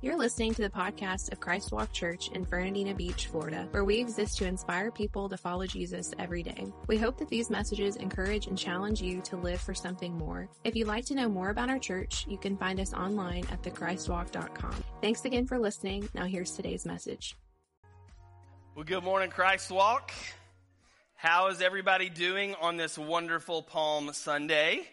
You're 0.00 0.16
listening 0.16 0.54
to 0.54 0.62
the 0.62 0.70
podcast 0.70 1.32
of 1.32 1.40
Christ 1.40 1.72
Walk 1.72 1.92
Church 1.92 2.28
in 2.28 2.44
Fernandina 2.44 2.94
Beach, 2.94 3.26
Florida, 3.26 3.66
where 3.72 3.84
we 3.84 3.98
exist 3.98 4.38
to 4.38 4.46
inspire 4.46 4.92
people 4.92 5.28
to 5.28 5.36
follow 5.36 5.66
Jesus 5.66 6.14
every 6.20 6.44
day. 6.44 6.68
We 6.86 6.98
hope 6.98 7.18
that 7.18 7.28
these 7.28 7.50
messages 7.50 7.96
encourage 7.96 8.46
and 8.46 8.56
challenge 8.56 9.02
you 9.02 9.20
to 9.22 9.36
live 9.36 9.60
for 9.60 9.74
something 9.74 10.16
more. 10.16 10.48
If 10.62 10.76
you'd 10.76 10.86
like 10.86 11.04
to 11.06 11.16
know 11.16 11.28
more 11.28 11.50
about 11.50 11.68
our 11.68 11.80
church, 11.80 12.26
you 12.28 12.38
can 12.38 12.56
find 12.56 12.78
us 12.78 12.94
online 12.94 13.42
at 13.50 13.60
thechristwalk.com. 13.64 14.84
Thanks 15.02 15.24
again 15.24 15.48
for 15.48 15.58
listening. 15.58 16.08
Now 16.14 16.26
here's 16.26 16.52
today's 16.52 16.86
message. 16.86 17.36
Well, 18.76 18.84
good 18.84 19.02
morning, 19.02 19.30
Christ 19.30 19.68
Walk. 19.68 20.12
How 21.16 21.48
is 21.48 21.60
everybody 21.60 22.08
doing 22.08 22.54
on 22.60 22.76
this 22.76 22.96
wonderful 22.96 23.64
Palm 23.64 24.12
Sunday? 24.12 24.86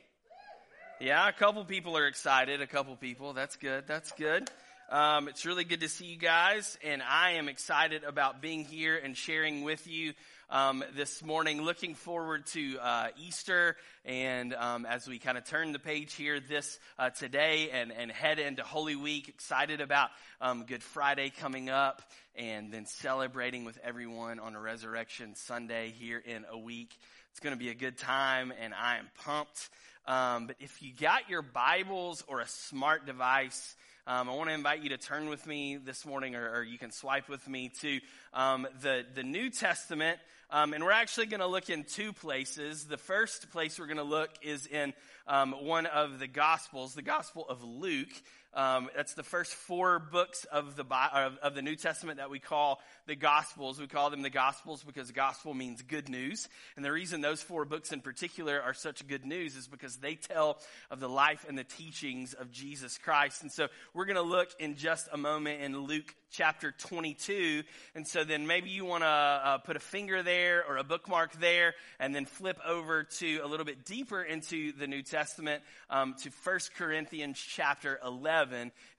Yeah, 1.00 1.30
a 1.30 1.34
couple 1.34 1.64
people 1.64 1.96
are 1.96 2.08
excited. 2.08 2.60
A 2.60 2.68
couple 2.68 2.96
people. 2.96 3.34
That's 3.34 3.56
good. 3.56 3.84
That's 3.86 4.12
good. 4.14 4.50
Um, 4.90 5.28
it's 5.28 5.48
really 5.48 5.64
good 5.64 5.80
to 5.80 5.90
see 5.90 6.06
you 6.06 6.18
guys, 6.18 6.78
and 6.84 7.02
I 7.02 7.32
am 7.32 7.50
excited 7.50 8.04
about 8.04 8.40
being 8.40 8.64
here 8.64 8.96
and 8.96 9.18
sharing 9.18 9.64
with 9.64 9.88
you 9.88 10.14
um, 10.52 10.84
this 10.96 11.24
morning. 11.24 11.64
Looking 11.64 11.96
forward 11.96 12.46
to 12.48 12.78
uh, 12.78 13.08
Easter, 13.18 13.78
and 14.06 14.54
um, 14.54 14.86
as 14.86 15.08
we 15.08 15.18
kind 15.18 15.40
of 15.40 15.46
turn 15.46 15.72
the 15.72 15.80
page 15.80 16.14
here 16.14 16.40
this 16.40 16.78
uh, 17.00 17.10
today 17.10 17.72
and, 17.74 17.92
and 17.92 18.12
head 18.12 18.38
into 18.38 18.62
Holy 18.62 18.96
Week, 18.96 19.28
excited 19.28 19.82
about 19.82 20.10
um, 20.40 20.66
Good 20.68 20.84
Friday 20.84 21.32
coming 21.32 21.72
up, 21.72 22.04
and 22.36 22.72
then 22.72 22.86
celebrating 22.86 23.66
with 23.66 23.80
everyone 23.84 24.40
on 24.40 24.54
a 24.54 24.62
Resurrection 24.62 25.34
Sunday 25.34 25.96
here 25.98 26.22
in 26.24 26.46
a 26.52 26.60
week. 26.60 26.96
It's 27.32 27.40
going 27.40 27.56
to 27.56 27.60
be 27.60 27.70
a 27.70 27.76
good 27.76 27.98
time, 27.98 28.54
and 28.62 28.72
I 28.72 28.98
am 28.98 29.08
pumped. 29.24 29.68
Um, 30.06 30.46
but 30.46 30.58
if 30.60 30.84
you 30.84 30.92
got 30.94 31.28
your 31.28 31.42
Bibles 31.42 32.24
or 32.28 32.40
a 32.40 32.48
smart 32.48 33.08
device, 33.08 33.76
um, 34.08 34.30
I 34.30 34.36
want 34.36 34.50
to 34.50 34.54
invite 34.54 34.84
you 34.84 34.90
to 34.90 34.98
turn 34.98 35.30
with 35.30 35.48
me 35.48 35.78
this 35.78 36.06
morning, 36.06 36.36
or, 36.36 36.58
or 36.58 36.64
you 36.64 36.78
can 36.78 36.92
swipe 36.92 37.28
with 37.28 37.48
me 37.48 37.72
to 37.82 38.00
um, 38.36 38.68
the 38.82 39.04
the 39.16 39.24
New 39.24 39.50
Testament, 39.50 40.20
um, 40.52 40.74
and 40.74 40.84
we're 40.84 40.92
actually 40.92 41.26
going 41.26 41.40
to 41.40 41.48
look 41.48 41.72
in 41.72 41.84
two 41.84 42.14
places. 42.14 42.86
The 42.86 42.98
first 42.98 43.50
place 43.50 43.80
we're 43.80 43.88
going 43.88 43.98
to 43.98 44.04
look 44.04 44.30
is 44.44 44.68
in 44.68 44.94
um, 45.28 45.54
one 45.54 45.88
of 45.88 46.20
the 46.20 46.28
Gospels, 46.28 46.94
the 46.94 47.02
Gospel 47.02 47.48
of 47.50 47.64
Luke. 47.64 48.14
Um, 48.56 48.90
that's 48.96 49.16
the 49.16 49.24
first 49.24 49.54
four 49.54 50.00
books 50.00 50.46
of 50.46 50.78
the 50.78 50.86
of, 51.14 51.38
of, 51.40 51.56
the 51.56 51.62
New 51.62 51.76
Testament 51.76 52.20
that 52.20 52.30
we 52.30 52.40
call 52.40 52.80
the 53.06 53.16
Gospels. 53.16 53.82
We 53.82 53.88
call 53.88 54.10
them 54.10 54.22
the 54.22 54.30
Gospels 54.30 54.82
because 54.82 55.12
gospel 55.12 55.54
means 55.54 55.82
good 55.82 56.08
news, 56.08 56.48
and 56.78 56.86
the 56.86 56.92
reason 56.92 57.20
those 57.20 57.42
four 57.42 57.66
books 57.66 57.92
in 57.92 58.00
particular 58.00 58.62
are 58.62 58.74
such 58.74 59.06
good 59.08 59.26
news 59.26 59.58
is 59.58 59.68
because 59.68 59.98
they 59.98 60.16
tell 60.16 60.58
of 60.90 61.02
the 61.02 61.10
life 61.10 61.46
and 61.50 61.58
the 61.58 61.66
teachings 61.66 62.34
of 62.34 62.50
Jesus 62.50 62.98
Christ. 62.98 63.42
And 63.42 63.52
so 63.52 63.68
we're 63.94 64.06
going 64.06 64.16
to 64.16 64.22
look 64.22 64.50
in 64.58 64.76
just 64.78 65.10
a 65.12 65.18
moment 65.18 65.62
in 65.62 65.78
Luke 65.78 66.16
chapter 66.36 66.72
22. 66.72 67.64
And 67.96 68.08
so 68.08 68.24
then 68.24 68.46
maybe 68.46 68.70
you 68.70 68.86
want 68.86 69.04
to 69.04 69.08
uh, 69.08 69.58
put 69.60 69.76
a 69.76 69.80
finger 69.80 70.22
there 70.22 70.66
or 70.68 70.78
a 70.78 70.84
bookmark 70.84 71.34
there 71.40 71.74
and 72.00 72.14
then 72.14 72.26
flip 72.26 72.60
over 72.66 73.04
to 73.04 73.38
a 73.38 73.48
little 73.48 73.66
bit 73.66 73.86
deeper 73.86 74.22
into 74.22 74.74
the 74.74 74.88
New 74.88 75.02
Testament 75.02 75.64
um, 75.90 76.16
to 76.24 76.30
1 76.44 76.60
Corinthians 76.78 77.40
chapter 77.40 78.00
11, 78.06 78.45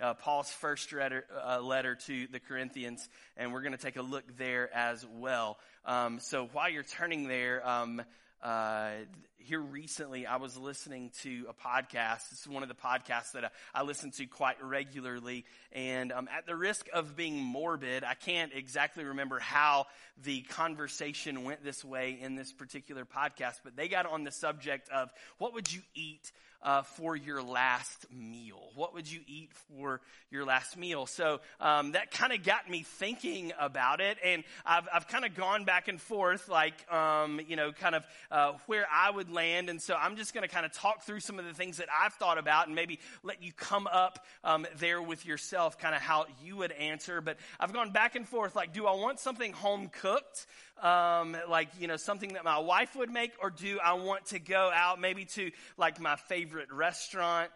uh, 0.01 0.15
Paul's 0.15 0.51
first 0.51 0.93
letter, 0.93 1.25
uh, 1.45 1.61
letter 1.61 1.95
to 2.07 2.27
the 2.29 2.41
Corinthians. 2.41 3.09
And 3.37 3.53
we're 3.53 3.63
going 3.63 3.73
to 3.73 3.79
take 3.79 3.97
a 3.97 4.03
look 4.03 4.25
there 4.39 4.75
as 4.75 5.05
well. 5.19 5.59
Um, 5.85 6.19
so 6.21 6.49
while 6.53 6.69
you're 6.69 6.83
turning 6.83 7.29
there, 7.29 7.67
um, 7.67 8.03
uh, 8.43 8.91
here 9.39 9.61
recently, 9.61 10.27
I 10.27 10.37
was 10.37 10.57
listening 10.57 11.11
to 11.23 11.47
a 11.49 11.55
podcast. 11.55 12.31
This 12.31 12.41
is 12.41 12.49
one 12.49 12.63
of 12.63 12.69
the 12.69 12.75
podcasts 12.75 13.33
that 13.33 13.45
I, 13.45 13.49
I 13.75 13.83
listen 13.83 14.11
to 14.13 14.27
quite 14.27 14.63
regularly. 14.63 15.45
And 15.73 16.13
um, 16.13 16.29
at 16.37 16.47
the 16.47 16.57
risk 16.57 16.87
of 16.93 17.17
being 17.17 17.37
morbid, 17.37 18.05
I 18.05 18.15
can't 18.15 18.53
exactly 18.55 19.05
remember 19.05 19.39
how 19.39 19.87
the 20.23 20.43
conversation 20.43 21.45
went 21.45 21.65
this 21.65 21.85
way 21.85 22.19
in 22.21 22.35
this 22.35 22.53
particular 22.53 23.05
podcast, 23.05 23.61
but 23.65 23.77
they 23.77 23.89
got 23.89 24.07
on 24.07 24.25
the 24.25 24.33
subject 24.33 24.89
of 24.91 25.11
what 25.39 25.55
would 25.55 25.73
you 25.73 25.81
eat 25.95 26.33
uh, 26.67 26.83
for 26.83 27.17
your 27.17 27.43
last 27.43 28.07
meal? 28.13 28.61
What 28.75 28.93
would 28.93 29.11
you 29.11 29.21
eat 29.27 29.51
for 29.69 30.01
your 30.31 30.45
last 30.45 30.77
meal? 30.77 31.07
So 31.07 31.41
um, 31.61 31.93
that 31.93 32.11
kind 32.11 32.33
of 32.33 32.43
got 32.43 32.69
me 32.69 32.83
thinking 32.83 33.53
about 33.59 34.01
it, 34.01 34.19
and 34.23 34.43
I've, 34.67 34.89
I've 34.93 35.09
kind 35.09 35.25
of 35.25 35.35
gone 35.35 35.65
back 35.65 35.87
and 35.87 36.01
forth, 36.01 36.49
like 36.49 36.75
um, 36.93 37.41
you 37.49 37.55
know, 37.55 37.71
kind 37.71 37.95
of 37.95 38.05
uh, 38.33 38.53
where 38.67 38.87
I 38.93 39.11
would 39.11 39.31
land. 39.31 39.71
And 39.71 39.81
so 39.81 39.95
I'm 39.95 40.17
just 40.17 40.35
going 40.35 40.43
to 40.43 40.53
kind 40.53 40.67
of 40.67 40.73
talk 40.73 41.05
through 41.05 41.21
some 41.21 41.39
of 41.39 41.45
the 41.45 41.55
things 41.55 41.77
that 41.77 41.89
I've 41.89 42.15
thought 42.15 42.37
about, 42.37 42.67
and 42.67 42.75
maybe 42.75 42.99
let 43.23 43.43
you 43.43 43.53
come 43.53 43.87
up 43.87 44.27
um, 44.43 44.67
there 44.79 45.01
with 45.01 45.25
yourself, 45.25 45.79
kind 45.79 45.95
of 45.95 46.03
how 46.03 46.27
you 46.43 46.57
would 46.57 46.73
answer. 46.73 47.21
But 47.21 47.39
I've 47.61 47.73
gone 47.73 47.93
back 47.93 48.17
and 48.17 48.27
forth, 48.27 48.57
like, 48.57 48.73
do 48.73 48.87
I 48.87 48.95
want 48.97 49.21
something 49.21 49.53
home 49.53 49.89
cooked? 49.89 50.47
Um, 50.83 51.37
like 51.49 51.69
you 51.79 51.87
know 51.87 51.97
something 51.97 52.35
that 52.35 52.45
my 52.45 52.59
wife 52.59 52.95
would 52.97 53.11
make, 53.11 53.33
or 53.41 53.51
do 53.51 53.79
I 53.83 53.95
want 53.95 54.27
to 54.27 54.39
go 54.39 54.71
out 54.75 55.01
maybe 55.01 55.25
to 55.25 55.51
like 55.77 56.01
my 56.01 56.17
favorite 56.17 56.71
restaurant? 56.73 57.51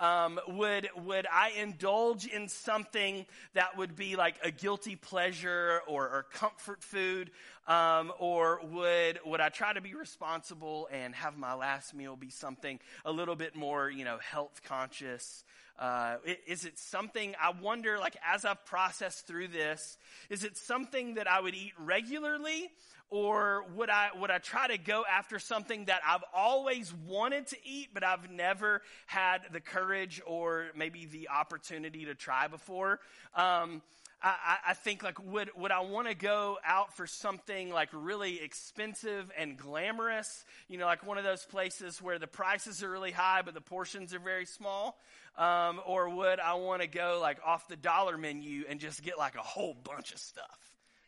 Um, 0.00 0.40
would 0.48 0.88
would 1.04 1.26
I 1.30 1.50
indulge 1.50 2.26
in 2.26 2.48
something 2.48 3.26
that 3.54 3.76
would 3.76 3.94
be 3.94 4.16
like 4.16 4.36
a 4.42 4.50
guilty 4.50 4.96
pleasure 4.96 5.82
or, 5.86 6.08
or 6.08 6.26
comfort 6.32 6.82
food, 6.82 7.30
um, 7.66 8.12
or 8.18 8.60
would 8.64 9.20
would 9.24 9.40
I 9.40 9.48
try 9.48 9.72
to 9.72 9.80
be 9.80 9.94
responsible 9.94 10.88
and 10.90 11.14
have 11.14 11.36
my 11.36 11.54
last 11.54 11.94
meal 11.94 12.16
be 12.16 12.30
something 12.30 12.80
a 13.04 13.12
little 13.12 13.36
bit 13.36 13.54
more 13.54 13.90
you 13.90 14.04
know 14.04 14.18
health 14.18 14.60
conscious? 14.64 15.44
Uh, 15.78 16.16
is 16.46 16.64
it 16.64 16.78
something 16.78 17.34
I 17.40 17.50
wonder, 17.60 17.98
like, 17.98 18.16
as 18.24 18.44
I've 18.44 18.64
processed 18.66 19.26
through 19.26 19.48
this, 19.48 19.96
is 20.28 20.44
it 20.44 20.56
something 20.56 21.14
that 21.14 21.28
I 21.28 21.40
would 21.40 21.54
eat 21.54 21.72
regularly? 21.78 22.70
Or 23.10 23.66
would 23.74 23.90
I, 23.90 24.08
would 24.18 24.30
I 24.30 24.38
try 24.38 24.68
to 24.68 24.78
go 24.78 25.04
after 25.10 25.38
something 25.38 25.86
that 25.86 26.00
I've 26.06 26.24
always 26.32 26.94
wanted 27.06 27.48
to 27.48 27.56
eat, 27.62 27.88
but 27.92 28.02
I've 28.02 28.30
never 28.30 28.80
had 29.06 29.40
the 29.52 29.60
courage 29.60 30.22
or 30.26 30.68
maybe 30.74 31.04
the 31.04 31.28
opportunity 31.28 32.06
to 32.06 32.14
try 32.14 32.48
before? 32.48 33.00
Um, 33.34 33.82
I, 34.22 34.56
I, 34.68 34.74
think 34.74 35.02
like 35.02 35.18
would 35.24 35.50
would 35.56 35.72
I 35.72 35.80
want 35.80 36.06
to 36.06 36.14
go 36.14 36.58
out 36.64 36.96
for 36.96 37.06
something 37.06 37.70
like 37.70 37.88
really 37.92 38.40
expensive 38.40 39.30
and 39.36 39.56
glamorous? 39.56 40.44
You 40.68 40.78
know, 40.78 40.86
like 40.86 41.04
one 41.04 41.18
of 41.18 41.24
those 41.24 41.44
places 41.44 42.00
where 42.00 42.18
the 42.18 42.28
prices 42.28 42.82
are 42.84 42.90
really 42.90 43.10
high 43.10 43.42
but 43.42 43.54
the 43.54 43.60
portions 43.60 44.14
are 44.14 44.20
very 44.20 44.46
small. 44.46 44.98
Um, 45.36 45.80
or 45.86 46.08
would 46.10 46.40
I 46.40 46.54
want 46.54 46.82
to 46.82 46.88
go 46.88 47.18
like 47.20 47.38
off 47.44 47.66
the 47.66 47.76
dollar 47.76 48.16
menu 48.16 48.64
and 48.68 48.78
just 48.78 49.02
get 49.02 49.18
like 49.18 49.34
a 49.34 49.42
whole 49.42 49.74
bunch 49.74 50.12
of 50.12 50.18
stuff? 50.18 50.58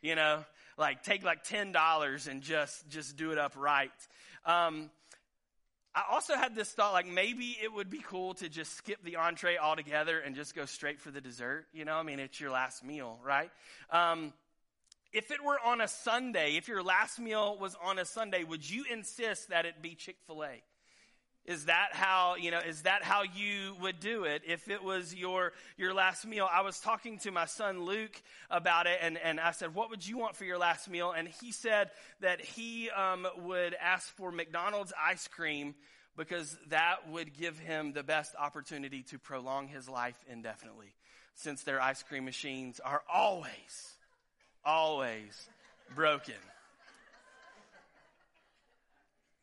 You 0.03 0.17
know, 0.17 0.45
like 0.77 1.03
take 1.03 1.25
like 1.25 1.45
ten 1.45 1.73
dollars 1.73 2.27
and 2.27 2.43
just 2.43 2.89
just 2.89 3.17
do 3.17 3.31
it 3.31 3.39
up 3.39 3.55
right. 3.57 3.91
Um, 4.45 4.91
I 5.95 6.03
also 6.11 6.35
had 6.35 6.57
this 6.57 6.71
thought 6.73 6.93
like 6.93 7.07
maybe 7.07 7.57
it 7.63 7.73
would 7.73 7.89
be 7.89 8.01
cool 8.01 8.35
to 8.35 8.49
just 8.49 8.73
skip 8.77 9.05
the 9.05 9.17
entree 9.17 9.57
altogether 9.57 10.19
and 10.19 10.35
just 10.35 10.55
go 10.55 10.65
straight 10.65 11.01
for 11.01 11.11
the 11.11 11.21
dessert. 11.21 11.67
You 11.73 11.85
know, 11.85 11.95
I 11.95 12.03
mean, 12.03 12.19
it's 12.19 12.41
your 12.41 12.51
last 12.51 12.85
meal, 12.85 13.21
right? 13.25 13.51
Um, 13.91 14.33
if 15.13 15.31
it 15.31 15.43
were 15.45 15.59
on 15.65 15.81
a 15.81 15.87
Sunday, 15.87 16.57
if 16.57 16.67
your 16.67 16.83
last 16.83 17.21
meal 17.21 17.57
was 17.61 17.77
on 17.81 18.01
a 18.01 18.05
Sunday, 18.05 18.43
would 18.43 18.69
you 18.69 18.85
insist 18.91 19.51
that 19.51 19.65
it 19.65 19.81
be 19.81 19.95
Chick 19.95 20.17
fil 20.27 20.43
A? 20.45 20.63
Is 21.47 21.67
that 21.67 21.89
how, 21.93 22.37
you 22.37 22.51
know, 22.51 22.61
is 22.61 22.83
that 22.83 23.03
how 23.03 23.23
you 23.23 23.77
would 23.83 24.01
do 24.01 24.25
it 24.25 24.43
if 24.47 24.69
it 24.71 24.83
was 24.83 25.15
your, 25.15 25.53
your 25.77 25.93
last 25.93 26.27
meal? 26.27 26.49
I 26.51 26.63
was 26.63 26.81
talking 26.81 27.19
to 27.19 27.31
my 27.31 27.45
son 27.45 27.85
Luke 27.85 28.23
about 28.51 28.87
it 28.87 28.99
and, 29.03 29.19
and 29.19 29.39
I 29.39 29.51
said, 29.51 29.75
what 29.75 29.91
would 29.91 30.07
you 30.07 30.17
want 30.17 30.37
for 30.37 30.45
your 30.45 30.57
last 30.57 30.89
meal? 30.89 31.13
And 31.15 31.29
he 31.29 31.53
said 31.53 31.91
that 32.21 32.41
he 32.41 32.89
um, 32.91 33.27
would 33.39 33.75
ask 33.75 34.09
for 34.17 34.33
McDonald's 34.33 34.95
ice 34.99 35.29
cream 35.29 35.75
because 36.17 36.57
that 36.69 37.11
would 37.11 37.37
give 37.37 37.59
him 37.59 37.93
the 37.93 38.03
best 38.03 38.35
opportunity 38.39 39.03
to 39.03 39.19
prolong 39.19 39.69
his 39.69 39.87
life 39.87 40.17
indefinitely 40.31 40.95
since 41.35 41.63
their 41.65 41.81
ice 41.81 42.03
cream 42.03 42.25
machines 42.25 42.81
are 42.81 43.03
always, 43.13 43.97
always 44.65 45.49
broken. 45.95 46.35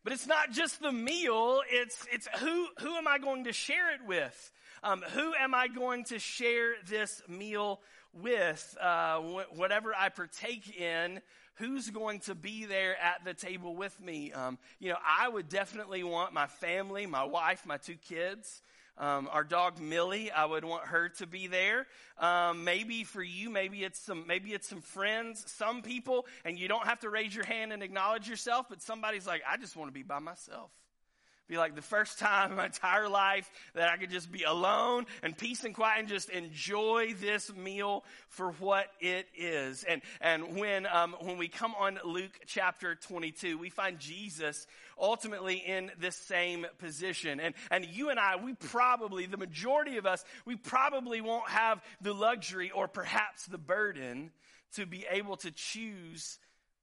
But 0.04 0.14
it's 0.14 0.26
not 0.26 0.52
just 0.52 0.82
the 0.82 0.92
meal, 0.92 1.62
it's, 1.70 2.06
it's 2.12 2.28
who, 2.40 2.68
who 2.80 2.96
am 2.96 3.08
I 3.08 3.20
going 3.20 3.44
to 3.44 3.54
share 3.54 3.94
it 3.94 4.02
with? 4.06 4.52
Um, 4.84 5.04
who 5.14 5.34
am 5.36 5.54
I 5.54 5.68
going 5.68 6.06
to 6.06 6.18
share 6.18 6.74
this 6.88 7.22
meal 7.28 7.82
with? 8.14 8.78
Uh, 8.82 9.20
wh- 9.20 9.58
whatever 9.58 9.94
I 9.96 10.10
partake 10.10 10.76
in, 10.76 11.22
who's 11.56 11.92
going 11.92 12.22
to 12.22 12.34
be 12.34 12.66
there 12.66 13.00
at 13.00 13.24
the 13.24 13.36
table 13.36 13.76
with 13.76 14.00
me? 14.02 14.34
Um, 14.34 14.58
you 14.80 14.90
know, 14.90 14.98
I 15.08 15.30
would 15.30 15.50
definitely 15.50 16.04
want 16.04 16.34
my 16.34 16.48
family, 16.48 17.06
my 17.06 17.24
wife, 17.24 17.68
my 17.68 17.78
two 17.78 17.96
kids. 17.96 18.64
Um, 18.98 19.30
our 19.32 19.44
dog 19.44 19.80
Millie, 19.80 20.32
I 20.32 20.46
would 20.46 20.64
want 20.64 20.86
her 20.88 21.10
to 21.10 21.28
be 21.28 21.48
there. 21.48 21.88
Um, 22.18 22.64
maybe 22.64 23.04
for 23.04 23.24
you, 23.24 23.50
maybe 23.50 23.84
it's 23.84 24.00
some, 24.00 24.26
maybe 24.28 24.52
it's 24.52 24.68
some 24.68 24.82
friends, 24.82 25.44
some 25.52 25.82
people, 25.82 26.28
and 26.46 26.60
you 26.60 26.68
don't 26.68 26.86
have 26.86 27.00
to 27.00 27.10
raise 27.10 27.34
your 27.34 27.46
hand 27.46 27.74
and 27.74 27.82
acknowledge 27.82 28.30
yourself. 28.30 28.68
But 28.70 28.82
somebody's 28.82 29.26
like, 29.26 29.42
I 29.50 29.58
just 29.58 29.76
want 29.76 29.90
to 29.90 29.94
be 29.94 30.04
by 30.04 30.20
myself 30.20 30.70
be 31.52 31.58
like 31.58 31.76
the 31.76 31.82
first 31.82 32.18
time 32.18 32.52
in 32.52 32.58
my 32.58 32.68
entire 32.68 33.10
life 33.10 33.52
that 33.76 33.90
I 33.90 33.98
could 33.98 34.10
just 34.10 34.32
be 34.32 34.44
alone 34.44 35.06
and 35.22 35.38
peace 35.38 35.66
and 35.66 35.76
quiet 35.76 36.00
and 36.00 36.08
just 36.08 36.30
enjoy 36.30 37.14
this 37.20 37.54
meal 37.54 38.06
for 38.30 38.52
what 38.54 38.88
it 39.02 39.28
is. 39.38 39.84
And, 39.84 40.02
and 40.22 40.56
when, 40.56 40.88
um, 40.88 41.14
when 41.20 41.38
we 41.38 41.50
come 41.50 41.76
on 41.78 42.00
Luke 42.06 42.40
chapter 42.48 42.96
22, 42.96 43.58
we 43.58 43.70
find 43.70 44.00
Jesus 44.00 44.66
ultimately 45.02 45.56
in 45.56 45.92
this 46.00 46.16
same 46.16 46.66
position. 46.80 47.40
And, 47.40 47.56
and 47.70 47.86
you 47.86 48.10
and 48.10 48.20
I, 48.20 48.36
we 48.38 48.54
probably, 48.54 49.26
the 49.26 49.38
majority 49.38 49.98
of 49.98 50.06
us, 50.06 50.24
we 50.46 50.56
probably 50.56 51.22
won't 51.22 51.50
have 51.50 51.82
the 52.02 52.14
luxury 52.14 52.72
or 52.72 52.88
perhaps 52.88 53.46
the 53.46 53.58
burden 53.58 54.32
to 54.76 54.86
be 54.86 55.06
able 55.10 55.38
to 55.38 55.52
choose 55.52 56.40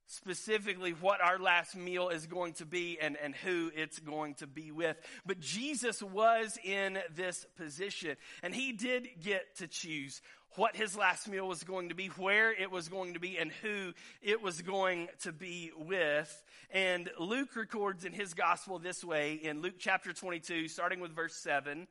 specifically 0.08 0.92
what 0.92 1.20
our 1.20 1.38
last 1.38 1.76
meal 1.76 2.08
is 2.08 2.26
going 2.26 2.54
to 2.54 2.64
be 2.64 2.98
and, 3.00 3.16
and 3.22 3.34
who 3.34 3.70
it's 3.74 3.98
going 3.98 4.34
to 4.34 4.46
be 4.46 4.72
with. 4.72 4.96
But 5.26 5.38
Jesus 5.38 6.02
was 6.02 6.58
in 6.64 6.98
this 7.14 7.46
position 7.56 8.16
and 8.42 8.54
he 8.54 8.72
did 8.72 9.06
get 9.22 9.56
to 9.58 9.68
choose 9.68 10.22
what 10.56 10.76
his 10.76 10.96
last 10.96 11.28
meal 11.28 11.46
was 11.46 11.62
going 11.62 11.90
to 11.90 11.94
be, 11.94 12.08
where 12.08 12.52
it 12.52 12.70
was 12.70 12.88
going 12.88 13.14
to 13.14 13.20
be, 13.20 13.38
and 13.38 13.50
who 13.62 13.92
it 14.22 14.42
was 14.42 14.62
going 14.62 15.08
to 15.22 15.32
be 15.32 15.70
with. 15.76 16.44
And 16.70 17.10
Luke 17.18 17.54
records 17.56 18.04
in 18.04 18.12
his 18.12 18.34
gospel 18.34 18.78
this 18.78 19.04
way 19.04 19.34
in 19.34 19.62
Luke 19.62 19.76
chapter 19.78 20.12
22, 20.12 20.68
starting 20.68 21.00
with 21.00 21.14
verse 21.14 21.34
7. 21.34 21.86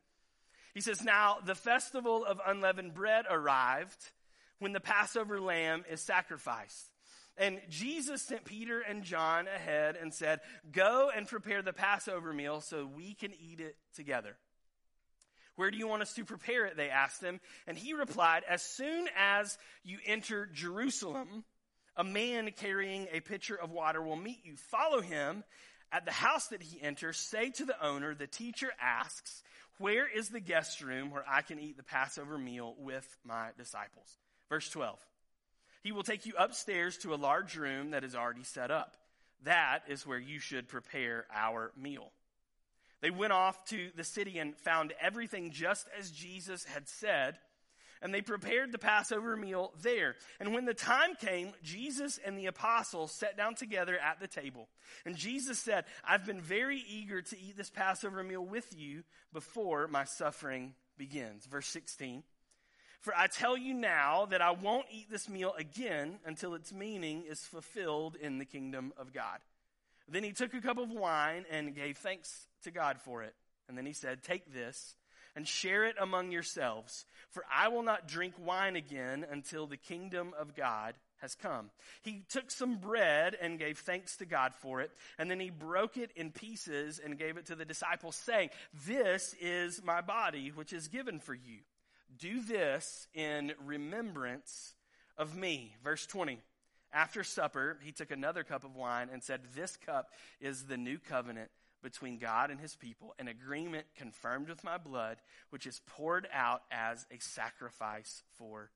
He 0.73 0.81
says, 0.81 1.03
Now 1.03 1.37
the 1.45 1.55
festival 1.55 2.25
of 2.25 2.41
unleavened 2.45 2.93
bread 2.93 3.25
arrived 3.29 4.11
when 4.59 4.73
the 4.73 4.79
Passover 4.79 5.39
lamb 5.39 5.83
is 5.89 6.01
sacrificed. 6.01 6.91
And 7.37 7.61
Jesus 7.69 8.23
sent 8.23 8.45
Peter 8.45 8.81
and 8.81 9.03
John 9.03 9.47
ahead 9.47 9.95
and 9.95 10.13
said, 10.13 10.39
Go 10.71 11.11
and 11.15 11.27
prepare 11.27 11.61
the 11.61 11.73
Passover 11.73 12.33
meal 12.33 12.61
so 12.61 12.89
we 12.95 13.13
can 13.13 13.31
eat 13.39 13.59
it 13.59 13.75
together. 13.95 14.35
Where 15.57 15.71
do 15.71 15.77
you 15.77 15.87
want 15.87 16.03
us 16.03 16.13
to 16.13 16.23
prepare 16.23 16.65
it? 16.67 16.77
They 16.77 16.89
asked 16.89 17.21
him. 17.21 17.41
And 17.67 17.77
he 17.77 17.93
replied, 17.93 18.43
As 18.47 18.61
soon 18.61 19.09
as 19.17 19.57
you 19.83 19.97
enter 20.05 20.45
Jerusalem, 20.45 21.43
a 21.97 22.03
man 22.03 22.49
carrying 22.55 23.07
a 23.11 23.19
pitcher 23.19 23.55
of 23.55 23.71
water 23.71 24.01
will 24.01 24.15
meet 24.15 24.45
you. 24.45 24.55
Follow 24.55 25.01
him. 25.01 25.43
At 25.91 26.05
the 26.05 26.11
house 26.11 26.47
that 26.49 26.61
he 26.61 26.81
enters, 26.81 27.17
say 27.17 27.49
to 27.51 27.65
the 27.65 27.85
owner, 27.85 28.13
The 28.13 28.27
teacher 28.27 28.71
asks, 28.79 29.41
Where 29.79 30.07
is 30.07 30.29
the 30.29 30.39
guest 30.39 30.81
room 30.81 31.09
where 31.09 31.25
I 31.27 31.41
can 31.41 31.59
eat 31.59 31.75
the 31.75 31.83
Passover 31.83 32.37
meal 32.37 32.75
with 32.77 33.07
my 33.25 33.49
disciples? 33.57 34.17
Verse 34.49 34.69
12. 34.69 34.99
He 35.83 35.91
will 35.91 36.03
take 36.03 36.25
you 36.25 36.33
upstairs 36.37 36.97
to 36.99 37.13
a 37.13 37.15
large 37.15 37.55
room 37.55 37.91
that 37.91 38.03
is 38.03 38.15
already 38.15 38.43
set 38.43 38.69
up. 38.69 38.95
That 39.43 39.83
is 39.87 40.05
where 40.05 40.19
you 40.19 40.39
should 40.39 40.67
prepare 40.67 41.25
our 41.33 41.71
meal. 41.75 42.11
They 43.01 43.11
went 43.11 43.33
off 43.33 43.63
to 43.65 43.89
the 43.95 44.03
city 44.03 44.39
and 44.39 44.57
found 44.57 44.93
everything 44.99 45.51
just 45.51 45.87
as 45.97 46.11
Jesus 46.11 46.63
had 46.65 46.87
said, 46.87 47.37
and 48.01 48.13
they 48.13 48.21
prepared 48.21 48.71
the 48.71 48.77
Passover 48.77 49.35
meal 49.35 49.73
there. 49.81 50.15
And 50.39 50.53
when 50.53 50.65
the 50.65 50.73
time 50.73 51.15
came, 51.19 51.53
Jesus 51.63 52.19
and 52.23 52.37
the 52.37 52.45
apostles 52.45 53.11
sat 53.11 53.37
down 53.37 53.55
together 53.55 53.97
at 53.97 54.19
the 54.19 54.27
table. 54.27 54.67
And 55.05 55.15
Jesus 55.15 55.57
said, 55.57 55.85
I've 56.07 56.25
been 56.25 56.41
very 56.41 56.83
eager 56.87 57.21
to 57.21 57.39
eat 57.39 57.57
this 57.57 57.69
Passover 57.69 58.23
meal 58.23 58.45
with 58.45 58.77
you 58.77 59.03
before 59.33 59.87
my 59.87 60.03
suffering 60.03 60.73
begins. 60.97 61.45
Verse 61.45 61.67
16. 61.67 62.23
For 62.99 63.15
I 63.15 63.27
tell 63.27 63.57
you 63.57 63.73
now 63.73 64.25
that 64.25 64.41
I 64.41 64.51
won't 64.51 64.87
eat 64.91 65.09
this 65.09 65.29
meal 65.29 65.53
again 65.57 66.19
until 66.25 66.55
its 66.55 66.73
meaning 66.73 67.23
is 67.27 67.39
fulfilled 67.41 68.15
in 68.15 68.37
the 68.37 68.45
kingdom 68.45 68.91
of 68.97 69.13
God. 69.13 69.39
Then 70.07 70.23
he 70.23 70.31
took 70.31 70.53
a 70.53 70.61
cup 70.61 70.77
of 70.77 70.89
wine 70.89 71.45
and 71.51 71.75
gave 71.75 71.97
thanks 71.97 72.47
to 72.63 72.71
God 72.71 72.99
for 72.99 73.23
it. 73.23 73.35
And 73.67 73.77
then 73.77 73.85
he 73.85 73.93
said, 73.93 74.23
Take 74.23 74.53
this 74.53 74.95
and 75.35 75.47
share 75.47 75.85
it 75.85 75.95
among 75.99 76.31
yourselves, 76.31 77.05
for 77.29 77.43
I 77.53 77.67
will 77.67 77.83
not 77.83 78.07
drink 78.07 78.33
wine 78.43 78.75
again 78.75 79.25
until 79.29 79.67
the 79.67 79.77
kingdom 79.77 80.33
of 80.39 80.55
God 80.55 80.95
has 81.17 81.35
come. 81.35 81.69
He 82.01 82.23
took 82.29 82.49
some 82.49 82.77
bread 82.77 83.35
and 83.39 83.59
gave 83.59 83.77
thanks 83.77 84.17
to 84.17 84.25
God 84.25 84.53
for 84.55 84.81
it, 84.81 84.91
and 85.17 85.29
then 85.29 85.39
he 85.39 85.49
broke 85.49 85.97
it 85.97 86.11
in 86.15 86.31
pieces 86.31 86.99
and 87.03 87.19
gave 87.19 87.37
it 87.37 87.47
to 87.47 87.55
the 87.55 87.65
disciples, 87.65 88.15
saying, 88.15 88.49
This 88.87 89.35
is 89.39 89.83
my 89.83 90.01
body, 90.01 90.51
which 90.55 90.73
is 90.73 90.87
given 90.87 91.19
for 91.19 91.33
you. 91.33 91.59
Do 92.17 92.41
this 92.41 93.07
in 93.13 93.53
remembrance 93.65 94.73
of 95.17 95.35
me. 95.35 95.75
Verse 95.83 96.05
20. 96.07 96.39
After 96.93 97.23
supper, 97.23 97.77
he 97.81 97.91
took 97.91 98.11
another 98.11 98.43
cup 98.43 98.63
of 98.63 98.75
wine 98.75 99.09
and 99.11 99.23
said, 99.23 99.41
This 99.55 99.75
cup 99.75 100.11
is 100.39 100.65
the 100.65 100.77
new 100.77 100.97
covenant 100.97 101.49
between 101.83 102.17
God 102.17 102.49
and 102.49 102.59
his 102.59 102.75
people, 102.75 103.13
an 103.19 103.27
agreement 103.27 103.85
confirmed 103.95 104.49
with 104.49 104.63
my 104.63 104.77
blood, 104.77 105.17
which 105.51 105.67
is 105.67 105.81
poured 105.85 106.27
out 106.33 106.63
as 106.71 107.05
a 107.11 107.19
sacrifice 107.19 108.23
for 108.37 108.71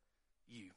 you. 0.47 0.69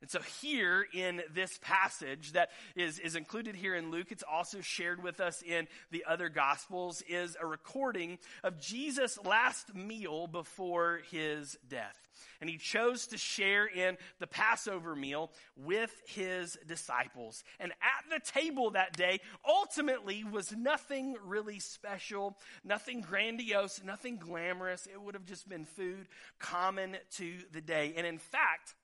And 0.00 0.10
so 0.10 0.20
here 0.40 0.86
in 0.94 1.22
this 1.34 1.58
passage 1.60 2.32
that 2.32 2.50
is, 2.76 2.98
is 2.98 3.16
included 3.16 3.56
here 3.56 3.74
in 3.74 3.90
Luke, 3.90 4.08
it's 4.10 4.22
also 4.30 4.60
shared 4.60 5.02
with 5.02 5.20
us 5.20 5.42
in 5.42 5.66
the 5.90 6.04
other 6.08 6.28
gospels, 6.28 7.02
is 7.08 7.36
a 7.40 7.46
recording 7.46 8.18
of 8.44 8.60
Jesus' 8.60 9.18
last 9.24 9.74
meal 9.74 10.26
before 10.28 11.00
his 11.10 11.58
death. 11.68 11.96
And 12.40 12.48
he 12.48 12.58
chose 12.58 13.08
to 13.08 13.18
share 13.18 13.66
in 13.66 13.96
the 14.20 14.26
Passover 14.26 14.94
meal 14.94 15.32
with 15.56 15.92
his 16.06 16.56
disciples. 16.66 17.42
And 17.58 17.72
at 17.72 18.04
the 18.10 18.20
table 18.20 18.70
that 18.70 18.96
day, 18.96 19.20
ultimately 19.46 20.22
was 20.24 20.52
nothing 20.52 21.16
really 21.24 21.58
special, 21.58 22.36
nothing 22.64 23.00
grandiose, 23.00 23.82
nothing 23.84 24.16
glamorous. 24.16 24.86
It 24.86 25.00
would 25.00 25.14
have 25.14 25.26
just 25.26 25.48
been 25.48 25.64
food 25.64 26.06
common 26.38 26.96
to 27.16 27.34
the 27.52 27.60
day. 27.60 27.94
And 27.96 28.06
in 28.06 28.18
fact, 28.18 28.74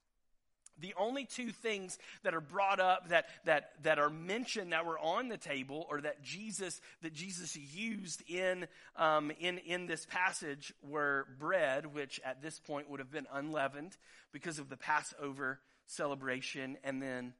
the 0.80 0.94
only 0.96 1.24
two 1.24 1.50
things 1.50 1.98
that 2.22 2.34
are 2.34 2.40
brought 2.40 2.80
up 2.80 3.08
that, 3.08 3.26
that, 3.44 3.72
that 3.82 3.98
are 3.98 4.10
mentioned 4.10 4.72
that 4.72 4.86
were 4.86 4.98
on 4.98 5.28
the 5.28 5.36
table 5.36 5.86
or 5.88 6.00
that 6.00 6.22
Jesus, 6.22 6.80
that 7.02 7.14
Jesus 7.14 7.56
used 7.56 8.22
in, 8.28 8.66
um, 8.96 9.30
in, 9.38 9.58
in 9.58 9.86
this 9.86 10.06
passage 10.06 10.72
were 10.82 11.26
bread, 11.38 11.94
which 11.94 12.20
at 12.24 12.42
this 12.42 12.58
point 12.58 12.90
would 12.90 13.00
have 13.00 13.12
been 13.12 13.26
unleavened 13.32 13.96
because 14.32 14.58
of 14.58 14.68
the 14.68 14.76
Passover 14.76 15.60
celebration, 15.86 16.76
and 16.82 17.00
then 17.00 17.34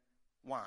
wine. 0.45 0.63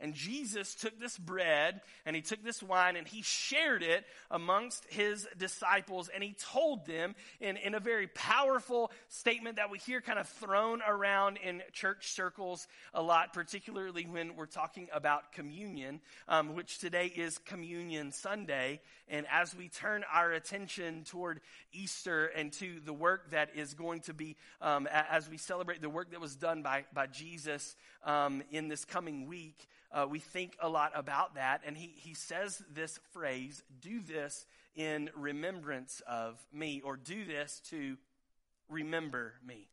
And 0.00 0.14
Jesus 0.14 0.74
took 0.74 0.98
this 0.98 1.18
bread 1.18 1.82
and 2.06 2.16
he 2.16 2.22
took 2.22 2.42
this 2.42 2.62
wine 2.62 2.96
and 2.96 3.06
he 3.06 3.22
shared 3.22 3.82
it 3.82 4.04
amongst 4.30 4.84
his 4.90 5.28
disciples 5.36 6.08
and 6.08 6.24
he 6.24 6.34
told 6.52 6.86
them 6.86 7.14
in, 7.40 7.56
in 7.58 7.74
a 7.74 7.80
very 7.80 8.06
powerful 8.06 8.90
statement 9.08 9.56
that 9.56 9.70
we 9.70 9.78
hear 9.78 10.00
kind 10.00 10.18
of 10.18 10.28
thrown 10.28 10.80
around 10.86 11.38
in 11.44 11.62
church 11.72 12.12
circles 12.12 12.66
a 12.94 13.02
lot, 13.02 13.32
particularly 13.32 14.06
when 14.06 14.36
we're 14.36 14.46
talking 14.46 14.88
about 14.92 15.32
communion, 15.32 16.00
um, 16.28 16.54
which 16.54 16.78
today 16.78 17.06
is 17.06 17.38
Communion 17.38 18.12
Sunday. 18.12 18.80
And 19.08 19.26
as 19.30 19.54
we 19.54 19.68
turn 19.68 20.04
our 20.12 20.32
attention 20.32 21.04
toward 21.04 21.40
Easter 21.72 22.26
and 22.26 22.52
to 22.54 22.80
the 22.84 22.92
work 22.92 23.30
that 23.30 23.50
is 23.54 23.74
going 23.74 24.00
to 24.02 24.14
be, 24.14 24.36
um, 24.62 24.88
as 24.90 25.28
we 25.28 25.36
celebrate 25.36 25.82
the 25.82 25.90
work 25.90 26.12
that 26.12 26.20
was 26.20 26.36
done 26.36 26.62
by, 26.62 26.84
by 26.94 27.06
Jesus 27.06 27.76
um, 28.04 28.42
in 28.50 28.68
this 28.68 28.84
coming 28.84 29.26
week, 29.26 29.66
uh, 29.92 30.06
we 30.08 30.18
think 30.18 30.56
a 30.60 30.68
lot 30.68 30.92
about 30.94 31.34
that. 31.34 31.62
And 31.66 31.76
he, 31.76 31.92
he 31.96 32.14
says 32.14 32.62
this 32.72 32.98
phrase, 33.12 33.62
do 33.80 34.00
this 34.00 34.46
in 34.74 35.10
remembrance 35.16 36.00
of 36.08 36.38
me, 36.52 36.80
or 36.84 36.96
do 36.96 37.24
this 37.24 37.60
to 37.70 37.96
remember 38.68 39.34
me. 39.46 39.68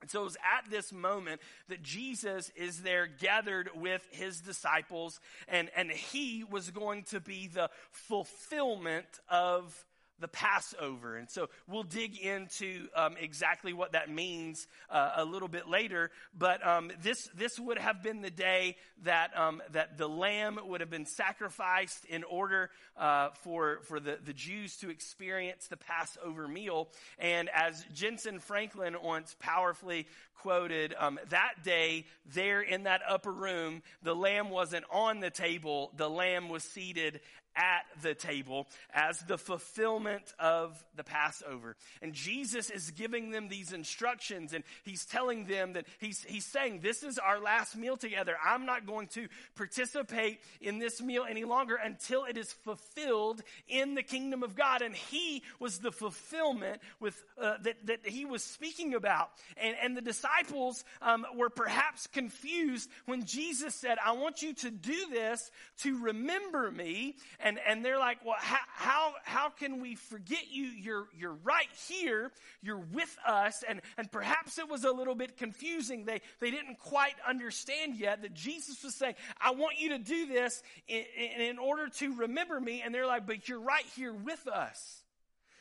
And 0.00 0.10
so 0.10 0.22
it 0.22 0.24
was 0.24 0.36
at 0.36 0.68
this 0.68 0.92
moment 0.92 1.40
that 1.68 1.82
Jesus 1.82 2.50
is 2.56 2.82
there 2.82 3.06
gathered 3.06 3.70
with 3.76 4.04
his 4.10 4.40
disciples, 4.40 5.20
and, 5.46 5.70
and 5.76 5.92
he 5.92 6.42
was 6.42 6.70
going 6.70 7.04
to 7.04 7.20
be 7.20 7.46
the 7.46 7.70
fulfillment 7.92 9.06
of 9.28 9.86
the 10.20 10.28
Passover. 10.28 11.16
And 11.16 11.28
so 11.30 11.48
we'll 11.66 11.82
dig 11.82 12.16
into 12.16 12.86
um, 12.94 13.16
exactly 13.20 13.72
what 13.72 13.92
that 13.92 14.08
means 14.08 14.66
uh, 14.88 15.12
a 15.16 15.24
little 15.24 15.48
bit 15.48 15.68
later. 15.68 16.10
But 16.36 16.66
um, 16.66 16.90
this, 17.02 17.28
this 17.34 17.58
would 17.58 17.78
have 17.78 18.02
been 18.02 18.22
the 18.22 18.30
day 18.30 18.76
that, 19.02 19.36
um, 19.38 19.62
that 19.72 19.98
the 19.98 20.08
lamb 20.08 20.58
would 20.64 20.80
have 20.80 20.90
been 20.90 21.06
sacrificed 21.06 22.04
in 22.04 22.24
order 22.24 22.70
uh, 22.96 23.30
for, 23.42 23.80
for 23.82 23.98
the, 23.98 24.18
the 24.24 24.32
Jews 24.32 24.76
to 24.78 24.90
experience 24.90 25.66
the 25.66 25.76
Passover 25.76 26.46
meal. 26.46 26.88
And 27.18 27.48
as 27.48 27.84
Jentezen 27.94 28.40
Franklin 28.40 28.96
once 29.02 29.34
powerfully 29.40 30.06
quoted, 30.42 30.94
um, 30.98 31.20
that 31.30 31.54
day, 31.64 32.04
there 32.34 32.60
in 32.60 32.84
that 32.84 33.00
upper 33.08 33.32
room, 33.32 33.82
the 34.02 34.14
lamb 34.14 34.50
wasn't 34.50 34.84
on 34.90 35.20
the 35.20 35.30
table, 35.30 35.92
the 35.96 36.10
lamb 36.10 36.48
was 36.48 36.64
seated 36.64 37.20
at 37.56 37.82
the 38.02 38.14
table 38.14 38.66
as 38.92 39.18
the 39.20 39.38
fulfillment 39.38 40.32
of 40.38 40.82
the 40.96 41.04
Passover. 41.04 41.76
And 42.00 42.12
Jesus 42.12 42.70
is 42.70 42.90
giving 42.90 43.30
them 43.30 43.48
these 43.48 43.72
instructions 43.72 44.52
and 44.52 44.64
he's 44.84 45.04
telling 45.04 45.46
them 45.46 45.74
that 45.74 45.86
he's, 45.98 46.24
he's 46.24 46.46
saying, 46.46 46.80
this 46.82 47.02
is 47.02 47.18
our 47.18 47.40
last 47.40 47.76
meal 47.76 47.96
together. 47.96 48.36
I'm 48.44 48.66
not 48.66 48.86
going 48.86 49.08
to 49.08 49.28
participate 49.54 50.40
in 50.60 50.78
this 50.78 51.00
meal 51.00 51.24
any 51.28 51.44
longer 51.44 51.76
until 51.76 52.24
it 52.24 52.36
is 52.36 52.52
fulfilled 52.52 53.42
in 53.68 53.94
the 53.94 54.02
kingdom 54.02 54.42
of 54.42 54.54
God. 54.54 54.82
And 54.82 54.94
he 54.94 55.42
was 55.58 55.78
the 55.78 55.92
fulfillment 55.92 56.80
with, 57.00 57.22
uh, 57.40 57.54
that, 57.62 57.86
that 57.86 58.06
he 58.06 58.24
was 58.24 58.42
speaking 58.42 58.94
about. 58.94 59.30
And, 59.56 59.76
and 59.82 59.96
the 59.96 60.02
disciples 60.02 60.84
um, 61.00 61.26
were 61.36 61.50
perhaps 61.50 62.06
confused 62.06 62.88
when 63.06 63.24
Jesus 63.24 63.74
said, 63.74 63.98
I 64.04 64.12
want 64.12 64.42
you 64.42 64.54
to 64.54 64.70
do 64.70 65.06
this 65.10 65.50
to 65.78 66.02
remember 66.02 66.70
me 66.70 67.16
and, 67.42 67.58
and 67.66 67.84
they're 67.84 67.98
like, 67.98 68.18
well, 68.24 68.36
how, 68.38 68.58
how, 68.74 69.12
how 69.24 69.48
can 69.50 69.80
we 69.80 69.96
forget 69.96 70.50
you? 70.50 70.64
You're, 70.64 71.06
you're 71.18 71.36
right 71.44 71.68
here. 71.88 72.30
You're 72.62 72.84
with 72.92 73.16
us. 73.26 73.64
And, 73.68 73.80
and 73.98 74.10
perhaps 74.10 74.58
it 74.58 74.68
was 74.68 74.84
a 74.84 74.90
little 74.90 75.14
bit 75.14 75.36
confusing. 75.36 76.04
They, 76.04 76.20
they 76.40 76.50
didn't 76.50 76.78
quite 76.78 77.14
understand 77.28 77.96
yet 77.96 78.22
that 78.22 78.34
Jesus 78.34 78.82
was 78.84 78.94
saying, 78.94 79.14
I 79.40 79.52
want 79.52 79.80
you 79.80 79.90
to 79.90 79.98
do 79.98 80.26
this 80.26 80.62
in, 80.86 81.04
in, 81.16 81.40
in 81.42 81.58
order 81.58 81.88
to 81.88 82.14
remember 82.14 82.60
me. 82.60 82.82
And 82.84 82.94
they're 82.94 83.06
like, 83.06 83.26
but 83.26 83.48
you're 83.48 83.60
right 83.60 83.86
here 83.96 84.14
with 84.14 84.46
us. 84.46 85.02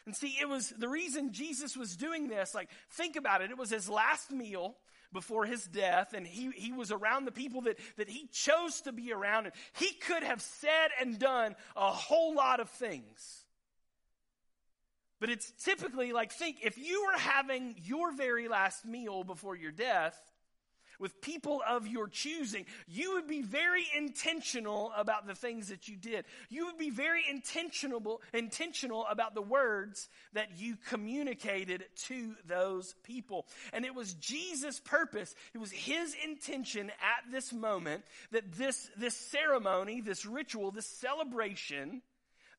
And 0.05 0.15
see, 0.15 0.35
it 0.41 0.49
was 0.49 0.69
the 0.69 0.89
reason 0.89 1.31
Jesus 1.31 1.77
was 1.77 1.95
doing 1.95 2.27
this. 2.27 2.55
Like, 2.55 2.69
think 2.91 3.15
about 3.15 3.41
it. 3.41 3.51
It 3.51 3.57
was 3.57 3.69
his 3.69 3.89
last 3.89 4.31
meal 4.31 4.75
before 5.13 5.45
his 5.45 5.65
death, 5.65 6.13
and 6.13 6.25
he, 6.25 6.51
he 6.51 6.71
was 6.71 6.91
around 6.91 7.25
the 7.25 7.31
people 7.31 7.61
that, 7.61 7.77
that 7.97 8.09
he 8.09 8.27
chose 8.31 8.81
to 8.81 8.91
be 8.91 9.11
around. 9.11 9.45
And 9.45 9.55
he 9.73 9.91
could 9.93 10.23
have 10.23 10.41
said 10.41 10.89
and 10.99 11.19
done 11.19 11.55
a 11.75 11.91
whole 11.91 12.35
lot 12.35 12.59
of 12.59 12.69
things. 12.69 13.45
But 15.19 15.29
it's 15.29 15.51
typically 15.63 16.13
like, 16.13 16.31
think 16.31 16.57
if 16.63 16.77
you 16.77 17.05
were 17.05 17.19
having 17.19 17.75
your 17.83 18.11
very 18.11 18.47
last 18.47 18.85
meal 18.85 19.23
before 19.23 19.55
your 19.55 19.71
death, 19.71 20.19
with 21.01 21.19
people 21.19 21.61
of 21.67 21.87
your 21.87 22.07
choosing, 22.07 22.65
you 22.87 23.13
would 23.13 23.27
be 23.27 23.41
very 23.41 23.85
intentional 23.97 24.93
about 24.95 25.27
the 25.27 25.35
things 25.35 25.69
that 25.69 25.87
you 25.87 25.97
did. 25.97 26.25
You 26.49 26.67
would 26.67 26.77
be 26.77 26.91
very 26.91 27.23
intentional, 27.29 28.21
intentional 28.33 29.05
about 29.09 29.33
the 29.33 29.41
words 29.41 30.07
that 30.33 30.57
you 30.57 30.77
communicated 30.87 31.85
to 32.07 32.35
those 32.45 32.93
people. 33.03 33.47
And 33.73 33.83
it 33.83 33.95
was 33.95 34.13
Jesus' 34.13 34.79
purpose, 34.79 35.33
it 35.53 35.57
was 35.57 35.71
his 35.71 36.15
intention 36.23 36.89
at 36.89 37.31
this 37.31 37.51
moment 37.51 38.03
that 38.31 38.53
this, 38.53 38.89
this 38.95 39.17
ceremony, 39.17 40.01
this 40.01 40.25
ritual, 40.25 40.71
this 40.71 40.85
celebration, 40.85 42.01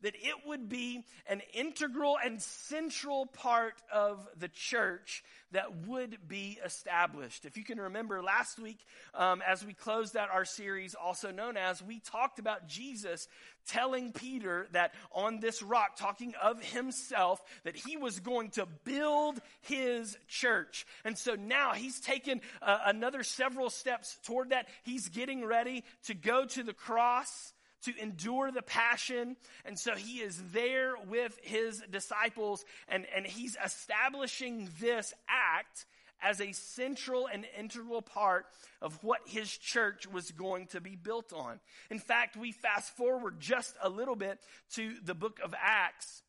that 0.03 0.15
it 0.15 0.47
would 0.47 0.69
be 0.69 1.05
an 1.29 1.43
integral 1.55 2.19
and 2.23 2.41
central 2.41 3.27
part 3.27 3.75
of 3.93 4.29
the 4.39 4.49
church 4.49 5.25
that 5.53 5.87
would 5.87 6.17
be 6.29 6.59
established. 6.65 7.45
If 7.45 7.57
you 7.57 7.65
can 7.65 7.79
remember 7.79 8.23
last 8.23 8.59
week, 8.59 8.79
um, 9.15 9.43
as 9.47 9.65
we 9.65 9.75
closed 9.75 10.17
out 10.17 10.31
our 10.31 10.45
series, 10.45 10.95
also 10.95 11.31
known 11.31 11.57
as, 11.57 11.83
we 11.83 12.01
talked 12.01 12.39
about 12.39 12.69
Jesus 12.69 13.29
telling 13.67 14.13
Peter 14.13 14.67
that 14.73 14.95
on 15.13 15.41
this 15.41 15.63
rock, 15.63 15.97
talking 15.97 16.35
of 16.43 16.63
himself, 16.63 17.41
that 17.65 17.77
he 17.77 17.97
was 17.97 18.19
going 18.21 18.51
to 18.51 18.67
build 18.85 19.41
his 19.61 20.17
church. 20.27 20.87
And 21.05 21.17
so 21.17 21.35
now 21.35 21.73
he's 21.73 22.01
taken 22.01 22.41
uh, 22.61 22.79
another 22.87 23.23
several 23.23 23.71
steps 23.71 24.19
toward 24.25 24.51
that. 24.51 24.69
He's 24.83 25.09
getting 25.09 25.45
ready 25.45 25.85
to 26.07 26.15
go 26.15 26.45
to 26.47 26.63
the 26.63 26.73
cross 26.75 27.53
to 27.85 27.93
endure 28.01 28.51
the 28.51 28.63
passion. 28.63 29.37
And 29.65 29.79
so 29.79 29.95
he 29.95 30.19
is 30.21 30.41
there 30.53 30.95
with 31.09 31.39
his 31.43 31.83
disciples 31.91 32.65
and, 32.89 33.07
and 33.15 33.27
he's 33.27 33.57
establishing 33.65 34.69
this 34.81 35.13
act 35.29 35.87
as 36.23 36.41
a 36.41 36.53
central 36.53 37.27
and 37.27 37.45
integral 37.59 38.01
part 38.01 38.47
of 38.81 39.03
what 39.03 39.21
his 39.27 39.51
church 39.51 40.07
was 40.07 40.31
going 40.31 40.67
to 40.69 40.81
be 40.81 40.95
built 40.95 41.33
on. 41.33 41.59
In 41.91 41.99
fact, 41.99 42.37
we 42.37 42.53
fast 42.53 42.97
forward 42.97 43.41
just 43.41 43.75
a 43.83 43.89
little 43.89 44.17
bit 44.17 44.39
to 44.75 44.95
the 45.05 45.15
book 45.15 45.41
of 45.43 45.55
Acts. 45.61 46.23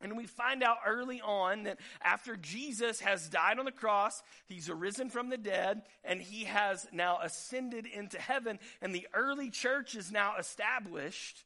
And 0.00 0.16
we 0.16 0.26
find 0.26 0.62
out 0.62 0.78
early 0.86 1.20
on 1.20 1.64
that 1.64 1.78
after 2.02 2.36
Jesus 2.36 3.00
has 3.00 3.28
died 3.28 3.58
on 3.58 3.64
the 3.64 3.72
cross, 3.72 4.22
he's 4.46 4.68
arisen 4.68 5.08
from 5.08 5.30
the 5.30 5.38
dead, 5.38 5.82
and 6.04 6.20
he 6.20 6.44
has 6.44 6.86
now 6.92 7.18
ascended 7.22 7.86
into 7.86 8.18
heaven, 8.18 8.58
and 8.82 8.94
the 8.94 9.08
early 9.14 9.50
church 9.50 9.94
is 9.94 10.12
now 10.12 10.34
established. 10.38 11.44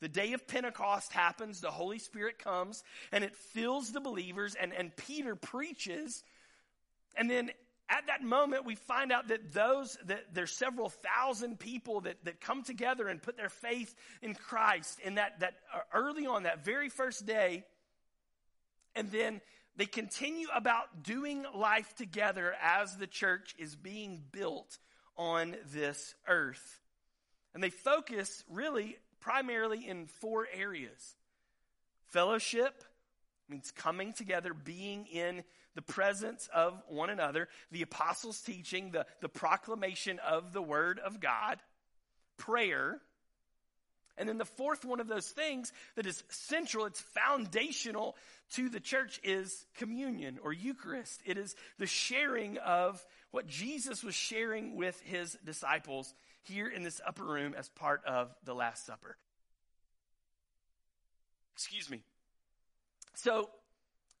The 0.00 0.08
day 0.08 0.34
of 0.34 0.46
Pentecost 0.46 1.12
happens, 1.12 1.60
the 1.60 1.70
Holy 1.70 1.98
Spirit 1.98 2.38
comes, 2.38 2.84
and 3.10 3.24
it 3.24 3.34
fills 3.34 3.90
the 3.90 4.00
believers, 4.00 4.54
and, 4.54 4.72
and 4.72 4.94
Peter 4.94 5.34
preaches. 5.34 6.22
And 7.16 7.30
then 7.30 7.50
at 7.88 8.06
that 8.06 8.22
moment, 8.22 8.64
we 8.64 8.76
find 8.76 9.12
out 9.12 9.28
that 9.28 9.52
those, 9.52 9.98
that 10.06 10.32
there's 10.32 10.52
several 10.52 10.88
thousand 10.88 11.58
people 11.58 12.00
that, 12.02 12.16
that 12.24 12.40
come 12.40 12.62
together 12.62 13.08
and 13.08 13.22
put 13.22 13.36
their 13.36 13.50
faith 13.50 13.94
in 14.22 14.34
Christ 14.34 15.00
in 15.00 15.16
that, 15.16 15.40
that 15.40 15.54
uh, 15.74 15.80
early 15.92 16.26
on, 16.26 16.44
that 16.44 16.64
very 16.64 16.88
first 16.88 17.26
day. 17.26 17.64
And 18.94 19.10
then 19.10 19.40
they 19.76 19.86
continue 19.86 20.48
about 20.54 21.02
doing 21.02 21.44
life 21.54 21.94
together 21.96 22.54
as 22.62 22.96
the 22.96 23.06
church 23.06 23.54
is 23.58 23.76
being 23.76 24.22
built 24.32 24.78
on 25.16 25.56
this 25.72 26.14
earth. 26.26 26.80
And 27.52 27.62
they 27.62 27.70
focus 27.70 28.44
really 28.48 28.96
primarily 29.20 29.86
in 29.86 30.06
four 30.06 30.46
areas 30.52 31.16
fellowship 32.14 32.84
means 33.48 33.72
coming 33.72 34.12
together, 34.12 34.54
being 34.54 35.06
in 35.06 35.42
the 35.74 35.82
presence 35.82 36.48
of 36.54 36.80
one 36.88 37.10
another, 37.10 37.48
the 37.70 37.82
apostles' 37.82 38.40
teaching, 38.40 38.90
the, 38.90 39.06
the 39.20 39.28
proclamation 39.28 40.18
of 40.20 40.52
the 40.52 40.62
word 40.62 40.98
of 40.98 41.20
God, 41.20 41.58
prayer, 42.36 43.00
and 44.16 44.28
then 44.28 44.38
the 44.38 44.44
fourth 44.44 44.84
one 44.84 45.00
of 45.00 45.08
those 45.08 45.26
things 45.26 45.72
that 45.96 46.06
is 46.06 46.22
central, 46.28 46.86
it's 46.86 47.00
foundational 47.00 48.16
to 48.52 48.68
the 48.68 48.80
church 48.80 49.20
is 49.24 49.66
communion 49.76 50.38
or 50.42 50.52
Eucharist. 50.52 51.20
It 51.24 51.36
is 51.36 51.56
the 51.78 51.86
sharing 51.86 52.58
of 52.58 53.04
what 53.32 53.48
Jesus 53.48 54.04
was 54.04 54.14
sharing 54.14 54.76
with 54.76 55.00
his 55.04 55.36
disciples 55.44 56.14
here 56.42 56.68
in 56.68 56.84
this 56.84 57.00
upper 57.04 57.24
room 57.24 57.54
as 57.58 57.68
part 57.70 58.04
of 58.04 58.32
the 58.44 58.54
Last 58.54 58.86
Supper. 58.86 59.16
Excuse 61.54 61.90
me. 61.90 62.00
So 63.14 63.48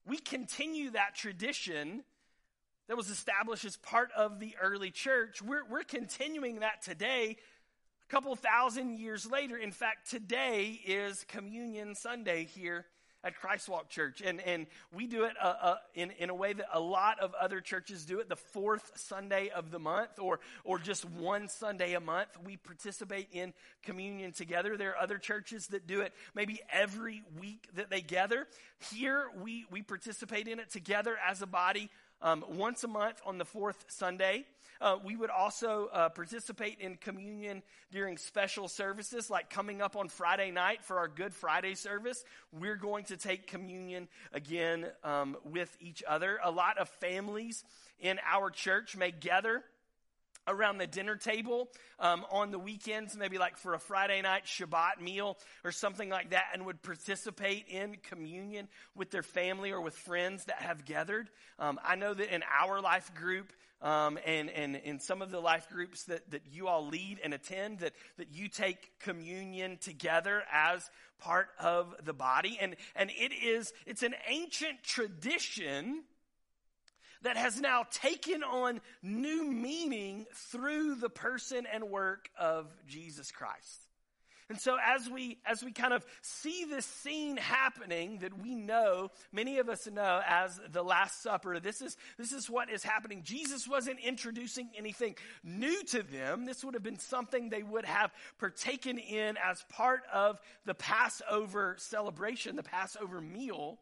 we 0.06 0.18
continue 0.18 0.90
that 0.90 1.14
tradition 1.14 2.04
that 2.88 2.96
was 2.96 3.08
established 3.08 3.64
as 3.64 3.76
part 3.76 4.10
of 4.16 4.40
the 4.40 4.54
early 4.60 4.90
church. 4.90 5.40
We're, 5.40 5.64
we're 5.64 5.84
continuing 5.84 6.60
that 6.60 6.82
today, 6.82 7.36
a 8.06 8.12
couple 8.12 8.34
thousand 8.36 8.98
years 8.98 9.24
later. 9.30 9.56
In 9.56 9.72
fact, 9.72 10.10
today 10.10 10.80
is 10.86 11.24
Communion 11.28 11.94
Sunday 11.94 12.44
here 12.44 12.86
at 13.24 13.40
Christ 13.40 13.68
Walk 13.68 13.88
Church. 13.88 14.22
And, 14.24 14.40
and 14.42 14.66
we 14.92 15.06
do 15.06 15.24
it 15.24 15.32
uh, 15.42 15.54
uh, 15.60 15.76
in, 15.94 16.10
in 16.18 16.30
a 16.30 16.34
way 16.34 16.52
that 16.52 16.66
a 16.72 16.80
lot 16.80 17.18
of 17.20 17.34
other 17.34 17.60
churches 17.60 18.04
do 18.04 18.20
it 18.20 18.28
the 18.28 18.36
fourth 18.36 18.92
Sunday 18.94 19.48
of 19.48 19.70
the 19.70 19.78
month 19.78 20.18
or, 20.18 20.40
or 20.62 20.78
just 20.78 21.04
one 21.04 21.48
Sunday 21.48 21.94
a 21.94 22.00
month. 22.00 22.28
We 22.44 22.56
participate 22.56 23.28
in 23.32 23.54
communion 23.82 24.32
together. 24.32 24.76
There 24.76 24.90
are 24.90 25.02
other 25.02 25.18
churches 25.18 25.68
that 25.68 25.86
do 25.86 26.02
it 26.02 26.12
maybe 26.34 26.60
every 26.70 27.22
week 27.40 27.68
that 27.74 27.90
they 27.90 28.02
gather. 28.02 28.46
Here, 28.92 29.28
we, 29.42 29.64
we 29.70 29.82
participate 29.82 30.46
in 30.46 30.58
it 30.58 30.70
together 30.70 31.16
as 31.26 31.40
a 31.40 31.46
body 31.46 31.90
um, 32.22 32.44
once 32.48 32.84
a 32.84 32.88
month 32.88 33.20
on 33.24 33.38
the 33.38 33.44
fourth 33.44 33.84
Sunday. 33.88 34.44
Uh, 34.80 34.96
we 35.04 35.16
would 35.16 35.30
also 35.30 35.88
uh, 35.92 36.08
participate 36.08 36.80
in 36.80 36.96
communion 36.96 37.62
during 37.90 38.16
special 38.16 38.68
services, 38.68 39.30
like 39.30 39.48
coming 39.48 39.80
up 39.80 39.96
on 39.96 40.08
Friday 40.08 40.50
night 40.50 40.84
for 40.84 40.98
our 40.98 41.08
Good 41.08 41.32
Friday 41.32 41.74
service. 41.74 42.24
We're 42.52 42.76
going 42.76 43.04
to 43.04 43.16
take 43.16 43.46
communion 43.46 44.08
again 44.32 44.86
um, 45.04 45.36
with 45.44 45.74
each 45.80 46.02
other. 46.06 46.38
A 46.42 46.50
lot 46.50 46.78
of 46.78 46.88
families 46.88 47.64
in 48.00 48.18
our 48.30 48.50
church 48.50 48.96
may 48.96 49.10
gather 49.10 49.62
around 50.46 50.78
the 50.78 50.86
dinner 50.86 51.16
table 51.16 51.68
um, 51.98 52.24
on 52.30 52.50
the 52.50 52.58
weekends, 52.58 53.16
maybe 53.16 53.38
like 53.38 53.56
for 53.56 53.74
a 53.74 53.78
Friday 53.78 54.22
night 54.22 54.44
Shabbat 54.44 55.00
meal 55.00 55.36
or 55.64 55.72
something 55.72 56.08
like 56.08 56.30
that, 56.30 56.46
and 56.52 56.66
would 56.66 56.82
participate 56.82 57.66
in 57.68 57.96
communion 58.02 58.68
with 58.94 59.10
their 59.10 59.22
family 59.22 59.72
or 59.72 59.80
with 59.80 59.96
friends 59.96 60.44
that 60.46 60.62
have 60.62 60.84
gathered. 60.84 61.30
Um, 61.58 61.78
I 61.84 61.96
know 61.96 62.14
that 62.14 62.34
in 62.34 62.42
our 62.60 62.80
life 62.80 63.14
group, 63.14 63.52
um, 63.82 64.18
and, 64.24 64.48
and 64.50 64.76
in 64.76 64.98
some 64.98 65.20
of 65.20 65.30
the 65.30 65.40
life 65.40 65.68
groups 65.68 66.04
that, 66.04 66.30
that 66.30 66.42
you 66.50 66.68
all 66.68 66.86
lead 66.86 67.20
and 67.22 67.34
attend, 67.34 67.80
that, 67.80 67.92
that 68.16 68.28
you 68.32 68.48
take 68.48 68.98
communion 69.00 69.76
together 69.78 70.42
as 70.50 70.88
part 71.18 71.48
of 71.60 71.94
the 72.02 72.14
body. 72.14 72.58
And, 72.60 72.76
and 72.96 73.10
it 73.10 73.32
is, 73.32 73.72
it's 73.86 74.02
an 74.02 74.14
ancient 74.26 74.82
tradition 74.82 76.04
that 77.24 77.36
has 77.36 77.60
now 77.60 77.84
taken 77.90 78.42
on 78.42 78.80
new 79.02 79.44
meaning 79.50 80.26
through 80.50 80.94
the 80.94 81.10
person 81.10 81.66
and 81.70 81.84
work 81.90 82.30
of 82.38 82.72
Jesus 82.86 83.30
Christ. 83.30 83.84
And 84.50 84.60
so 84.60 84.76
as 84.84 85.08
we 85.08 85.38
as 85.46 85.64
we 85.64 85.72
kind 85.72 85.94
of 85.94 86.04
see 86.20 86.66
this 86.66 86.84
scene 86.84 87.38
happening 87.38 88.18
that 88.18 88.38
we 88.38 88.54
know, 88.54 89.10
many 89.32 89.58
of 89.58 89.70
us 89.70 89.86
know 89.86 90.20
as 90.26 90.60
the 90.70 90.82
last 90.82 91.22
supper, 91.22 91.58
this 91.60 91.80
is 91.80 91.96
this 92.18 92.30
is 92.30 92.50
what 92.50 92.68
is 92.68 92.82
happening. 92.82 93.22
Jesus 93.24 93.66
wasn't 93.66 94.00
introducing 94.00 94.68
anything 94.76 95.16
new 95.42 95.82
to 95.84 96.02
them. 96.02 96.44
This 96.44 96.62
would 96.62 96.74
have 96.74 96.82
been 96.82 96.98
something 96.98 97.48
they 97.48 97.62
would 97.62 97.86
have 97.86 98.12
partaken 98.38 98.98
in 98.98 99.38
as 99.42 99.64
part 99.70 100.02
of 100.12 100.38
the 100.66 100.74
Passover 100.74 101.76
celebration, 101.78 102.56
the 102.56 102.62
Passover 102.62 103.22
meal. 103.22 103.78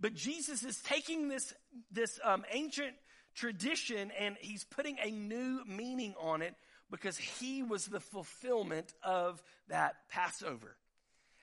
But 0.00 0.14
Jesus 0.14 0.62
is 0.62 0.78
taking 0.80 1.28
this 1.28 1.54
this 1.90 2.18
um, 2.22 2.44
ancient 2.50 2.94
tradition 3.34 4.10
and 4.18 4.36
he's 4.40 4.64
putting 4.64 4.96
a 5.02 5.10
new 5.10 5.62
meaning 5.66 6.14
on 6.20 6.42
it 6.42 6.54
because 6.90 7.16
he 7.16 7.62
was 7.62 7.86
the 7.86 8.00
fulfillment 8.00 8.92
of 9.02 9.42
that 9.68 9.96
Passover. 10.10 10.76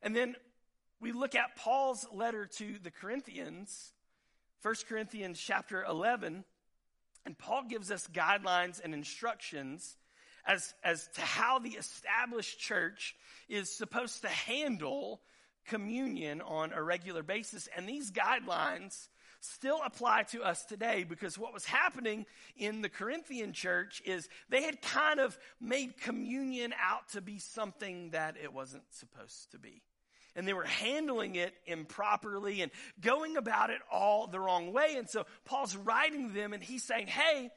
And 0.01 0.15
then 0.15 0.35
we 0.99 1.11
look 1.11 1.35
at 1.35 1.55
Paul's 1.57 2.05
letter 2.13 2.45
to 2.57 2.75
the 2.81 2.91
Corinthians, 2.91 3.93
1 4.61 4.75
Corinthians 4.87 5.39
chapter 5.39 5.83
11, 5.83 6.45
and 7.25 7.37
Paul 7.37 7.63
gives 7.67 7.91
us 7.91 8.07
guidelines 8.07 8.79
and 8.83 8.93
instructions 8.93 9.97
as, 10.45 10.73
as 10.83 11.07
to 11.15 11.21
how 11.21 11.59
the 11.59 11.71
established 11.71 12.59
church 12.59 13.15
is 13.49 13.75
supposed 13.75 14.21
to 14.21 14.29
handle 14.29 15.21
communion 15.65 16.41
on 16.41 16.73
a 16.73 16.81
regular 16.81 17.23
basis. 17.23 17.67
And 17.75 17.87
these 17.87 18.11
guidelines 18.11 19.07
still 19.41 19.79
apply 19.83 20.23
to 20.23 20.43
us 20.43 20.63
today 20.63 21.03
because 21.03 21.37
what 21.37 21.53
was 21.53 21.65
happening 21.65 22.25
in 22.55 22.81
the 22.81 22.89
Corinthian 22.89 23.53
church 23.53 24.01
is 24.05 24.29
they 24.49 24.63
had 24.63 24.81
kind 24.81 25.19
of 25.19 25.37
made 25.59 25.99
communion 25.99 26.73
out 26.81 27.09
to 27.09 27.21
be 27.21 27.39
something 27.39 28.11
that 28.11 28.35
it 28.41 28.53
wasn't 28.53 28.83
supposed 28.91 29.51
to 29.51 29.59
be. 29.59 29.81
And 30.35 30.47
they 30.47 30.53
were 30.53 30.63
handling 30.63 31.35
it 31.35 31.53
improperly 31.65 32.61
and 32.61 32.71
going 33.01 33.35
about 33.35 33.69
it 33.69 33.79
all 33.91 34.27
the 34.27 34.39
wrong 34.39 34.71
way. 34.71 34.95
And 34.97 35.09
so 35.09 35.25
Paul's 35.43 35.75
writing 35.75 36.33
them 36.33 36.53
and 36.53 36.63
he's 36.63 36.83
saying, 36.83 37.07
hey, 37.07 37.49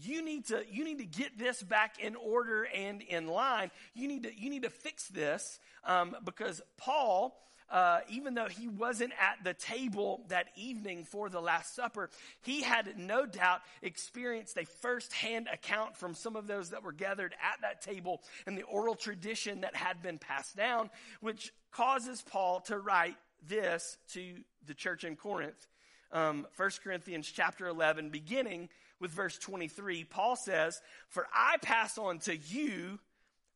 you 0.00 0.24
need 0.24 0.46
to 0.46 0.62
you 0.70 0.84
need 0.84 0.98
to 0.98 1.04
get 1.04 1.38
this 1.38 1.62
back 1.62 1.98
in 1.98 2.16
order 2.16 2.64
and 2.74 3.02
in 3.02 3.26
line 3.26 3.70
you 3.94 4.08
need 4.08 4.22
to 4.22 4.34
you 4.34 4.50
need 4.50 4.62
to 4.62 4.70
fix 4.70 5.08
this 5.08 5.60
um, 5.84 6.16
because 6.24 6.62
paul 6.78 7.36
uh, 7.72 8.00
even 8.10 8.34
though 8.34 8.48
he 8.48 8.68
wasn't 8.68 9.12
at 9.18 9.42
the 9.44 9.54
table 9.54 10.26
that 10.28 10.48
evening 10.56 11.04
for 11.04 11.30
the 11.30 11.40
Last 11.40 11.74
Supper, 11.74 12.10
he 12.42 12.60
had 12.60 12.98
no 12.98 13.24
doubt 13.24 13.62
experienced 13.80 14.58
a 14.58 14.66
firsthand 14.66 15.48
account 15.50 15.96
from 15.96 16.14
some 16.14 16.36
of 16.36 16.46
those 16.46 16.68
that 16.70 16.82
were 16.82 16.92
gathered 16.92 17.34
at 17.42 17.62
that 17.62 17.80
table 17.80 18.20
and 18.46 18.58
the 18.58 18.62
oral 18.64 18.94
tradition 18.94 19.62
that 19.62 19.74
had 19.74 20.02
been 20.02 20.18
passed 20.18 20.54
down, 20.54 20.90
which 21.22 21.50
causes 21.70 22.22
Paul 22.30 22.60
to 22.66 22.78
write 22.78 23.16
this 23.48 23.96
to 24.12 24.34
the 24.66 24.74
church 24.74 25.04
in 25.04 25.16
Corinth. 25.16 25.66
Um, 26.12 26.46
1 26.56 26.70
Corinthians 26.84 27.32
chapter 27.34 27.66
11, 27.66 28.10
beginning 28.10 28.68
with 29.02 29.10
verse 29.10 29.36
23, 29.36 30.04
Paul 30.04 30.36
says, 30.36 30.80
For 31.08 31.26
I 31.34 31.56
pass 31.60 31.98
on 31.98 32.20
to 32.20 32.36
you 32.36 33.00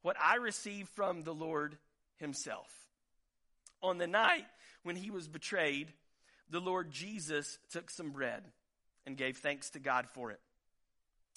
what 0.03 0.17
I 0.23 0.37
received 0.37 0.89
from 0.91 1.23
the 1.23 1.33
Lord 1.33 1.79
himself. 2.17 2.69
On 3.81 3.97
the 3.97 4.09
night 4.09 4.45
when 4.83 4.97
he 4.97 5.11
was 5.11 5.29
betrayed, 5.29 5.93
the 6.51 6.61
Lord 6.61 6.91
Jesus 6.91 7.59
took 7.71 7.91
some 7.91 8.11
bread 8.11 8.43
and 9.07 9.17
gave 9.17 9.39
thanks 9.39 9.71
to 9.71 9.79
God 9.79 10.09
for 10.09 10.33
it. 10.33 10.41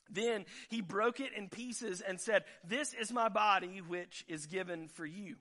Then 0.09 0.45
he 0.69 0.81
broke 0.81 1.19
it 1.19 1.33
in 1.37 1.47
pieces 1.47 2.01
and 2.01 2.19
said, 2.19 2.43
This 2.67 2.95
is 2.95 3.13
my 3.13 3.29
body, 3.29 3.81
which 3.87 4.25
is 4.27 4.47
given 4.47 4.87
for 4.87 5.05
you. 5.05 5.35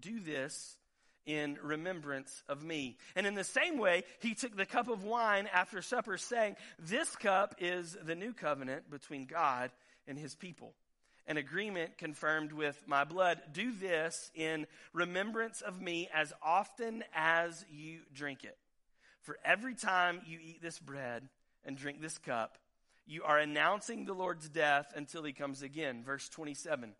Do 0.00 0.18
this 0.18 0.78
in 1.26 1.58
remembrance 1.62 2.42
of 2.48 2.64
me. 2.64 2.96
And 3.14 3.26
in 3.26 3.34
the 3.34 3.44
same 3.44 3.78
way, 3.78 4.04
he 4.20 4.34
took 4.34 4.56
the 4.56 4.66
cup 4.66 4.88
of 4.88 5.04
wine 5.04 5.48
after 5.52 5.82
supper, 5.82 6.16
saying, 6.18 6.56
This 6.78 7.14
cup 7.16 7.54
is 7.58 7.96
the 8.04 8.14
new 8.14 8.32
covenant 8.32 8.90
between 8.90 9.26
God 9.26 9.70
and 10.06 10.18
his 10.18 10.34
people 10.34 10.74
an 11.26 11.36
agreement 11.36 11.98
confirmed 11.98 12.52
with 12.52 12.82
my 12.86 13.04
blood. 13.04 13.40
Do 13.52 13.72
this 13.72 14.30
in 14.34 14.66
remembrance 14.92 15.60
of 15.60 15.80
me 15.80 16.08
as 16.12 16.32
often 16.42 17.04
as 17.14 17.64
you 17.70 18.00
drink 18.14 18.44
it. 18.44 18.56
For 19.20 19.38
every 19.44 19.74
time 19.74 20.20
you 20.26 20.38
eat 20.42 20.60
this 20.60 20.78
bread 20.78 21.28
and 21.64 21.76
drink 21.76 22.00
this 22.00 22.18
cup, 22.18 22.58
you 23.06 23.22
are 23.22 23.38
announcing 23.38 24.04
the 24.04 24.14
Lord's 24.14 24.48
death 24.48 24.92
until 24.96 25.22
he 25.22 25.32
comes 25.32 25.62
again. 25.62 26.02
Verse 26.04 26.28
27. 26.28 26.94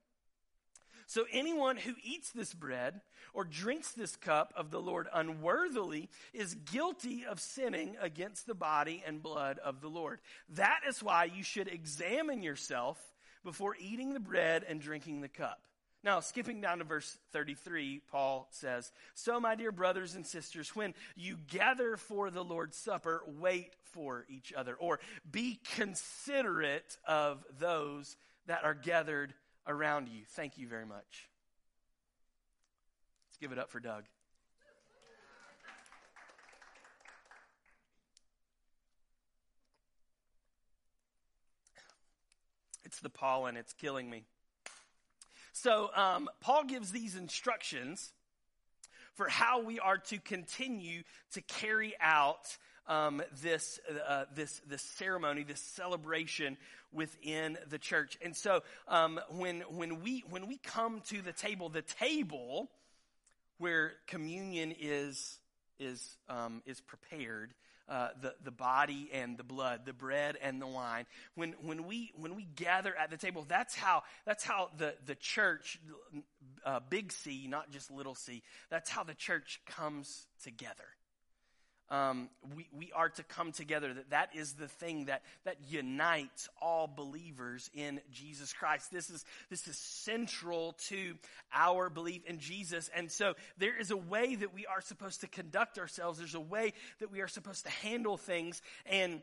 So 1.12 1.26
anyone 1.30 1.76
who 1.76 1.92
eats 2.02 2.30
this 2.30 2.54
bread 2.54 3.02
or 3.34 3.44
drinks 3.44 3.92
this 3.92 4.16
cup 4.16 4.54
of 4.56 4.70
the 4.70 4.80
Lord 4.80 5.08
unworthily 5.12 6.08
is 6.32 6.54
guilty 6.54 7.26
of 7.28 7.38
sinning 7.38 7.96
against 8.00 8.46
the 8.46 8.54
body 8.54 9.04
and 9.06 9.22
blood 9.22 9.58
of 9.58 9.82
the 9.82 9.90
Lord. 9.90 10.20
That 10.54 10.80
is 10.88 11.02
why 11.02 11.24
you 11.24 11.42
should 11.42 11.68
examine 11.68 12.42
yourself 12.42 12.98
before 13.44 13.76
eating 13.78 14.14
the 14.14 14.20
bread 14.20 14.64
and 14.66 14.80
drinking 14.80 15.20
the 15.20 15.28
cup. 15.28 15.60
Now, 16.02 16.20
skipping 16.20 16.62
down 16.62 16.78
to 16.78 16.84
verse 16.84 17.18
33, 17.34 18.00
Paul 18.10 18.48
says, 18.50 18.90
So, 19.12 19.38
my 19.38 19.54
dear 19.54 19.70
brothers 19.70 20.14
and 20.14 20.26
sisters, 20.26 20.74
when 20.74 20.94
you 21.14 21.36
gather 21.46 21.98
for 21.98 22.30
the 22.30 22.42
Lord's 22.42 22.78
Supper, 22.78 23.22
wait 23.38 23.74
for 23.92 24.24
each 24.30 24.54
other, 24.56 24.76
or 24.76 24.98
be 25.30 25.60
considerate 25.74 26.96
of 27.06 27.44
those 27.58 28.16
that 28.46 28.64
are 28.64 28.72
gathered 28.72 29.34
around 29.66 30.08
you. 30.08 30.22
Thank 30.26 30.58
you 30.58 30.66
very 30.66 30.86
much. 30.86 31.28
Let's 33.28 33.36
give 33.40 33.52
it 33.52 33.58
up 33.58 33.70
for 33.70 33.80
Doug. 33.80 34.04
It's 42.84 43.00
the 43.00 43.08
pollen, 43.08 43.56
it's 43.56 43.72
killing 43.72 44.10
me. 44.10 44.24
So, 45.52 45.90
um, 45.94 46.28
Paul 46.40 46.64
gives 46.64 46.92
these 46.92 47.16
instructions 47.16 48.12
for 49.14 49.28
how 49.28 49.62
we 49.62 49.78
are 49.78 49.98
to 49.98 50.18
continue 50.18 51.02
to 51.32 51.40
carry 51.42 51.94
out 52.00 52.56
um, 52.86 53.22
this, 53.42 53.80
uh, 54.08 54.24
this, 54.34 54.60
this 54.68 54.82
ceremony, 54.82 55.44
this 55.44 55.60
celebration 55.60 56.56
within 56.92 57.58
the 57.68 57.78
church. 57.78 58.18
And 58.22 58.36
so, 58.36 58.62
um, 58.88 59.20
when, 59.30 59.60
when, 59.70 60.02
we, 60.02 60.24
when 60.28 60.46
we 60.46 60.58
come 60.58 61.00
to 61.08 61.22
the 61.22 61.32
table, 61.32 61.68
the 61.68 61.82
table 61.82 62.70
where 63.58 63.92
communion 64.06 64.74
is, 64.78 65.38
is, 65.78 66.16
um, 66.28 66.62
is 66.66 66.80
prepared, 66.80 67.54
uh, 67.88 68.08
the, 68.20 68.34
the 68.44 68.50
body 68.50 69.10
and 69.12 69.36
the 69.36 69.44
blood, 69.44 69.82
the 69.84 69.92
bread 69.92 70.36
and 70.40 70.60
the 70.60 70.66
wine. 70.66 71.04
When, 71.34 71.54
when, 71.62 71.84
we, 71.84 72.12
when 72.16 72.36
we 72.36 72.44
gather 72.56 72.94
at 72.96 73.10
the 73.10 73.16
table, 73.16 73.44
that's 73.46 73.74
how, 73.74 74.02
that's 74.24 74.44
how 74.44 74.70
the, 74.78 74.94
the 75.06 75.14
church, 75.14 75.78
uh, 76.64 76.80
big 76.88 77.12
C, 77.12 77.46
not 77.48 77.70
just 77.70 77.90
little 77.90 78.14
c, 78.14 78.42
that's 78.70 78.88
how 78.88 79.04
the 79.04 79.14
church 79.14 79.60
comes 79.66 80.26
together 80.42 80.84
um, 81.92 82.30
we, 82.56 82.66
we 82.72 82.90
are 82.92 83.10
to 83.10 83.22
come 83.22 83.52
together. 83.52 83.92
That 83.92 84.10
that 84.10 84.30
is 84.34 84.54
the 84.54 84.66
thing 84.66 85.04
that, 85.04 85.22
that 85.44 85.56
unites 85.68 86.48
all 86.60 86.88
believers 86.88 87.70
in 87.74 88.00
Jesus 88.10 88.52
Christ. 88.52 88.90
This 88.90 89.10
is, 89.10 89.24
this 89.50 89.68
is 89.68 89.76
central 89.76 90.72
to 90.88 91.14
our 91.52 91.90
belief 91.90 92.24
in 92.26 92.38
Jesus. 92.38 92.90
And 92.96 93.12
so 93.12 93.34
there 93.58 93.78
is 93.78 93.90
a 93.90 93.96
way 93.96 94.34
that 94.34 94.54
we 94.54 94.64
are 94.64 94.80
supposed 94.80 95.20
to 95.20 95.28
conduct 95.28 95.78
ourselves. 95.78 96.18
There's 96.18 96.34
a 96.34 96.40
way 96.40 96.72
that 97.00 97.12
we 97.12 97.20
are 97.20 97.28
supposed 97.28 97.64
to 97.64 97.70
handle 97.70 98.16
things. 98.16 98.62
And 98.86 99.22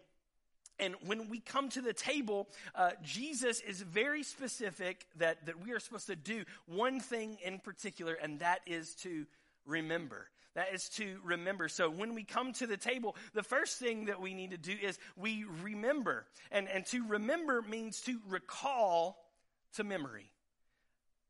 and 0.81 0.95
when 1.05 1.27
we 1.27 1.41
come 1.41 1.67
to 1.71 1.81
the 1.81 1.91
table, 1.91 2.47
uh, 2.73 2.91
Jesus 3.03 3.59
is 3.59 3.81
very 3.81 4.23
specific 4.23 5.05
that, 5.17 5.45
that 5.45 5.61
we 5.61 5.73
are 5.73 5.79
supposed 5.79 6.07
to 6.07 6.15
do 6.15 6.45
one 6.67 7.01
thing 7.01 7.37
in 7.43 7.59
particular, 7.59 8.13
and 8.13 8.39
that 8.39 8.61
is 8.65 8.95
to 9.01 9.25
remember. 9.65 10.29
That 10.55 10.73
is 10.73 10.89
to 10.89 11.19
remember. 11.23 11.67
So 11.69 11.89
when 11.89 12.15
we 12.15 12.23
come 12.23 12.53
to 12.53 12.67
the 12.67 12.77
table, 12.77 13.15
the 13.33 13.43
first 13.43 13.77
thing 13.77 14.05
that 14.05 14.19
we 14.19 14.33
need 14.33 14.51
to 14.51 14.57
do 14.57 14.75
is 14.81 14.97
we 15.15 15.45
remember. 15.61 16.25
And, 16.51 16.67
and 16.67 16.85
to 16.87 17.07
remember 17.07 17.61
means 17.61 18.01
to 18.01 18.19
recall 18.27 19.17
to 19.75 19.83
memory. 19.83 20.31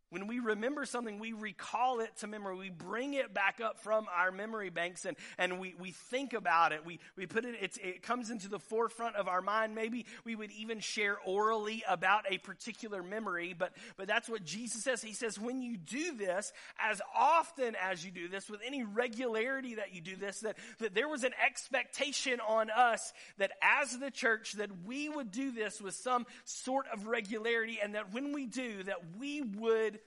When 0.09 0.25
we 0.25 0.39
remember 0.39 0.85
something, 0.85 1.19
we 1.19 1.33
recall 1.33 1.99
it 1.99 2.15
to 2.17 2.27
memory. 2.27 2.55
We 2.57 2.69
bring 2.71 3.13
it 3.13 3.31
back 3.31 3.61
up 3.61 3.79
from 3.79 4.07
our 4.15 4.31
memory 4.31 4.71
banks 4.71 5.05
and, 5.05 5.15
and 5.37 5.59
we, 5.59 5.75
we 5.79 5.91
think 5.91 6.33
about 6.33 6.71
it. 6.71 6.83
We, 6.83 6.99
we 7.15 7.27
put 7.27 7.45
it, 7.45 7.77
it 7.83 8.01
comes 8.01 8.31
into 8.31 8.47
the 8.47 8.57
forefront 8.57 9.15
of 9.17 9.27
our 9.27 9.41
mind. 9.41 9.75
Maybe 9.75 10.07
we 10.25 10.35
would 10.35 10.51
even 10.51 10.79
share 10.79 11.17
orally 11.25 11.83
about 11.87 12.25
a 12.29 12.39
particular 12.39 13.03
memory, 13.03 13.53
but, 13.57 13.73
but 13.97 14.07
that's 14.07 14.27
what 14.27 14.43
Jesus 14.43 14.83
says. 14.83 15.03
He 15.03 15.13
says, 15.13 15.39
when 15.39 15.61
you 15.61 15.77
do 15.77 16.15
this, 16.17 16.53
as 16.79 17.01
often 17.15 17.75
as 17.79 18.03
you 18.03 18.09
do 18.09 18.27
this, 18.27 18.49
with 18.49 18.61
any 18.65 18.83
regularity 18.83 19.75
that 19.75 19.93
you 19.93 20.01
do 20.01 20.15
this, 20.15 20.39
that, 20.39 20.57
that 20.79 20.95
there 20.95 21.07
was 21.07 21.23
an 21.23 21.33
expectation 21.45 22.39
on 22.47 22.71
us 22.71 23.13
that 23.37 23.51
as 23.61 23.97
the 23.99 24.09
church, 24.09 24.53
that 24.53 24.69
we 24.85 25.07
would 25.07 25.31
do 25.31 25.51
this 25.51 25.79
with 25.79 25.93
some 25.93 26.25
sort 26.45 26.87
of 26.91 27.05
regularity 27.05 27.79
and 27.81 27.93
that 27.93 28.11
when 28.11 28.33
we 28.33 28.47
do, 28.47 28.81
that 28.83 28.97
we 29.19 29.41
would 29.41 29.98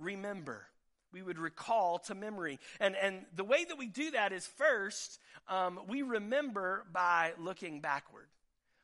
remember. 0.00 0.66
we 1.12 1.22
would 1.22 1.38
recall 1.38 1.98
to 1.98 2.14
memory. 2.14 2.58
And, 2.78 2.94
and 2.94 3.24
the 3.34 3.44
way 3.44 3.64
that 3.64 3.76
we 3.76 3.88
do 3.88 4.12
that 4.12 4.32
is 4.32 4.46
first, 4.46 5.18
um, 5.48 5.80
we 5.88 6.02
remember 6.02 6.84
by 6.92 7.32
looking 7.38 7.80
backward. 7.80 8.28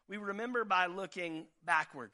We 0.09 0.16
remember 0.16 0.64
by 0.64 0.87
looking 0.87 1.46
backward. 1.64 2.11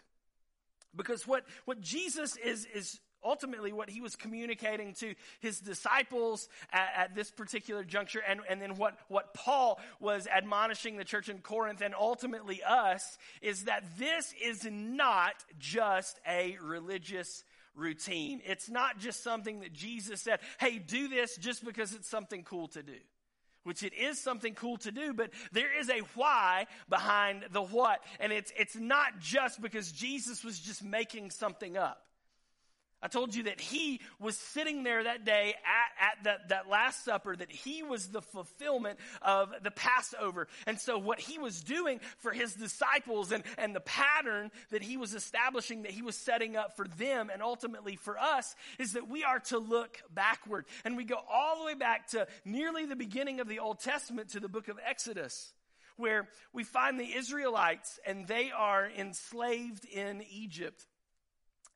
Because 0.94 1.26
what, 1.26 1.44
what 1.64 1.80
Jesus 1.80 2.36
is, 2.36 2.66
is 2.74 3.00
ultimately 3.24 3.72
what 3.72 3.88
he 3.88 4.00
was 4.00 4.16
communicating 4.16 4.94
to 4.94 5.14
his 5.40 5.60
disciples 5.60 6.48
at, 6.72 6.88
at, 6.96 7.14
this 7.14 7.30
particular 7.30 7.84
juncture 7.84 8.20
and, 8.26 8.40
and 8.48 8.60
then 8.60 8.76
what, 8.76 8.98
what 9.08 9.32
paul 9.34 9.78
was 10.00 10.26
admonishing 10.26 10.96
the 10.96 11.04
church 11.04 11.28
in 11.28 11.38
corinth 11.38 11.80
and 11.82 11.94
ultimately 11.94 12.62
us 12.62 13.18
is 13.40 13.64
that 13.64 13.84
this 13.98 14.34
is 14.42 14.66
not 14.70 15.34
just 15.58 16.18
a 16.26 16.56
religious 16.62 17.44
routine 17.74 18.40
it's 18.44 18.68
not 18.68 18.98
just 18.98 19.22
something 19.22 19.61
that 19.61 19.72
jesus 19.72 20.20
said 20.20 20.40
hey 20.58 20.78
do 20.78 21.08
this 21.08 21.37
just 21.37 21.64
because 21.64 21.94
it's 21.94 22.08
something 22.08 22.42
cool 22.42 22.68
to 22.68 22.82
do 22.82 22.98
which 23.64 23.82
it 23.82 23.94
is 23.94 24.18
something 24.18 24.54
cool 24.54 24.76
to 24.78 24.90
do, 24.90 25.14
but 25.14 25.30
there 25.52 25.78
is 25.78 25.88
a 25.88 26.00
why 26.14 26.66
behind 26.88 27.44
the 27.52 27.62
what. 27.62 28.02
And 28.18 28.32
it's, 28.32 28.52
it's 28.58 28.76
not 28.76 29.20
just 29.20 29.61
because 29.61 29.92
Jesus 29.92 30.44
was 30.44 30.58
just 30.58 30.82
making 30.82 31.30
something 31.30 31.76
up. 31.76 32.04
I 33.02 33.08
told 33.08 33.34
you 33.34 33.44
that 33.44 33.60
he 33.60 34.00
was 34.20 34.36
sitting 34.36 34.84
there 34.84 35.02
that 35.02 35.24
day 35.24 35.54
at, 35.64 36.08
at 36.10 36.24
that, 36.24 36.48
that 36.50 36.68
Last 36.68 37.04
Supper, 37.04 37.34
that 37.34 37.50
he 37.50 37.82
was 37.82 38.08
the 38.08 38.22
fulfillment 38.22 38.98
of 39.20 39.52
the 39.62 39.72
Passover. 39.72 40.46
And 40.66 40.78
so 40.78 40.98
what 40.98 41.18
he 41.18 41.38
was 41.38 41.60
doing 41.60 42.00
for 42.18 42.32
his 42.32 42.54
disciples 42.54 43.32
and, 43.32 43.42
and 43.58 43.74
the 43.74 43.80
pattern 43.80 44.50
that 44.70 44.82
he 44.82 44.96
was 44.96 45.14
establishing, 45.14 45.82
that 45.82 45.90
he 45.90 46.02
was 46.02 46.16
setting 46.16 46.56
up 46.56 46.76
for 46.76 46.86
them 46.86 47.28
and 47.32 47.42
ultimately 47.42 47.96
for 47.96 48.16
us, 48.18 48.54
is 48.78 48.92
that 48.92 49.08
we 49.08 49.24
are 49.24 49.40
to 49.40 49.58
look 49.58 49.98
backward. 50.14 50.66
And 50.84 50.96
we 50.96 51.04
go 51.04 51.18
all 51.30 51.58
the 51.58 51.64
way 51.64 51.74
back 51.74 52.08
to 52.08 52.28
nearly 52.44 52.86
the 52.86 52.96
beginning 52.96 53.40
of 53.40 53.48
the 53.48 53.58
Old 53.58 53.80
Testament 53.80 54.30
to 54.30 54.40
the 54.40 54.48
book 54.48 54.68
of 54.68 54.78
Exodus 54.86 55.52
where 55.96 56.28
we 56.52 56.64
find 56.64 56.98
the 56.98 57.14
Israelites 57.16 58.00
and 58.06 58.26
they 58.26 58.50
are 58.50 58.88
enslaved 58.98 59.84
in 59.84 60.22
Egypt. 60.30 60.86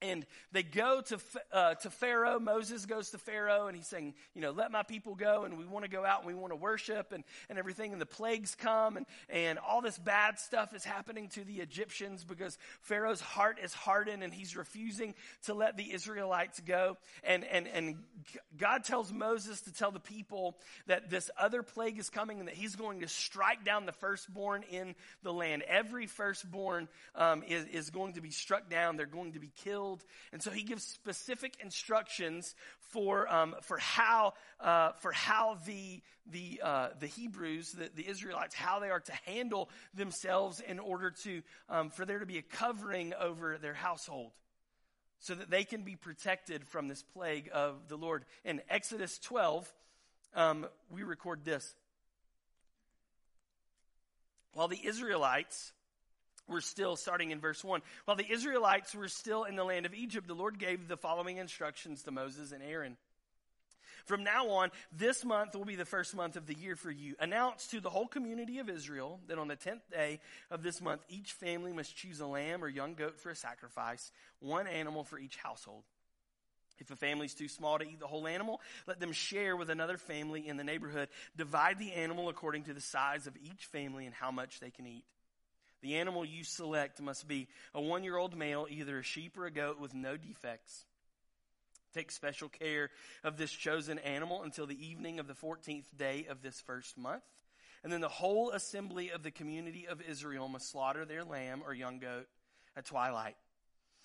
And 0.02 0.26
they 0.52 0.62
go 0.62 1.00
to, 1.00 1.18
uh, 1.52 1.74
to 1.76 1.88
Pharaoh. 1.88 2.38
Moses 2.38 2.84
goes 2.84 3.10
to 3.10 3.18
Pharaoh 3.18 3.66
and 3.66 3.74
he's 3.74 3.86
saying, 3.86 4.12
you 4.34 4.42
know, 4.42 4.50
let 4.50 4.70
my 4.70 4.82
people 4.82 5.14
go 5.14 5.44
and 5.44 5.56
we 5.56 5.64
want 5.64 5.86
to 5.86 5.90
go 5.90 6.04
out 6.04 6.18
and 6.18 6.26
we 6.26 6.34
want 6.34 6.52
to 6.52 6.56
worship 6.56 7.12
and, 7.12 7.24
and 7.48 7.58
everything. 7.58 7.92
And 7.92 8.00
the 8.00 8.06
plagues 8.06 8.54
come 8.54 8.98
and, 8.98 9.06
and 9.30 9.58
all 9.58 9.80
this 9.80 9.96
bad 9.96 10.38
stuff 10.38 10.74
is 10.74 10.84
happening 10.84 11.30
to 11.30 11.44
the 11.44 11.60
Egyptians 11.60 12.24
because 12.24 12.58
Pharaoh's 12.82 13.22
heart 13.22 13.58
is 13.62 13.72
hardened 13.72 14.22
and 14.22 14.34
he's 14.34 14.54
refusing 14.54 15.14
to 15.44 15.54
let 15.54 15.78
the 15.78 15.90
Israelites 15.90 16.60
go. 16.60 16.98
And, 17.24 17.44
and, 17.44 17.66
and 17.66 17.96
God 18.58 18.84
tells 18.84 19.10
Moses 19.10 19.62
to 19.62 19.72
tell 19.72 19.92
the 19.92 19.98
people 19.98 20.58
that 20.88 21.08
this 21.08 21.30
other 21.40 21.62
plague 21.62 21.98
is 21.98 22.10
coming 22.10 22.38
and 22.38 22.48
that 22.48 22.54
he's 22.54 22.76
going 22.76 23.00
to 23.00 23.08
strike 23.08 23.64
down 23.64 23.86
the 23.86 23.92
firstborn 23.92 24.62
in 24.70 24.94
the 25.22 25.32
land. 25.32 25.62
Every 25.62 26.06
firstborn 26.06 26.88
um, 27.14 27.42
is, 27.48 27.64
is 27.68 27.88
going 27.88 28.12
to 28.14 28.20
be 28.20 28.30
struck 28.30 28.68
down. 28.68 28.98
They're 28.98 29.06
going 29.06 29.32
to 29.32 29.40
be 29.40 29.50
killed 29.64 29.85
killed. 29.86 30.04
And 30.32 30.42
so 30.42 30.50
he 30.50 30.62
gives 30.62 30.84
specific 30.84 31.54
instructions 31.62 32.54
for, 32.78 33.32
um, 33.32 33.54
for 33.62 33.78
how, 33.78 34.34
uh, 34.60 34.92
for 35.00 35.12
how 35.12 35.58
the, 35.66 36.00
the, 36.30 36.60
uh, 36.62 36.88
the 36.98 37.06
Hebrews, 37.06 37.72
the, 37.72 37.90
the 37.94 38.08
Israelites, 38.08 38.54
how 38.54 38.80
they 38.80 38.90
are 38.90 39.00
to 39.00 39.12
handle 39.24 39.70
themselves 39.94 40.60
in 40.60 40.78
order 40.78 41.10
to, 41.22 41.42
um, 41.68 41.90
for 41.90 42.04
there 42.04 42.18
to 42.18 42.26
be 42.26 42.38
a 42.38 42.42
covering 42.42 43.14
over 43.20 43.58
their 43.58 43.74
household 43.74 44.32
so 45.18 45.34
that 45.34 45.50
they 45.50 45.64
can 45.64 45.82
be 45.82 45.96
protected 45.96 46.66
from 46.66 46.88
this 46.88 47.02
plague 47.02 47.48
of 47.52 47.88
the 47.88 47.96
Lord. 47.96 48.24
In 48.44 48.60
Exodus 48.68 49.18
12, 49.18 49.72
um, 50.34 50.66
we 50.90 51.02
record 51.02 51.44
this. 51.44 51.74
While 54.52 54.68
the 54.68 54.80
Israelites 54.84 55.72
we're 56.48 56.60
still 56.60 56.96
starting 56.96 57.30
in 57.30 57.40
verse 57.40 57.64
1. 57.64 57.82
While 58.04 58.16
the 58.16 58.30
Israelites 58.30 58.94
were 58.94 59.08
still 59.08 59.44
in 59.44 59.56
the 59.56 59.64
land 59.64 59.86
of 59.86 59.94
Egypt, 59.94 60.26
the 60.26 60.34
Lord 60.34 60.58
gave 60.58 60.88
the 60.88 60.96
following 60.96 61.38
instructions 61.38 62.02
to 62.02 62.10
Moses 62.10 62.52
and 62.52 62.62
Aaron. 62.62 62.96
From 64.06 64.22
now 64.22 64.50
on, 64.50 64.70
this 64.92 65.24
month 65.24 65.56
will 65.56 65.64
be 65.64 65.74
the 65.74 65.84
first 65.84 66.14
month 66.14 66.36
of 66.36 66.46
the 66.46 66.54
year 66.54 66.76
for 66.76 66.92
you. 66.92 67.16
Announce 67.18 67.66
to 67.68 67.80
the 67.80 67.90
whole 67.90 68.06
community 68.06 68.60
of 68.60 68.70
Israel 68.70 69.18
that 69.26 69.38
on 69.38 69.48
the 69.48 69.56
tenth 69.56 69.82
day 69.90 70.20
of 70.48 70.62
this 70.62 70.80
month, 70.80 71.02
each 71.08 71.32
family 71.32 71.72
must 71.72 71.96
choose 71.96 72.20
a 72.20 72.26
lamb 72.26 72.62
or 72.62 72.68
young 72.68 72.94
goat 72.94 73.18
for 73.18 73.30
a 73.30 73.36
sacrifice, 73.36 74.12
one 74.38 74.68
animal 74.68 75.02
for 75.02 75.18
each 75.18 75.36
household. 75.36 75.82
If 76.78 76.90
a 76.92 76.96
family 76.96 77.26
is 77.26 77.34
too 77.34 77.48
small 77.48 77.78
to 77.78 77.84
eat 77.84 77.98
the 77.98 78.06
whole 78.06 78.28
animal, 78.28 78.60
let 78.86 79.00
them 79.00 79.10
share 79.10 79.56
with 79.56 79.70
another 79.70 79.96
family 79.96 80.46
in 80.46 80.56
the 80.56 80.62
neighborhood. 80.62 81.08
Divide 81.36 81.78
the 81.78 81.92
animal 81.92 82.28
according 82.28 82.64
to 82.64 82.74
the 82.74 82.80
size 82.80 83.26
of 83.26 83.36
each 83.42 83.64
family 83.72 84.06
and 84.06 84.14
how 84.14 84.30
much 84.30 84.60
they 84.60 84.70
can 84.70 84.86
eat. 84.86 85.04
The 85.82 85.96
animal 85.96 86.24
you 86.24 86.44
select 86.44 87.00
must 87.00 87.28
be 87.28 87.48
a 87.74 87.80
one 87.80 88.04
year 88.04 88.16
old 88.16 88.36
male, 88.36 88.66
either 88.68 88.98
a 88.98 89.02
sheep 89.02 89.36
or 89.38 89.46
a 89.46 89.50
goat 89.50 89.78
with 89.80 89.94
no 89.94 90.16
defects. 90.16 90.84
Take 91.94 92.10
special 92.10 92.48
care 92.48 92.90
of 93.24 93.36
this 93.36 93.50
chosen 93.50 93.98
animal 93.98 94.42
until 94.42 94.66
the 94.66 94.86
evening 94.86 95.18
of 95.18 95.26
the 95.26 95.34
14th 95.34 95.96
day 95.96 96.26
of 96.28 96.42
this 96.42 96.60
first 96.60 96.98
month. 96.98 97.22
And 97.82 97.92
then 97.92 98.00
the 98.00 98.08
whole 98.08 98.50
assembly 98.50 99.10
of 99.10 99.22
the 99.22 99.30
community 99.30 99.86
of 99.88 100.02
Israel 100.02 100.48
must 100.48 100.70
slaughter 100.70 101.04
their 101.04 101.24
lamb 101.24 101.62
or 101.64 101.72
young 101.72 101.98
goat 101.98 102.26
at 102.76 102.84
twilight. 102.84 103.36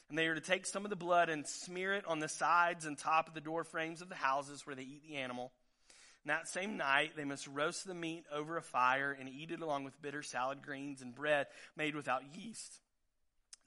And 0.09 0.17
they 0.17 0.27
are 0.27 0.35
to 0.35 0.41
take 0.41 0.65
some 0.65 0.85
of 0.85 0.89
the 0.89 0.95
blood 0.95 1.29
and 1.29 1.47
smear 1.47 1.93
it 1.93 2.05
on 2.05 2.19
the 2.19 2.27
sides 2.27 2.85
and 2.85 2.97
top 2.97 3.27
of 3.27 3.33
the 3.33 3.41
door 3.41 3.63
frames 3.63 4.01
of 4.01 4.09
the 4.09 4.15
houses 4.15 4.67
where 4.67 4.75
they 4.75 4.83
eat 4.83 5.03
the 5.03 5.15
animal. 5.15 5.51
And 6.23 6.29
that 6.29 6.47
same 6.47 6.77
night, 6.77 7.13
they 7.15 7.23
must 7.23 7.47
roast 7.47 7.87
the 7.87 7.95
meat 7.95 8.25
over 8.31 8.57
a 8.57 8.61
fire 8.61 9.15
and 9.17 9.27
eat 9.27 9.51
it 9.51 9.61
along 9.61 9.85
with 9.85 10.01
bitter 10.01 10.21
salad 10.21 10.61
greens 10.61 11.01
and 11.01 11.15
bread 11.15 11.47
made 11.75 11.95
without 11.95 12.21
yeast. 12.35 12.79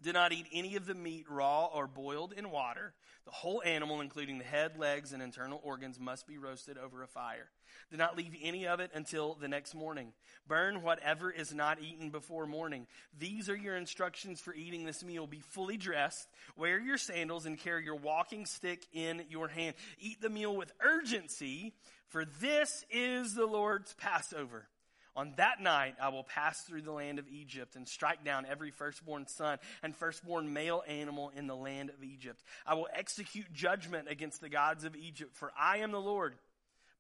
Do 0.01 0.13
not 0.13 0.33
eat 0.33 0.47
any 0.53 0.77
of 0.77 0.87
the 0.87 0.95
meat 0.95 1.27
raw 1.29 1.67
or 1.67 1.87
boiled 1.87 2.33
in 2.33 2.51
water. 2.51 2.95
The 3.25 3.33
whole 3.33 3.63
animal, 3.65 4.01
including 4.01 4.39
the 4.39 4.45
head, 4.45 4.79
legs, 4.79 5.13
and 5.13 5.23
internal 5.23 5.61
organs, 5.65 5.99
must 5.99 6.27
be 6.27 6.39
roasted 6.39 6.77
over 6.79 7.03
a 7.03 7.09
fire. 7.09 7.49
Do 7.91 7.97
not 7.97 8.17
leave 8.17 8.35
any 8.43 8.67
of 8.67 8.81
it 8.81 8.91
until 8.95 9.35
the 9.35 9.49
next 9.49 9.75
morning. 9.75 10.13
Burn 10.47 10.83
whatever 10.83 11.31
is 11.31 11.55
not 11.55 11.81
eaten 11.81 12.11
before 12.11 12.47
morning. 12.47 12.87
These 13.19 13.49
are 13.49 13.57
your 13.57 13.77
instructions 13.77 14.41
for 14.41 14.55
eating 14.55 14.85
this 14.85 15.05
meal. 15.05 15.27
Be 15.27 15.41
fully 15.41 15.77
dressed, 15.77 16.29
wear 16.57 16.79
your 16.79 16.99
sandals, 16.99 17.47
and 17.47 17.59
carry 17.59 17.85
your 17.85 17.97
walking 17.97 18.47
stick 18.47 18.85
in 18.93 19.25
your 19.31 19.49
hand. 19.49 19.75
Eat 19.99 20.21
the 20.21 20.31
meal 20.31 20.55
with 20.55 20.73
urgency, 20.81 21.75
for 22.09 22.25
this 22.41 22.85
is 22.91 23.35
the 23.35 23.47
Lord's 23.47 23.95
Passover. 23.95 24.69
On 25.17 25.33
that 25.37 25.61
night, 25.61 25.95
I 26.03 26.09
will 26.09 26.25
pass 26.25 26.63
through 26.63 26.83
the 26.83 26.93
land 26.93 27.21
of 27.21 27.29
Egypt 27.29 27.77
and 27.77 27.87
strike 27.87 28.25
down 28.25 28.47
every 28.47 28.73
firstborn 28.73 29.29
son 29.29 29.59
and 29.83 29.95
firstborn 29.95 30.53
male 30.53 30.83
animal 30.89 31.31
in 31.37 31.47
the 31.47 31.55
land 31.55 31.91
of 31.91 32.03
Egypt. 32.03 32.43
I 32.67 32.75
will 32.75 32.89
execute 32.93 33.53
judgment 33.53 34.09
against 34.11 34.41
the 34.41 34.49
gods 34.49 34.83
of 34.83 34.97
Egypt, 34.97 35.37
for 35.37 35.53
I 35.59 35.79
am 35.79 35.93
the 35.93 36.01
Lord. 36.01 36.35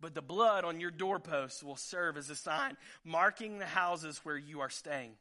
But 0.00 0.14
the 0.14 0.22
blood 0.22 0.64
on 0.64 0.80
your 0.80 0.90
doorposts 0.90 1.62
will 1.62 1.76
serve 1.76 2.16
as 2.16 2.30
a 2.30 2.36
sign, 2.36 2.76
marking 3.04 3.58
the 3.58 3.66
houses 3.66 4.20
where 4.24 4.36
you 4.36 4.60
are 4.60 4.70
staying. 4.70 5.12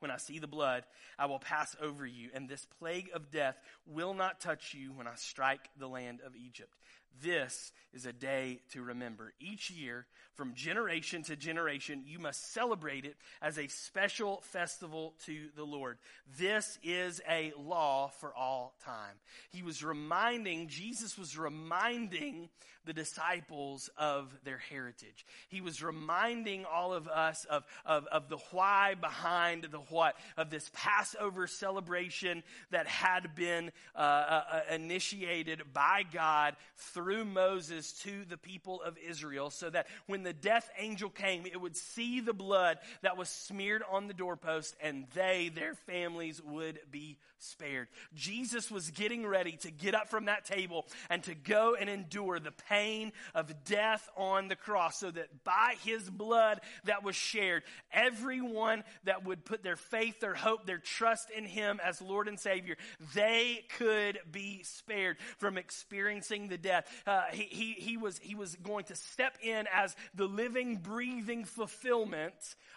When 0.00 0.10
I 0.10 0.16
see 0.16 0.40
the 0.40 0.48
blood, 0.48 0.84
I 1.16 1.26
will 1.26 1.38
pass 1.38 1.76
over 1.80 2.04
you, 2.04 2.30
and 2.34 2.48
this 2.48 2.66
plague 2.80 3.10
of 3.14 3.30
death 3.30 3.56
will 3.86 4.14
not 4.14 4.40
touch 4.40 4.74
you 4.74 4.92
when 4.92 5.06
I 5.06 5.14
strike 5.14 5.68
the 5.78 5.86
land 5.86 6.20
of 6.26 6.34
Egypt. 6.34 6.76
This 7.20 7.72
is 7.92 8.06
a 8.06 8.12
day 8.12 8.60
to 8.70 8.82
remember. 8.82 9.32
Each 9.38 9.70
year, 9.70 10.06
from 10.34 10.54
generation 10.54 11.22
to 11.24 11.36
generation, 11.36 12.04
you 12.06 12.18
must 12.18 12.52
celebrate 12.52 13.04
it 13.04 13.16
as 13.42 13.58
a 13.58 13.66
special 13.68 14.40
festival 14.44 15.14
to 15.26 15.48
the 15.56 15.64
Lord. 15.64 15.98
This 16.38 16.78
is 16.82 17.20
a 17.28 17.52
law 17.58 18.08
for 18.18 18.34
all 18.34 18.74
time. 18.84 19.16
He 19.50 19.62
was 19.62 19.84
reminding, 19.84 20.68
Jesus 20.68 21.18
was 21.18 21.36
reminding 21.36 22.48
the 22.84 22.92
disciples 22.92 23.90
of 23.96 24.32
their 24.42 24.58
heritage. 24.58 25.24
He 25.48 25.60
was 25.60 25.82
reminding 25.82 26.64
all 26.64 26.92
of 26.92 27.06
us 27.06 27.44
of, 27.44 27.64
of, 27.86 28.06
of 28.06 28.28
the 28.28 28.38
why 28.50 28.94
behind 29.00 29.64
the 29.70 29.78
what, 29.78 30.16
of 30.36 30.50
this 30.50 30.68
Passover 30.74 31.46
celebration 31.46 32.42
that 32.70 32.88
had 32.88 33.36
been 33.36 33.70
uh, 33.94 33.98
uh, 33.98 34.44
uh 34.50 34.60
initiated 34.74 35.62
by 35.72 36.04
God 36.12 36.56
through 36.76 37.01
Moses 37.24 37.92
to 38.02 38.24
the 38.28 38.36
people 38.36 38.82
of 38.82 38.96
Israel 38.98 39.50
so 39.50 39.70
that 39.70 39.86
when 40.06 40.22
the 40.22 40.32
death 40.32 40.70
angel 40.78 41.10
came, 41.10 41.46
it 41.46 41.60
would 41.60 41.76
see 41.76 42.20
the 42.20 42.32
blood 42.32 42.78
that 43.02 43.16
was 43.16 43.28
smeared 43.28 43.82
on 43.90 44.08
the 44.08 44.14
doorpost 44.14 44.76
and 44.80 45.06
they, 45.14 45.50
their 45.54 45.74
families, 45.74 46.40
would 46.42 46.78
be 46.90 47.18
spared. 47.38 47.88
Jesus 48.14 48.70
was 48.70 48.90
getting 48.90 49.26
ready 49.26 49.52
to 49.58 49.70
get 49.70 49.94
up 49.94 50.08
from 50.08 50.26
that 50.26 50.44
table 50.44 50.86
and 51.10 51.22
to 51.24 51.34
go 51.34 51.74
and 51.78 51.90
endure 51.90 52.38
the 52.38 52.52
pain 52.68 53.12
of 53.34 53.64
death 53.64 54.08
on 54.16 54.48
the 54.48 54.56
cross 54.56 54.98
so 54.98 55.10
that 55.10 55.44
by 55.44 55.74
his 55.84 56.08
blood 56.08 56.60
that 56.84 57.02
was 57.02 57.16
shared, 57.16 57.62
everyone 57.92 58.84
that 59.04 59.24
would 59.24 59.44
put 59.44 59.62
their 59.62 59.76
faith, 59.76 60.20
their 60.20 60.34
hope, 60.34 60.66
their 60.66 60.78
trust 60.78 61.30
in 61.30 61.44
him 61.44 61.80
as 61.84 62.00
Lord 62.00 62.28
and 62.28 62.38
Savior, 62.38 62.76
they 63.14 63.64
could 63.78 64.18
be 64.30 64.62
spared 64.62 65.16
from 65.38 65.58
experiencing 65.58 66.48
the 66.48 66.58
death 66.58 66.86
uh, 67.06 67.22
he, 67.32 67.42
he, 67.44 67.72
he, 67.72 67.96
was, 67.96 68.18
he 68.18 68.34
was 68.34 68.56
going 68.56 68.84
to 68.84 68.94
step 68.94 69.36
in 69.42 69.66
as 69.72 69.96
the 70.14 70.26
living, 70.26 70.76
breathing 70.76 71.44
fulfillment 71.44 72.34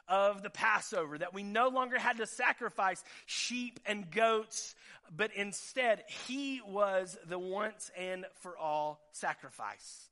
of 0.07 0.43
the 0.43 0.49
Passover, 0.49 1.17
that 1.17 1.33
we 1.33 1.43
no 1.43 1.69
longer 1.69 1.97
had 1.97 2.17
to 2.17 2.27
sacrifice 2.27 3.03
sheep 3.25 3.79
and 3.85 4.09
goats, 4.11 4.75
but 5.15 5.31
instead 5.35 6.03
he 6.27 6.61
was 6.67 7.17
the 7.27 7.39
once 7.39 7.91
and 7.97 8.25
for 8.41 8.57
all 8.57 9.01
sacrifice. 9.11 10.09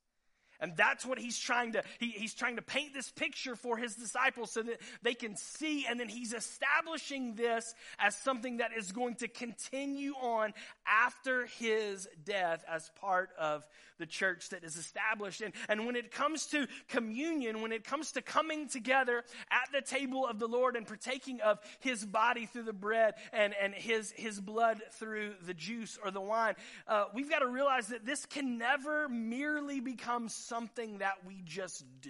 And 0.63 0.77
that's 0.77 1.05
what 1.05 1.19
he's 1.19 1.37
trying 1.37 1.73
to, 1.73 1.83
he, 1.99 2.11
he's 2.11 2.33
trying 2.33 2.55
to 2.55 2.61
paint 2.61 2.93
this 2.93 3.11
picture 3.11 3.53
for 3.53 3.75
his 3.75 3.95
disciples 3.95 4.49
so 4.51 4.61
that 4.61 4.79
they 5.01 5.13
can 5.13 5.35
see. 5.35 5.85
And 5.89 5.99
then 5.99 6.07
he's 6.07 6.33
establishing 6.33 7.35
this 7.35 7.75
as 7.99 8.15
something 8.15 8.57
that 8.57 8.71
is 8.77 8.93
going 8.93 9.15
to 9.15 9.27
continue 9.27 10.13
on 10.13 10.53
after 10.87 11.47
his 11.59 12.07
death 12.23 12.63
as 12.71 12.89
part 13.01 13.31
of 13.37 13.67
the 14.03 14.07
church 14.07 14.49
that 14.49 14.65
is 14.65 14.75
established. 14.75 15.39
And, 15.39 15.53
and 15.69 15.85
when 15.85 15.95
it 15.95 16.11
comes 16.11 16.47
to 16.47 16.67
communion, 16.89 17.61
when 17.61 17.71
it 17.71 17.85
comes 17.85 18.11
to 18.11 18.21
coming 18.21 18.67
together 18.67 19.23
at 19.49 19.71
the 19.71 19.79
table 19.79 20.27
of 20.27 20.39
the 20.39 20.47
Lord 20.47 20.75
and 20.75 20.85
partaking 20.85 21.39
of 21.39 21.57
his 21.79 22.05
body 22.05 22.45
through 22.45 22.63
the 22.63 22.73
bread 22.73 23.13
and, 23.31 23.53
and 23.61 23.73
his, 23.73 24.11
his 24.11 24.41
blood 24.41 24.81
through 24.99 25.35
the 25.45 25.53
juice 25.53 25.97
or 26.03 26.11
the 26.11 26.19
wine, 26.19 26.55
uh, 26.85 27.05
we've 27.13 27.29
got 27.29 27.39
to 27.39 27.47
realize 27.47 27.87
that 27.87 28.05
this 28.05 28.25
can 28.25 28.57
never 28.57 29.07
merely 29.07 29.79
become 29.79 30.27
something 30.27 30.97
that 30.97 31.25
we 31.25 31.41
just 31.45 31.85
do 32.01 32.09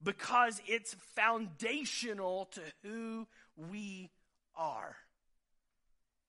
because 0.00 0.62
it's 0.68 0.94
foundational 1.16 2.44
to 2.52 2.60
who 2.84 3.26
we 3.56 4.10
are. 4.56 4.94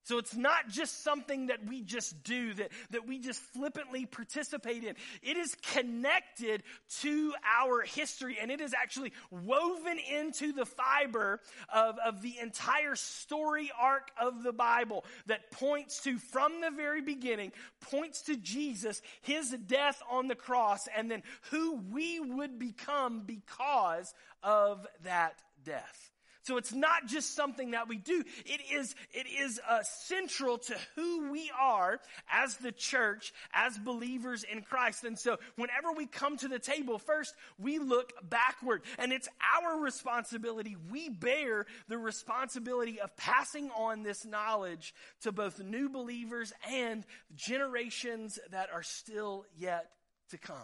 So 0.07 0.19
it's 0.19 0.37
not 0.37 0.69
just 0.69 1.03
something 1.03 1.47
that 1.47 1.67
we 1.67 1.81
just 1.81 2.23
do, 2.23 2.53
that, 2.53 2.69
that 2.91 3.05
we 3.05 3.19
just 3.19 3.41
flippantly 3.41 4.05
participate 4.05 4.85
in. 4.85 4.95
It 5.21 5.35
is 5.35 5.53
connected 5.73 6.63
to 7.01 7.33
our 7.45 7.81
history 7.81 8.37
and 8.41 8.49
it 8.49 8.61
is 8.61 8.73
actually 8.73 9.11
woven 9.31 9.99
into 9.99 10.53
the 10.53 10.65
fiber 10.65 11.41
of, 11.73 11.97
of 12.05 12.21
the 12.21 12.35
entire 12.41 12.95
story 12.95 13.69
arc 13.77 14.09
of 14.17 14.43
the 14.43 14.53
Bible 14.53 15.03
that 15.25 15.51
points 15.51 16.01
to, 16.03 16.17
from 16.17 16.61
the 16.61 16.71
very 16.71 17.01
beginning, 17.01 17.51
points 17.81 18.21
to 18.23 18.37
Jesus, 18.37 19.01
his 19.23 19.49
death 19.67 20.01
on 20.09 20.29
the 20.29 20.35
cross, 20.35 20.87
and 20.95 21.11
then 21.11 21.21
who 21.51 21.81
we 21.91 22.21
would 22.21 22.57
become 22.57 23.23
because 23.25 24.13
of 24.41 24.87
that 25.03 25.33
death. 25.65 26.11
So 26.47 26.55
it's 26.55 26.73
not 26.73 27.07
just 27.07 27.35
something 27.35 27.71
that 27.71 27.89
we 27.89 27.97
do. 27.97 28.23
It 28.45 28.61
is, 28.73 28.95
it 29.11 29.27
is 29.27 29.59
uh, 29.69 29.83
central 29.83 30.57
to 30.59 30.77
who 30.95 31.29
we 31.29 31.51
are 31.59 31.99
as 32.31 32.55
the 32.55 32.71
church, 32.71 33.33
as 33.51 33.77
believers 33.77 34.45
in 34.49 34.61
Christ. 34.61 35.03
And 35.03 35.19
so 35.19 35.39
whenever 35.57 35.91
we 35.91 36.05
come 36.05 36.37
to 36.37 36.47
the 36.47 36.57
table, 36.57 36.99
first 36.99 37.35
we 37.59 37.79
look 37.79 38.13
backward 38.29 38.83
and 38.97 39.11
it's 39.11 39.27
our 39.57 39.77
responsibility. 39.81 40.77
We 40.89 41.09
bear 41.09 41.65
the 41.89 41.97
responsibility 41.97 43.01
of 43.01 43.17
passing 43.17 43.69
on 43.71 44.03
this 44.03 44.25
knowledge 44.25 44.95
to 45.23 45.33
both 45.33 45.61
new 45.61 45.89
believers 45.89 46.53
and 46.71 47.03
generations 47.35 48.39
that 48.51 48.69
are 48.73 48.83
still 48.83 49.43
yet 49.57 49.91
to 50.29 50.37
come 50.37 50.55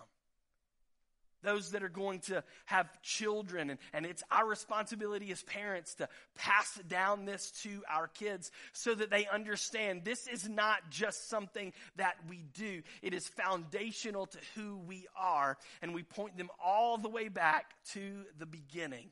those 1.44 1.72
that 1.72 1.84
are 1.84 1.90
going 1.90 2.20
to 2.22 2.44
have 2.66 2.90
children. 3.02 3.70
And, 3.70 3.80
and 3.94 4.06
it's 4.06 4.24
our 4.32 4.48
responsibility 4.48 5.32
as 5.32 5.44
parents 5.44 5.96
to 5.96 6.08
pass 6.36 6.80
down 6.88 7.26
this 7.26 7.52
to 7.64 7.84
our 7.90 8.08
kids 8.08 8.52
so 8.72 8.96
that 8.96 9.10
they 9.10 9.28
understand 9.28 10.04
this 10.04 10.28
is 10.28 10.50
not 10.50 10.90
just 10.90 11.30
something 11.30 11.74
that 11.98 12.16
we 12.28 12.44
do, 12.54 12.82
it 13.02 13.14
is 13.14 13.28
foundational 13.28 14.26
to 14.26 14.38
who 14.56 14.78
we 14.78 15.06
are. 15.16 15.58
And 15.82 15.94
we 15.94 16.04
point 16.04 16.38
them 16.38 16.50
all 16.64 16.98
the 16.98 17.10
way 17.10 17.28
back 17.28 17.66
to 17.94 18.24
the 18.40 18.46
beginning 18.46 19.10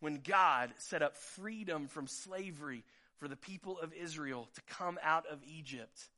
when 0.00 0.20
God 0.24 0.70
set 0.78 1.02
up 1.02 1.16
freedom 1.16 1.86
from 1.86 2.08
slavery 2.08 2.84
for 3.18 3.28
the 3.28 3.36
people 3.36 3.78
of 3.78 3.92
Israel 3.92 4.48
to 4.54 4.60
come 4.74 4.98
out 5.00 5.26
of 5.30 5.38
Egypt 5.44 6.08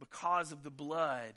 because 0.00 0.52
of 0.52 0.62
the 0.62 0.70
blood 0.70 1.34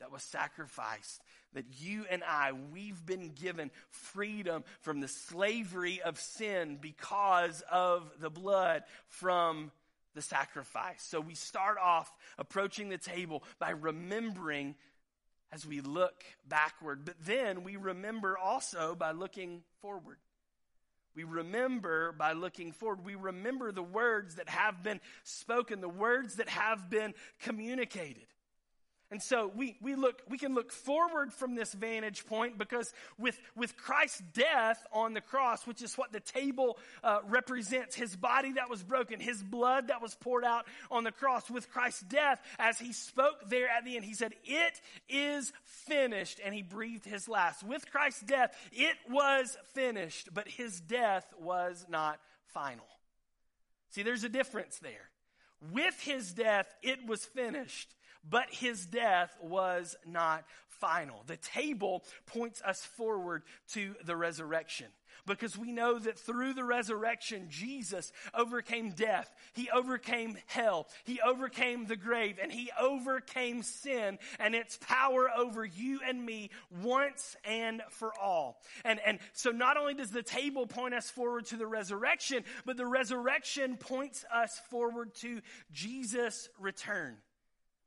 that 0.00 0.12
was 0.12 0.22
sacrificed. 0.22 1.22
That 1.54 1.64
you 1.78 2.04
and 2.10 2.22
I, 2.24 2.52
we've 2.52 3.04
been 3.04 3.30
given 3.30 3.70
freedom 3.90 4.64
from 4.80 5.00
the 5.00 5.08
slavery 5.08 6.00
of 6.02 6.20
sin 6.20 6.78
because 6.80 7.62
of 7.70 8.10
the 8.20 8.30
blood 8.30 8.82
from 9.08 9.70
the 10.14 10.22
sacrifice. 10.22 11.02
So 11.02 11.20
we 11.20 11.34
start 11.34 11.76
off 11.82 12.12
approaching 12.38 12.88
the 12.88 12.98
table 12.98 13.42
by 13.58 13.70
remembering 13.70 14.74
as 15.52 15.64
we 15.64 15.80
look 15.80 16.24
backward, 16.48 17.04
but 17.04 17.14
then 17.24 17.62
we 17.62 17.76
remember 17.76 18.36
also 18.36 18.94
by 18.94 19.12
looking 19.12 19.62
forward. 19.80 20.18
We 21.14 21.24
remember 21.24 22.12
by 22.12 22.32
looking 22.32 22.72
forward. 22.72 23.04
We 23.04 23.14
remember 23.14 23.72
the 23.72 23.82
words 23.82 24.34
that 24.34 24.50
have 24.50 24.82
been 24.82 25.00
spoken, 25.22 25.80
the 25.80 25.88
words 25.88 26.36
that 26.36 26.48
have 26.48 26.90
been 26.90 27.14
communicated. 27.40 28.26
And 29.10 29.22
so 29.22 29.52
we, 29.54 29.76
we 29.80 29.94
look, 29.94 30.20
we 30.28 30.36
can 30.36 30.54
look 30.54 30.72
forward 30.72 31.32
from 31.32 31.54
this 31.54 31.72
vantage 31.72 32.26
point 32.26 32.58
because 32.58 32.92
with, 33.18 33.38
with 33.54 33.76
Christ's 33.76 34.20
death 34.34 34.84
on 34.92 35.14
the 35.14 35.20
cross, 35.20 35.64
which 35.64 35.80
is 35.80 35.94
what 35.96 36.10
the 36.10 36.18
table 36.18 36.76
uh, 37.04 37.18
represents, 37.28 37.94
his 37.94 38.16
body 38.16 38.54
that 38.54 38.68
was 38.68 38.82
broken, 38.82 39.20
his 39.20 39.44
blood 39.44 39.88
that 39.88 40.02
was 40.02 40.16
poured 40.16 40.44
out 40.44 40.66
on 40.90 41.04
the 41.04 41.12
cross, 41.12 41.48
with 41.48 41.70
Christ's 41.70 42.00
death, 42.02 42.40
as 42.58 42.80
he 42.80 42.92
spoke 42.92 43.48
there 43.48 43.68
at 43.68 43.84
the 43.84 43.94
end, 43.94 44.04
he 44.04 44.14
said, 44.14 44.34
It 44.44 44.80
is 45.08 45.52
finished, 45.64 46.40
and 46.44 46.52
he 46.52 46.62
breathed 46.62 47.04
his 47.04 47.28
last. 47.28 47.62
With 47.62 47.88
Christ's 47.92 48.22
death, 48.22 48.56
it 48.72 48.96
was 49.08 49.56
finished, 49.72 50.30
but 50.34 50.48
his 50.48 50.80
death 50.80 51.32
was 51.40 51.86
not 51.88 52.18
final. 52.48 52.86
See, 53.90 54.02
there's 54.02 54.24
a 54.24 54.28
difference 54.28 54.80
there. 54.80 55.10
With 55.72 55.98
his 56.00 56.32
death, 56.32 56.66
it 56.82 57.06
was 57.06 57.24
finished 57.24 57.94
but 58.28 58.46
his 58.50 58.86
death 58.86 59.36
was 59.40 59.96
not 60.06 60.44
final. 60.68 61.22
The 61.26 61.36
table 61.36 62.04
points 62.26 62.62
us 62.62 62.84
forward 62.84 63.42
to 63.72 63.94
the 64.04 64.16
resurrection 64.16 64.86
because 65.26 65.56
we 65.56 65.72
know 65.72 65.98
that 65.98 66.18
through 66.18 66.54
the 66.54 66.64
resurrection, 66.64 67.46
Jesus 67.48 68.12
overcame 68.34 68.90
death. 68.90 69.34
He 69.54 69.68
overcame 69.70 70.36
hell. 70.46 70.86
He 71.04 71.20
overcame 71.20 71.86
the 71.86 71.96
grave 71.96 72.38
and 72.40 72.52
he 72.52 72.70
overcame 72.80 73.62
sin 73.62 74.18
and 74.38 74.54
its 74.54 74.78
power 74.78 75.28
over 75.36 75.64
you 75.64 76.00
and 76.06 76.24
me 76.24 76.50
once 76.82 77.36
and 77.44 77.82
for 77.90 78.12
all. 78.20 78.60
And, 78.84 79.00
and 79.04 79.18
so 79.32 79.50
not 79.50 79.76
only 79.76 79.94
does 79.94 80.10
the 80.10 80.22
table 80.22 80.66
point 80.66 80.94
us 80.94 81.10
forward 81.10 81.46
to 81.46 81.56
the 81.56 81.66
resurrection, 81.66 82.44
but 82.64 82.76
the 82.76 82.86
resurrection 82.86 83.76
points 83.76 84.24
us 84.32 84.60
forward 84.70 85.14
to 85.16 85.40
Jesus' 85.72 86.48
return. 86.58 87.16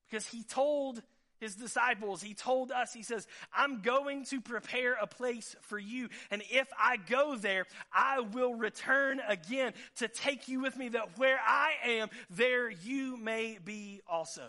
Because 0.09 0.25
he 0.25 0.43
told 0.43 1.01
his 1.39 1.55
disciples, 1.55 2.21
he 2.21 2.33
told 2.33 2.71
us, 2.71 2.93
he 2.93 3.03
says, 3.03 3.25
I'm 3.53 3.81
going 3.81 4.25
to 4.25 4.41
prepare 4.41 4.95
a 5.01 5.07
place 5.07 5.55
for 5.61 5.79
you. 5.79 6.09
And 6.31 6.41
if 6.49 6.67
I 6.77 6.97
go 6.97 7.35
there, 7.35 7.65
I 7.93 8.19
will 8.19 8.55
return 8.55 9.21
again 9.27 9.73
to 9.97 10.07
take 10.07 10.47
you 10.47 10.61
with 10.61 10.75
me, 10.75 10.89
that 10.89 11.17
where 11.17 11.39
I 11.39 11.71
am, 11.85 12.09
there 12.29 12.69
you 12.69 13.17
may 13.17 13.57
be 13.63 14.01
also. 14.07 14.43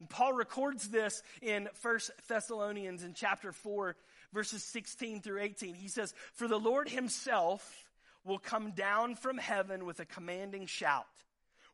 And 0.00 0.08
Paul 0.08 0.32
records 0.32 0.88
this 0.88 1.22
in 1.40 1.68
1 1.82 1.98
Thessalonians 2.28 3.02
in 3.02 3.14
chapter 3.14 3.52
4, 3.52 3.96
verses 4.32 4.62
16 4.64 5.22
through 5.22 5.40
18. 5.40 5.74
He 5.74 5.88
says, 5.88 6.14
For 6.34 6.48
the 6.48 6.58
Lord 6.58 6.88
himself 6.88 7.86
will 8.24 8.38
come 8.38 8.72
down 8.72 9.14
from 9.14 9.38
heaven 9.38 9.86
with 9.86 10.00
a 10.00 10.04
commanding 10.04 10.66
shout 10.66 11.06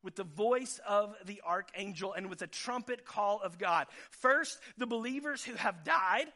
with 0.07 0.15
the 0.15 0.25
voice 0.25 0.81
of 0.87 1.17
the 1.27 1.43
archangel 1.45 2.13
and 2.13 2.31
with 2.31 2.39
the 2.39 2.47
trumpet 2.47 3.05
call 3.05 3.41
of 3.43 3.59
God. 3.59 3.89
First, 4.11 4.61
the 4.79 4.87
believers 4.87 5.43
who 5.43 5.55
have 5.57 5.83
died 5.83 6.27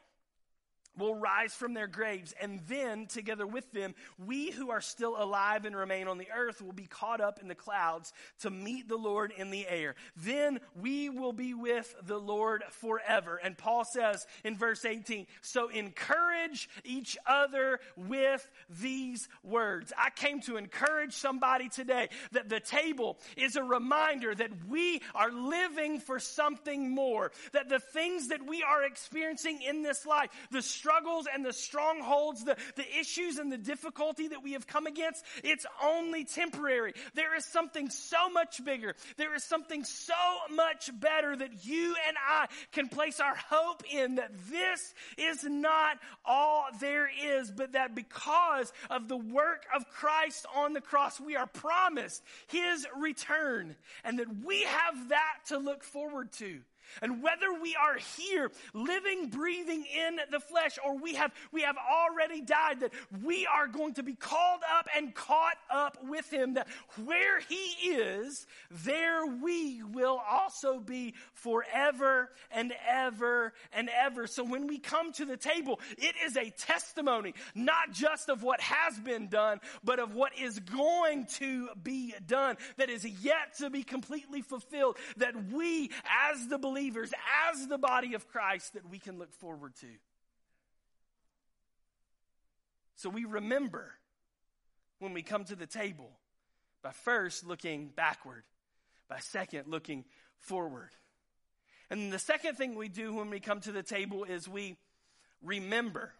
will 0.99 1.15
rise 1.15 1.55
from 1.55 1.75
their 1.75 1.87
graves, 1.87 2.35
and 2.41 2.61
then, 2.69 3.07
together 3.07 3.47
with 3.47 3.71
them, 3.73 3.95
we 4.19 4.51
who 4.51 4.71
are 4.71 4.81
still 4.81 5.17
alive 5.21 5.65
and 5.65 5.77
remain 5.77 6.09
on 6.09 6.19
the 6.19 6.29
earth 6.35 6.61
will 6.61 6.73
be 6.73 6.87
caught 6.87 7.21
up 7.21 7.41
in 7.41 7.49
the 7.49 7.55
clouds 7.55 8.13
to 8.41 8.51
meet 8.51 8.89
the 8.89 8.97
Lord 8.97 9.33
in 9.37 9.51
the 9.51 9.67
air. 9.69 9.95
Then 10.17 10.61
we 10.81 11.09
will 11.09 11.33
be 11.33 11.55
with 11.55 11.95
the 12.05 12.19
Lord 12.19 12.63
forever. 12.71 13.41
And 13.43 13.57
Paul 13.57 13.85
says 13.85 14.27
in 14.45 14.57
verse 14.57 14.85
18, 14.85 15.27
so 15.43 15.69
encourage 15.69 16.69
each 16.85 17.17
other 17.27 17.81
with 17.97 18.49
these 18.69 19.29
words. 19.43 19.93
I 19.97 20.11
came 20.11 20.41
to 20.43 20.57
encourage 20.57 21.15
somebody 21.15 21.69
today 21.69 22.09
that 22.33 22.49
the 22.49 22.61
table 22.61 23.19
is 23.37 23.57
a 23.57 23.63
reminder 23.63 24.35
that 24.35 24.51
we 24.69 25.01
are 25.15 25.31
living 25.31 26.01
for 26.01 26.19
something 26.19 26.91
more, 26.91 27.33
that 27.53 27.69
the 27.69 27.81
things 27.81 28.29
that 28.29 28.47
we 28.47 28.63
are 28.63 28.85
experiencing 28.85 29.63
in 29.63 29.83
this 29.83 30.05
life, 30.05 30.31
the 30.51 30.63
struggles 30.81 31.27
and 31.33 31.45
the 31.45 31.53
strongholds, 31.53 32.45
the, 32.45 32.57
the 32.77 32.99
issues 32.99 33.37
and 33.37 33.53
the 33.53 33.59
difficulty 33.59 34.29
that 34.29 34.43
we 34.43 34.53
have 34.53 34.67
come 34.67 34.87
against, 34.87 35.25
it's 35.45 35.67
only 35.85 36.25
temporary. 36.25 36.95
There 37.15 37.37
is 37.37 37.45
something 37.45 37.91
so 37.91 38.31
much 38.31 38.65
bigger. 38.65 38.95
There 39.19 39.35
is 39.35 39.45
something 39.45 39.85
so 39.85 40.15
much 40.51 40.91
better 40.99 41.37
that 41.37 41.67
you 41.67 41.95
and 42.09 42.17
I 42.19 42.47
can 42.73 42.89
place 42.89 43.21
our 43.21 43.35
hope 43.37 43.83
in 43.93 44.15
that 44.15 44.33
this 44.51 44.95
is 45.19 45.45
not 45.45 45.99
all 46.25 46.65
there 46.81 47.11
is, 47.25 47.51
but 47.51 47.73
that 47.73 47.95
because 47.95 48.73
of 48.89 49.09
the 49.09 49.19
work 49.19 49.65
of 49.77 49.87
Christ 49.91 50.47
on 50.57 50.73
the 50.73 50.81
cross, 50.81 51.21
we 51.21 51.37
are 51.37 51.47
promised 51.47 52.23
his 52.47 52.87
return 52.99 53.77
and 54.05 54.19
that 54.19 54.45
we 54.45 54.63
have 54.63 55.11
that 55.11 55.35
to 55.49 55.59
look 55.59 55.85
forward 55.85 56.33
to. 56.33 56.61
And 57.03 57.23
whether 57.23 57.53
we 57.61 57.77
are 57.77 57.97
here 58.19 58.51
living, 58.75 59.29
breathing 59.29 59.85
in 59.85 60.21
the 60.31 60.41
flesh, 60.41 60.79
or 60.85 60.97
we 60.97 61.15
have, 61.15 61.33
we 61.53 61.63
have 61.63 61.77
already 61.77 62.41
died, 62.41 62.81
that 62.81 62.93
we 63.23 63.47
are 63.47 63.67
going 63.67 63.95
to 63.95 64.03
be 64.03 64.15
called 64.15 64.61
up 64.79 64.89
and 64.97 65.15
caught 65.15 65.57
up 65.71 65.99
with 66.05 66.31
him, 66.33 66.55
that 66.55 66.69
where 67.05 67.41
he 67.41 67.91
is, 67.91 68.47
there 68.71 69.27
we 69.27 69.83
will 69.83 70.21
also 70.29 70.81
be 70.81 71.15
forever 71.35 72.31
and 72.51 72.73
ever 72.89 73.53
and 73.73 73.89
ever. 73.89 74.27
So 74.27 74.45
when 74.45 74.67
we 74.67 74.79
come 74.79 75.13
to 75.15 75.25
the 75.25 75.37
table, 75.37 75.81
it 75.99 76.15
is 76.25 76.37
a 76.37 76.51
testimony, 76.51 77.35
not 77.55 77.93
just 77.93 78.29
of 78.29 78.43
what 78.43 78.61
has 78.61 78.99
been 78.99 79.29
done, 79.29 79.61
but 79.85 79.99
of 79.99 80.15
what 80.15 80.33
is 80.39 80.59
going 80.59 81.27
to 81.27 81.69
be 81.83 82.15
done, 82.27 82.57
that 82.77 82.91
is 82.91 83.05
yet 83.05 83.57
to 83.59 83.71
be 83.71 83.83
completely 83.83 84.43
fulfilled, 84.43 84.97
that 85.17 85.51
we, 85.53 85.91
as 86.31 86.47
the 86.49 86.59
believers, 86.59 86.80
believers 86.81 87.13
as 87.51 87.67
the 87.67 87.79
body 87.79 88.15
of 88.15 88.27
Christ 88.29 88.73
that 88.73 88.89
we 88.89 88.99
can 88.99 89.19
look 89.19 89.33
forward 89.35 89.75
to. 89.81 89.87
So 92.97 93.11
we 93.11 93.25
remember 93.25 93.93
when 94.99 95.13
we 95.13 95.23
come 95.23 95.45
to 95.45 95.57
the 95.57 95.67
table 95.67 96.11
by 96.83 96.93
first 96.93 97.47
looking 97.47 97.91
backward, 97.95 98.45
by 99.09 99.19
second 99.19 99.65
looking 99.69 100.05
forward. 100.39 100.91
And 101.91 102.11
the 102.11 102.19
second 102.19 102.57
thing 102.57 102.75
we 102.75 102.89
do 102.89 103.15
when 103.15 103.29
we 103.29 103.41
come 103.41 103.61
to 103.61 103.73
the 103.73 103.83
table 103.83 104.25
is 104.25 104.49
we 104.49 104.77
remember. 105.43 106.13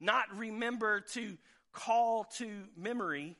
Not 0.00 0.24
remember 0.34 1.00
to 1.12 1.36
call 1.72 2.24
to 2.38 2.48
memory, 2.74 3.36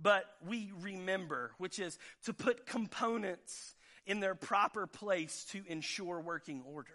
but 0.00 0.24
we 0.48 0.72
remember, 0.80 1.52
which 1.58 1.78
is 1.78 1.96
to 2.24 2.32
put 2.32 2.66
components 2.66 3.76
in 4.06 4.20
their 4.20 4.34
proper 4.34 4.86
place 4.86 5.44
to 5.52 5.62
ensure 5.66 6.20
working 6.20 6.62
order. 6.66 6.90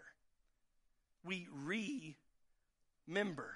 We 1.24 1.48
remember. 3.08 3.50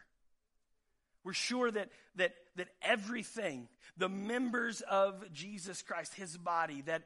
We're 1.23 1.33
sure 1.33 1.69
that, 1.69 1.89
that, 2.15 2.33
that 2.55 2.69
everything, 2.81 3.67
the 3.97 4.09
members 4.09 4.81
of 4.81 5.31
Jesus 5.33 5.81
Christ, 5.81 6.15
his 6.15 6.35
body, 6.37 6.81
that, 6.83 7.03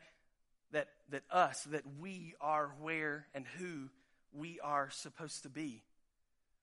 that, 0.71 0.87
that 1.09 1.23
us, 1.29 1.63
that 1.65 1.83
we 1.99 2.35
are 2.39 2.71
where 2.81 3.27
and 3.33 3.45
who 3.57 3.89
we 4.33 4.59
are 4.61 4.89
supposed 4.91 5.43
to 5.43 5.49
be. 5.49 5.83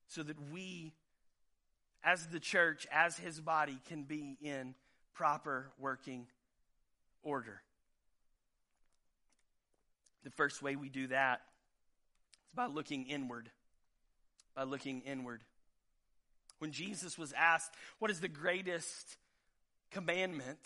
So 0.08 0.22
that 0.22 0.36
we, 0.52 0.92
as 2.02 2.26
the 2.26 2.40
church, 2.40 2.86
as 2.90 3.16
his 3.18 3.40
body, 3.40 3.78
can 3.88 4.04
be 4.04 4.36
in 4.40 4.74
proper 5.14 5.70
working 5.78 6.26
order. 7.22 7.62
The 10.24 10.30
first 10.30 10.62
way 10.62 10.76
we 10.76 10.88
do 10.88 11.08
that 11.08 11.40
is 12.48 12.54
by 12.54 12.66
looking 12.66 13.06
inward. 13.06 13.50
By 14.54 14.64
looking 14.64 15.02
inward. 15.02 15.42
When 16.58 16.72
Jesus 16.72 17.18
was 17.18 17.32
asked, 17.32 17.72
What 17.98 18.11
is 18.11 18.20
the 18.20 18.28
greatest 18.28 19.16
commandment? 19.90 20.58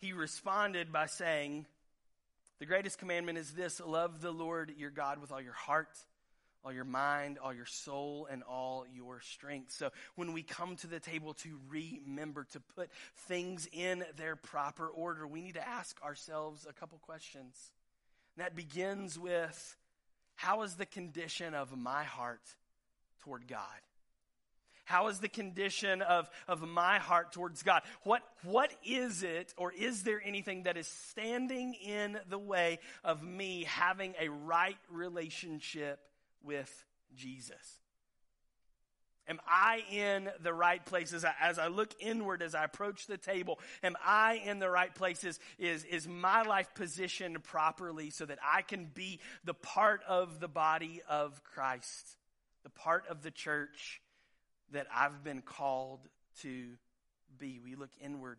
he 0.00 0.12
responded 0.12 0.92
by 0.92 1.06
saying, 1.06 1.66
The 2.58 2.66
greatest 2.66 2.98
commandment 2.98 3.38
is 3.38 3.52
this 3.52 3.80
love 3.80 4.20
the 4.20 4.32
Lord 4.32 4.72
your 4.76 4.90
God 4.90 5.20
with 5.20 5.30
all 5.30 5.40
your 5.40 5.52
heart, 5.52 5.96
all 6.64 6.72
your 6.72 6.84
mind, 6.84 7.38
all 7.38 7.52
your 7.52 7.66
soul, 7.66 8.26
and 8.30 8.42
all 8.42 8.86
your 8.92 9.20
strength. 9.20 9.72
So 9.72 9.90
when 10.16 10.32
we 10.32 10.42
come 10.42 10.76
to 10.76 10.86
the 10.86 11.00
table 11.00 11.34
to 11.34 11.60
remember, 11.68 12.44
to 12.52 12.60
put 12.60 12.90
things 13.28 13.68
in 13.72 14.04
their 14.16 14.36
proper 14.36 14.88
order, 14.88 15.26
we 15.26 15.42
need 15.42 15.54
to 15.54 15.68
ask 15.68 16.02
ourselves 16.02 16.66
a 16.68 16.72
couple 16.72 16.98
questions. 16.98 17.54
That 18.36 18.54
begins 18.54 19.18
with 19.18 19.76
how 20.36 20.62
is 20.62 20.76
the 20.76 20.86
condition 20.86 21.54
of 21.54 21.76
my 21.76 22.04
heart 22.04 22.40
toward 23.22 23.46
God? 23.46 23.60
How 24.90 25.06
is 25.06 25.20
the 25.20 25.28
condition 25.28 26.02
of, 26.02 26.28
of 26.48 26.62
my 26.62 26.98
heart 26.98 27.30
towards 27.32 27.62
God? 27.62 27.82
What, 28.02 28.22
what 28.42 28.72
is 28.84 29.22
it, 29.22 29.54
or 29.56 29.72
is 29.72 30.02
there 30.02 30.20
anything 30.24 30.64
that 30.64 30.76
is 30.76 30.88
standing 30.88 31.74
in 31.74 32.18
the 32.28 32.38
way 32.38 32.80
of 33.04 33.22
me 33.22 33.64
having 33.68 34.14
a 34.18 34.28
right 34.28 34.78
relationship 34.90 36.00
with 36.42 36.84
Jesus? 37.14 37.80
Am 39.30 39.40
I 39.46 39.84
in 39.92 40.28
the 40.42 40.52
right 40.52 40.84
places 40.84 41.24
as 41.40 41.60
I 41.60 41.68
look 41.68 41.94
inward, 42.00 42.42
as 42.42 42.56
I 42.56 42.64
approach 42.64 43.06
the 43.06 43.16
table? 43.16 43.60
Am 43.80 43.94
I 44.04 44.42
in 44.44 44.58
the 44.58 44.68
right 44.68 44.92
places? 44.92 45.38
Is, 45.56 45.84
is 45.84 46.08
my 46.08 46.42
life 46.42 46.74
positioned 46.74 47.42
properly 47.44 48.10
so 48.10 48.26
that 48.26 48.40
I 48.44 48.62
can 48.62 48.86
be 48.92 49.20
the 49.44 49.54
part 49.54 50.00
of 50.08 50.40
the 50.40 50.48
body 50.48 51.00
of 51.08 51.40
Christ, 51.44 52.16
the 52.64 52.70
part 52.70 53.04
of 53.08 53.22
the 53.22 53.30
church 53.30 54.02
that 54.72 54.88
I've 54.92 55.22
been 55.22 55.42
called 55.42 56.00
to 56.40 56.70
be? 57.38 57.60
We 57.64 57.76
look 57.76 57.92
inward. 58.00 58.38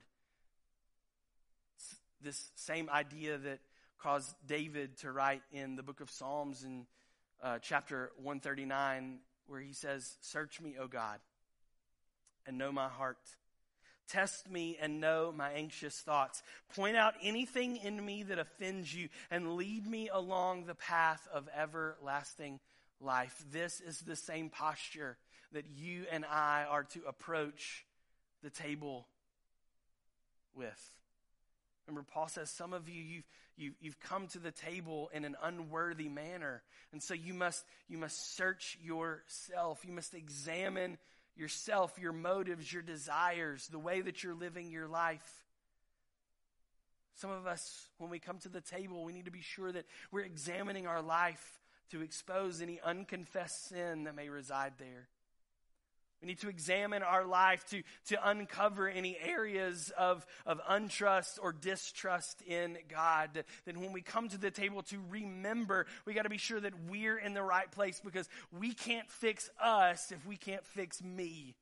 This 2.21 2.51
same 2.55 2.89
idea 2.89 3.37
that 3.37 3.59
caused 3.97 4.35
David 4.45 4.97
to 4.97 5.11
write 5.13 5.41
in 5.53 5.77
the 5.77 5.83
book 5.83 6.01
of 6.01 6.11
Psalms 6.11 6.65
in 6.65 6.85
uh, 7.41 7.59
chapter 7.59 8.11
139 8.17 9.19
where 9.51 9.59
he 9.59 9.73
says, 9.73 10.15
Search 10.21 10.61
me, 10.61 10.75
O 10.79 10.87
God, 10.87 11.19
and 12.47 12.57
know 12.57 12.71
my 12.71 12.87
heart. 12.87 13.17
Test 14.07 14.49
me 14.49 14.77
and 14.81 14.99
know 14.99 15.33
my 15.35 15.51
anxious 15.51 15.99
thoughts. 15.99 16.41
Point 16.75 16.95
out 16.95 17.13
anything 17.21 17.77
in 17.77 18.03
me 18.03 18.23
that 18.23 18.39
offends 18.39 18.93
you 18.93 19.09
and 19.29 19.55
lead 19.55 19.85
me 19.85 20.09
along 20.11 20.65
the 20.65 20.75
path 20.75 21.27
of 21.33 21.47
everlasting 21.55 22.59
life. 22.99 23.43
This 23.51 23.81
is 23.81 23.99
the 23.99 24.15
same 24.15 24.49
posture 24.49 25.17
that 25.51 25.65
you 25.75 26.05
and 26.11 26.25
I 26.25 26.65
are 26.69 26.83
to 26.83 27.01
approach 27.07 27.85
the 28.43 28.49
table 28.49 29.07
with. 30.55 30.91
Remember, 31.87 32.05
Paul 32.11 32.27
says, 32.27 32.49
Some 32.49 32.73
of 32.73 32.87
you, 32.89 33.01
you've, 33.01 33.23
you, 33.57 33.71
you've 33.81 33.99
come 33.99 34.27
to 34.27 34.39
the 34.39 34.51
table 34.51 35.09
in 35.13 35.25
an 35.25 35.35
unworthy 35.43 36.09
manner. 36.09 36.61
And 36.91 37.01
so 37.01 37.13
you 37.13 37.33
must, 37.33 37.63
you 37.87 37.97
must 37.97 38.35
search 38.35 38.77
yourself. 38.83 39.83
You 39.85 39.93
must 39.93 40.13
examine 40.13 40.97
yourself, 41.35 41.97
your 41.99 42.13
motives, 42.13 42.71
your 42.71 42.81
desires, 42.81 43.67
the 43.67 43.79
way 43.79 44.01
that 44.01 44.23
you're 44.23 44.35
living 44.35 44.69
your 44.69 44.87
life. 44.87 45.25
Some 47.15 47.31
of 47.31 47.45
us, 47.45 47.87
when 47.97 48.09
we 48.09 48.19
come 48.19 48.39
to 48.39 48.49
the 48.49 48.61
table, 48.61 49.03
we 49.03 49.13
need 49.13 49.25
to 49.25 49.31
be 49.31 49.41
sure 49.41 49.71
that 49.71 49.85
we're 50.11 50.21
examining 50.21 50.87
our 50.87 51.01
life 51.01 51.59
to 51.91 52.01
expose 52.01 52.61
any 52.61 52.79
unconfessed 52.83 53.69
sin 53.69 54.05
that 54.05 54.15
may 54.15 54.29
reside 54.29 54.73
there. 54.79 55.07
We 56.21 56.27
need 56.27 56.39
to 56.39 56.49
examine 56.49 57.01
our 57.01 57.25
life 57.25 57.65
to, 57.71 57.81
to 58.07 58.29
uncover 58.29 58.87
any 58.87 59.17
areas 59.17 59.91
of, 59.97 60.25
of 60.45 60.61
untrust 60.69 61.39
or 61.41 61.51
distrust 61.51 62.41
in 62.43 62.77
God. 62.87 63.43
Then 63.65 63.79
when 63.79 63.91
we 63.91 64.01
come 64.01 64.29
to 64.29 64.37
the 64.37 64.51
table 64.51 64.83
to 64.83 64.97
remember, 65.09 65.87
we 66.05 66.13
got 66.13 66.23
to 66.23 66.29
be 66.29 66.37
sure 66.37 66.59
that 66.59 66.73
we're 66.87 67.17
in 67.17 67.33
the 67.33 67.41
right 67.41 67.69
place 67.71 67.99
because 68.03 68.29
we 68.51 68.73
can't 68.73 69.09
fix 69.09 69.49
us 69.61 70.11
if 70.11 70.25
we 70.27 70.37
can't 70.37 70.65
fix 70.65 71.01
me. 71.01 71.55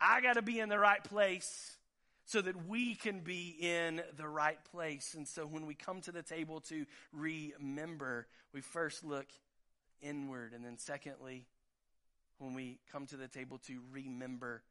I 0.00 0.20
got 0.20 0.34
to 0.34 0.42
be 0.42 0.58
in 0.58 0.68
the 0.68 0.78
right 0.78 1.02
place 1.04 1.76
so 2.24 2.40
that 2.40 2.66
we 2.66 2.94
can 2.96 3.20
be 3.20 3.56
in 3.60 4.02
the 4.16 4.26
right 4.28 4.58
place. 4.72 5.14
And 5.16 5.28
so 5.28 5.46
when 5.46 5.66
we 5.66 5.74
come 5.74 6.00
to 6.02 6.12
the 6.12 6.22
table 6.22 6.60
to 6.62 6.86
remember, 7.12 8.26
we 8.52 8.60
first 8.60 9.04
look 9.04 9.26
inward 10.00 10.52
and 10.52 10.64
then 10.64 10.78
secondly, 10.78 11.46
when 12.42 12.54
we 12.54 12.78
come 12.90 13.06
to 13.06 13.16
the 13.16 13.28
table 13.28 13.58
to 13.66 13.80
remember, 13.92 14.62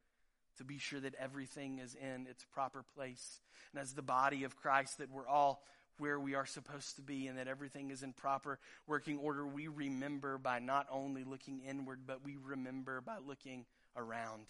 to 0.58 0.64
be 0.64 0.78
sure 0.78 1.00
that 1.00 1.14
everything 1.18 1.78
is 1.78 1.94
in 1.94 2.26
its 2.28 2.44
proper 2.52 2.84
place. 2.94 3.40
And 3.72 3.80
as 3.80 3.94
the 3.94 4.02
body 4.02 4.44
of 4.44 4.56
Christ, 4.56 4.98
that 4.98 5.10
we're 5.10 5.26
all 5.26 5.62
where 5.98 6.18
we 6.18 6.34
are 6.34 6.46
supposed 6.46 6.96
to 6.96 7.02
be 7.02 7.26
and 7.26 7.38
that 7.38 7.48
everything 7.48 7.90
is 7.90 8.02
in 8.02 8.12
proper 8.12 8.58
working 8.86 9.18
order, 9.18 9.46
we 9.46 9.68
remember 9.68 10.38
by 10.38 10.58
not 10.58 10.86
only 10.90 11.24
looking 11.24 11.60
inward, 11.60 12.00
but 12.06 12.24
we 12.24 12.36
remember 12.44 13.00
by 13.00 13.16
looking 13.26 13.64
around, 13.96 14.46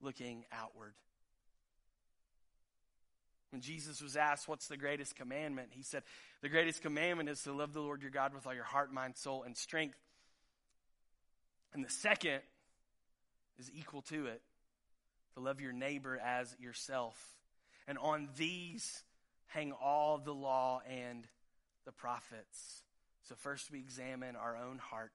looking 0.00 0.44
outward. 0.52 0.94
When 3.50 3.60
Jesus 3.60 4.02
was 4.02 4.16
asked, 4.16 4.48
What's 4.48 4.68
the 4.68 4.76
greatest 4.76 5.16
commandment? 5.16 5.68
He 5.70 5.82
said, 5.82 6.02
The 6.42 6.48
greatest 6.48 6.82
commandment 6.82 7.28
is 7.28 7.42
to 7.42 7.52
love 7.52 7.72
the 7.72 7.80
Lord 7.80 8.02
your 8.02 8.10
God 8.10 8.34
with 8.34 8.46
all 8.46 8.54
your 8.54 8.64
heart, 8.64 8.92
mind, 8.92 9.16
soul, 9.16 9.44
and 9.44 9.56
strength. 9.56 9.96
And 11.72 11.84
the 11.84 11.90
second 11.90 12.40
is 13.58 13.70
equal 13.74 14.02
to 14.02 14.26
it 14.26 14.42
to 15.34 15.40
love 15.40 15.60
your 15.60 15.72
neighbor 15.72 16.18
as 16.24 16.56
yourself. 16.58 17.36
And 17.86 17.98
on 17.98 18.28
these 18.36 19.02
hang 19.48 19.72
all 19.72 20.18
the 20.18 20.34
law 20.34 20.80
and 20.88 21.26
the 21.84 21.92
prophets. 21.92 22.82
So, 23.22 23.34
first 23.34 23.70
we 23.70 23.78
examine 23.78 24.36
our 24.36 24.56
own 24.56 24.78
heart, 24.78 25.12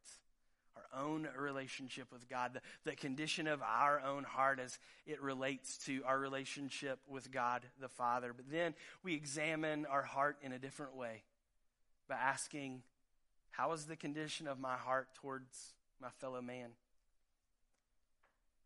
our 0.75 1.01
own 1.01 1.27
relationship 1.37 2.11
with 2.11 2.29
God, 2.29 2.53
the, 2.53 2.61
the 2.89 2.95
condition 2.95 3.47
of 3.47 3.61
our 3.61 4.01
own 4.01 4.23
heart 4.23 4.59
as 4.59 4.79
it 5.05 5.21
relates 5.21 5.77
to 5.85 6.01
our 6.05 6.19
relationship 6.19 6.99
with 7.07 7.31
God 7.31 7.63
the 7.79 7.89
Father. 7.89 8.33
But 8.33 8.49
then 8.51 8.73
we 9.03 9.13
examine 9.15 9.85
our 9.85 10.03
heart 10.03 10.37
in 10.41 10.51
a 10.51 10.59
different 10.59 10.95
way 10.95 11.23
by 12.07 12.15
asking, 12.15 12.83
How 13.51 13.71
is 13.73 13.85
the 13.85 13.95
condition 13.95 14.47
of 14.47 14.59
my 14.59 14.75
heart 14.75 15.07
towards 15.15 15.73
my 16.01 16.09
fellow 16.19 16.41
man? 16.41 16.71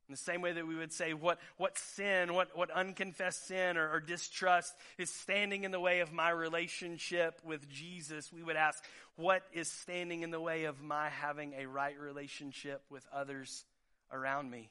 In 0.08 0.14
the 0.14 0.18
same 0.18 0.42
way 0.42 0.54
that 0.54 0.68
we 0.68 0.76
would 0.76 0.94
say, 0.94 1.14
what, 1.14 1.40
what 1.58 1.80
sin, 1.80 2.36
what, 2.36 2.56
what 2.56 2.70
unconfessed 2.70 3.48
sin 3.48 3.76
or, 3.76 3.92
or, 3.92 4.00
distrust 4.00 4.76
is 5.00 5.10
standing 5.10 5.64
in 5.64 5.72
the 5.72 5.80
way 5.80 6.02
of 6.02 6.14
my 6.14 6.30
relationship 6.30 7.42
with 7.44 7.68
Jesus, 7.70 8.32
we 8.32 8.44
would 8.44 8.56
ask, 8.56 8.84
what 9.16 9.42
is 9.52 9.72
standing 9.72 10.22
in 10.22 10.30
the 10.30 10.40
way 10.40 10.66
of 10.66 10.80
my 10.80 11.10
having 11.10 11.54
a 11.58 11.66
right 11.66 12.00
relationship 12.00 12.84
with 12.92 13.04
others 13.12 13.66
around 14.12 14.52
me? 14.52 14.70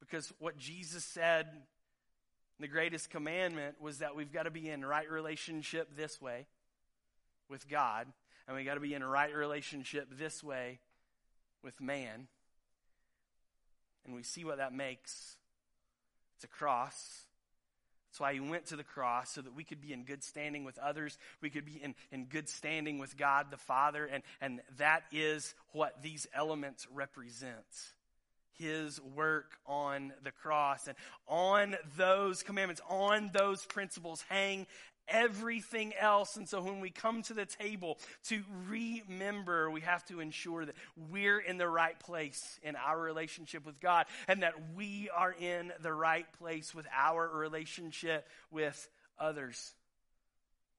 Because 0.00 0.32
what 0.40 0.58
Jesus 0.58 1.04
said, 1.04 1.46
the 2.58 2.66
greatest 2.66 3.08
commandment, 3.08 3.80
was 3.80 3.98
that 3.98 4.16
we've 4.16 4.32
got 4.32 4.44
to 4.44 4.50
be 4.50 4.68
in 4.68 4.84
right 4.84 5.08
relationship 5.08 5.96
this 5.96 6.20
way 6.20 6.46
with 7.48 7.68
God, 7.68 8.08
and 8.48 8.56
we 8.56 8.64
got 8.64 8.74
to 8.74 8.80
be 8.80 8.94
in 8.94 9.04
right 9.04 9.32
relationship 9.32 10.08
this 10.18 10.42
way 10.42 10.80
with 11.62 11.80
man. 11.80 12.28
And 14.04 14.14
we 14.14 14.22
see 14.22 14.44
what 14.44 14.58
that 14.58 14.74
makes. 14.74 15.36
It's 16.36 16.44
a 16.44 16.48
cross. 16.48 17.24
That's 18.10 18.20
why 18.20 18.34
he 18.34 18.40
went 18.40 18.66
to 18.66 18.76
the 18.76 18.84
cross, 18.84 19.30
so 19.30 19.40
that 19.40 19.54
we 19.54 19.64
could 19.64 19.80
be 19.80 19.90
in 19.90 20.04
good 20.04 20.22
standing 20.22 20.64
with 20.64 20.76
others. 20.78 21.16
We 21.40 21.48
could 21.48 21.64
be 21.64 21.80
in, 21.82 21.94
in 22.10 22.26
good 22.26 22.46
standing 22.46 22.98
with 22.98 23.16
God 23.16 23.46
the 23.50 23.56
Father. 23.56 24.04
And, 24.04 24.22
and 24.40 24.60
that 24.76 25.04
is 25.12 25.54
what 25.72 26.02
these 26.02 26.26
elements 26.34 26.86
represent. 26.92 27.56
His 28.58 29.00
work 29.00 29.52
on 29.66 30.12
the 30.24 30.30
cross. 30.30 30.88
And 30.88 30.96
on 31.26 31.74
those 31.96 32.42
commandments, 32.42 32.82
on 32.90 33.30
those 33.32 33.64
principles, 33.64 34.22
hang 34.28 34.66
everything 35.08 35.92
else. 35.98 36.36
And 36.36 36.48
so 36.48 36.62
when 36.62 36.80
we 36.80 36.90
come 36.90 37.22
to 37.22 37.34
the 37.34 37.46
table 37.46 37.98
to 38.24 38.42
remember, 38.68 39.70
we 39.70 39.82
have 39.82 40.04
to 40.06 40.20
ensure 40.20 40.64
that 40.64 40.74
we're 41.10 41.38
in 41.38 41.58
the 41.58 41.68
right 41.68 41.98
place 41.98 42.58
in 42.62 42.76
our 42.76 42.98
relationship 42.98 43.66
with 43.66 43.80
God 43.80 44.06
and 44.28 44.42
that 44.42 44.54
we 44.74 45.10
are 45.14 45.32
in 45.32 45.72
the 45.80 45.92
right 45.92 46.26
place 46.38 46.74
with 46.74 46.86
our 46.96 47.28
relationship 47.28 48.26
with 48.50 48.88
others. 49.18 49.74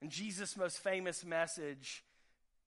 And 0.02 0.12
Jesus' 0.12 0.58
most 0.58 0.80
famous 0.80 1.24
message 1.24 2.04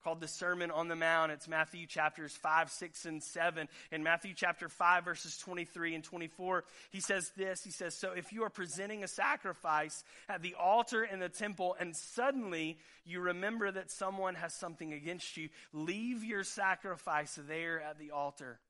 called 0.03 0.21
the 0.21 0.29
Sermon 0.29 0.71
on 0.71 0.89
the 0.89 0.97
Mount. 0.97 1.33
It's 1.33 1.49
Matthew 1.49 1.87
chapters 1.87 2.33
5, 2.33 2.71
6, 2.71 3.07
and 3.07 3.23
7. 3.23 3.69
In 3.91 4.03
Matthew 4.03 4.35
chapter 4.35 4.69
5, 4.69 5.05
verses 5.05 5.37
23 5.39 5.95
and 5.95 6.05
24, 6.05 6.65
he 6.91 7.01
says 7.01 7.31
this 7.37 7.63
He 7.65 7.71
says, 7.71 7.95
So 7.95 8.13
if 8.13 8.33
you 8.33 8.45
are 8.45 8.51
presenting 8.51 9.05
a 9.05 9.09
sacrifice 9.09 10.05
at 10.29 10.43
the 10.43 10.55
altar 10.55 11.05
in 11.05 11.19
the 11.19 11.29
temple, 11.29 11.77
and 11.79 11.97
suddenly 11.97 12.79
you 13.05 13.21
remember 13.21 13.71
that 13.71 13.91
someone 13.91 14.35
has 14.37 14.55
something 14.55 14.93
against 14.93 15.37
you, 15.37 15.49
leave 15.73 16.25
your 16.25 16.45
sacrifice 16.45 17.39
there 17.49 17.81
at 17.81 17.99
the 17.99 18.11
altar 18.11 18.61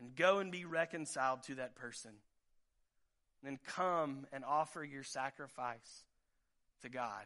and 0.00 0.14
go 0.14 0.38
and 0.38 0.50
be 0.50 0.64
reconciled 0.64 1.42
to 1.44 1.56
that 1.56 1.74
person. 1.74 2.12
Then 3.42 3.58
come 3.66 4.26
and 4.32 4.44
offer 4.44 4.82
your 4.82 5.02
sacrifice 5.02 6.04
to 6.82 6.88
God 6.88 7.24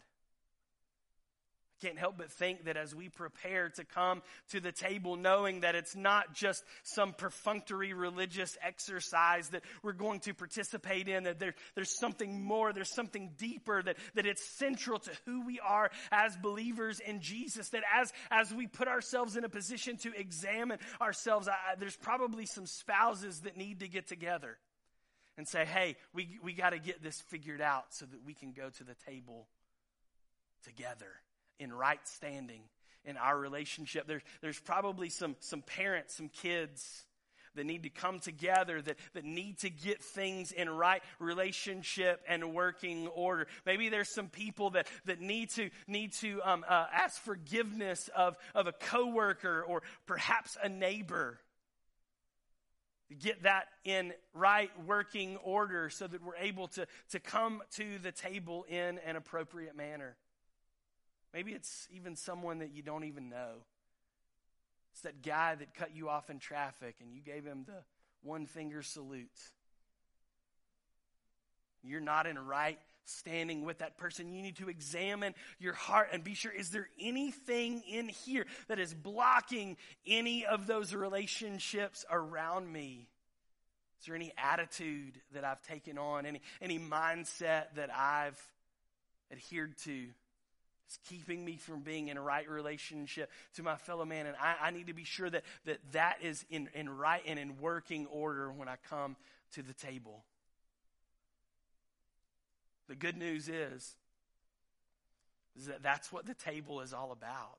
can't 1.81 1.99
help 1.99 2.19
but 2.19 2.31
think 2.31 2.65
that 2.65 2.77
as 2.77 2.95
we 2.95 3.09
prepare 3.09 3.69
to 3.71 3.85
come 3.85 4.23
to 4.51 4.61
the 4.61 4.73
table, 4.73 5.17
knowing 5.17 5.61
that 5.61 5.75
it's 5.75 5.97
not 5.97 6.35
just 6.35 6.65
some 6.83 7.13
perfunctory 7.13 7.93
religious 7.93 8.57
exercise 8.63 9.49
that 9.51 9.63
we're 9.83 9.93
going 9.93 10.21
to 10.21 10.35
participate 10.35 11.09
in, 11.09 11.25
that 11.25 11.39
there, 11.39 11.55
there's 11.75 11.99
something 11.99 12.43
more, 12.43 12.73
there's 12.73 12.95
something 12.95 13.31
deeper, 13.39 13.83
that, 13.83 13.97
that 14.15 14.27
it's 14.27 14.45
central 14.59 14.99
to 14.99 15.11
who 15.25 15.45
we 15.45 15.61
are 15.61 15.91
as 16.11 16.37
believers 16.37 17.01
in 17.01 17.21
Jesus, 17.21 17.69
that 17.71 17.83
as, 17.95 18.13
as 18.31 18.53
we 18.53 18.67
put 18.67 18.89
ourselves 18.89 19.37
in 19.37 19.45
a 19.45 19.49
position 19.49 19.97
to 19.99 20.13
examine 20.15 20.79
ourselves, 21.01 21.49
I, 21.49 21.77
there's 21.79 21.97
probably 21.97 22.47
some 22.47 22.67
spouses 22.67 23.41
that 23.41 23.57
need 23.57 23.81
to 23.81 23.89
get 23.89 24.09
together 24.09 24.59
and 25.37 25.47
say, 25.47 25.65
hey, 25.65 25.97
we, 26.13 26.39
we 26.43 26.53
got 26.53 26.71
to 26.71 26.79
get 26.79 27.03
this 27.03 27.21
figured 27.29 27.61
out 27.61 27.87
so 27.91 28.05
that 28.07 28.25
we 28.27 28.35
can 28.35 28.53
go 28.53 28.71
to 28.71 28.85
the 28.85 28.95
table 29.07 29.47
together 30.65 31.13
in 31.59 31.73
right 31.73 32.07
standing 32.07 32.63
in 33.05 33.17
our 33.17 33.39
relationship. 33.39 34.07
There, 34.07 34.23
there's 34.43 34.61
probably 34.61 35.09
some, 35.09 35.37
some 35.41 35.63
parents, 35.63 36.15
some 36.17 36.29
kids 36.29 37.05
that 37.55 37.65
need 37.65 37.83
to 37.83 37.91
come 37.91 38.21
together, 38.21 38.81
that, 38.81 38.97
that 39.15 39.25
need 39.25 39.59
to 39.59 39.71
get 39.71 40.03
things 40.03 40.53
in 40.53 40.71
right 40.71 41.03
relationship 41.19 42.21
and 42.29 42.55
working 42.55 43.09
order. 43.09 43.47
Maybe 43.67 43.89
there's 43.89 44.09
some 44.15 44.29
people 44.29 44.71
that, 44.71 44.87
that 45.07 45.21
need 45.21 45.51
to, 45.51 45.71
need 45.87 46.13
to 46.15 46.41
um, 46.45 46.65
uh, 46.69 46.87
ask 46.93 47.21
forgiveness 47.21 48.09
of, 48.17 48.37
of 48.55 48.67
a 48.67 48.73
coworker 48.73 49.65
or 49.67 49.83
perhaps 50.07 50.57
a 50.63 50.69
neighbor. 50.69 51.39
Get 53.19 53.45
that 53.45 53.69
in 53.85 54.13
right 54.35 54.71
working 54.87 55.39
order 55.39 55.89
so 55.89 56.07
that 56.07 56.23
we're 56.23 56.37
able 56.37 56.69
to, 56.69 56.87
to 57.11 57.21
come 57.21 57.63
to 57.77 57.99
the 58.03 58.13
table 58.13 58.67
in 58.69 58.99
an 58.99 59.17
appropriate 59.17 59.75
manner. 59.75 60.15
Maybe 61.33 61.53
it's 61.53 61.87
even 61.91 62.17
someone 62.17 62.59
that 62.59 62.73
you 62.73 62.83
don't 62.83 63.05
even 63.05 63.29
know. 63.29 63.65
It's 64.93 65.03
that 65.03 65.23
guy 65.23 65.55
that 65.55 65.75
cut 65.75 65.95
you 65.95 66.09
off 66.09 66.31
in 66.31 66.39
traffic 66.39 66.97
and 67.01 67.13
you 67.13 67.21
gave 67.21 67.45
him 67.45 67.65
the 67.67 67.83
one 68.23 68.47
finger 68.47 68.83
salute. 68.83 69.29
You're 71.83 72.01
not 72.01 72.27
in 72.27 72.39
right 72.39 72.79
standing 73.05 73.65
with 73.65 73.79
that 73.79 73.97
person. 73.97 74.33
You 74.33 74.43
need 74.43 74.57
to 74.57 74.69
examine 74.69 75.35
your 75.59 75.73
heart 75.73 76.09
and 76.13 76.23
be 76.23 76.35
sure 76.35 76.53
is 76.53 76.71
there 76.71 76.89
anything 77.01 77.83
in 77.89 78.09
here 78.09 78.47
that 78.69 78.79
is 78.79 78.93
blocking 78.93 79.77
any 80.07 80.45
of 80.45 80.67
those 80.67 80.95
relationships 80.95 82.05
around 82.11 82.71
me? 82.71 83.09
Is 84.01 84.07
there 84.07 84.15
any 84.15 84.33
attitude 84.37 85.21
that 85.33 85.45
I've 85.45 85.63
taken 85.63 85.99
on, 85.99 86.25
any, 86.25 86.41
any 86.63 86.79
mindset 86.79 87.75
that 87.77 87.91
I've 87.95 88.41
adhered 89.33 89.77
to? 89.85 90.09
It's 90.89 90.99
keeping 91.07 91.45
me 91.45 91.57
from 91.57 91.81
being 91.81 92.09
in 92.09 92.17
a 92.17 92.23
right 92.23 92.49
relationship 92.49 93.31
to 93.57 93.63
my 93.63 93.77
fellow 93.77 94.07
man. 94.07 94.25
And 94.25 94.35
I, 94.41 94.69
I 94.69 94.71
need 94.71 94.87
to 94.87 94.95
be 94.95 95.05
sure 95.05 95.29
that, 95.29 95.43
that 95.67 95.81
that 95.93 96.17
is 96.23 96.47
in, 96.49 96.71
in 96.75 96.89
right 96.89 97.21
and 97.27 97.39
in 97.39 97.59
working 97.59 98.07
order 98.07 98.51
when 98.51 98.69
I 98.69 98.77
come 98.89 99.17
to 99.53 99.63
the 99.63 99.75
table. 99.75 100.25
The 102.89 102.95
good 102.95 103.19
news 103.19 103.51
is, 103.51 103.97
is 105.59 105.67
that 105.67 105.83
that's 105.83 106.11
what 106.11 106.25
the 106.25 106.33
table 106.33 106.81
is 106.81 106.95
all 106.95 107.13
about. 107.13 107.59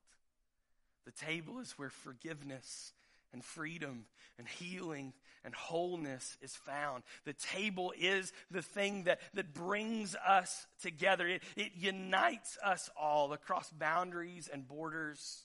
The 1.05 1.11
table 1.11 1.59
is 1.59 1.73
where 1.73 1.91
forgiveness 1.91 2.93
and 3.33 3.43
freedom 3.43 4.05
and 4.37 4.47
healing 4.47 5.13
and 5.43 5.53
wholeness 5.55 6.37
is 6.41 6.55
found. 6.55 7.03
The 7.25 7.33
table 7.33 7.93
is 7.97 8.33
the 8.51 8.61
thing 8.61 9.05
that, 9.05 9.19
that 9.33 9.53
brings 9.53 10.15
us 10.15 10.67
together. 10.81 11.27
It, 11.27 11.43
it 11.55 11.71
unites 11.75 12.57
us 12.63 12.89
all 12.99 13.33
across 13.33 13.69
boundaries 13.71 14.49
and 14.51 14.67
borders. 14.67 15.43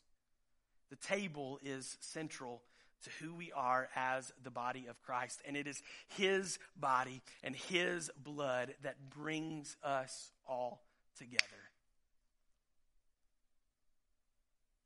The 0.90 0.96
table 0.96 1.58
is 1.62 1.96
central 2.00 2.62
to 3.04 3.10
who 3.22 3.34
we 3.34 3.52
are 3.52 3.88
as 3.94 4.32
the 4.42 4.50
body 4.50 4.86
of 4.88 5.00
Christ. 5.02 5.40
And 5.46 5.56
it 5.56 5.66
is 5.66 5.82
His 6.08 6.58
body 6.76 7.22
and 7.42 7.54
His 7.54 8.10
blood 8.16 8.74
that 8.82 9.10
brings 9.10 9.76
us 9.82 10.30
all 10.46 10.82
together. 11.18 11.63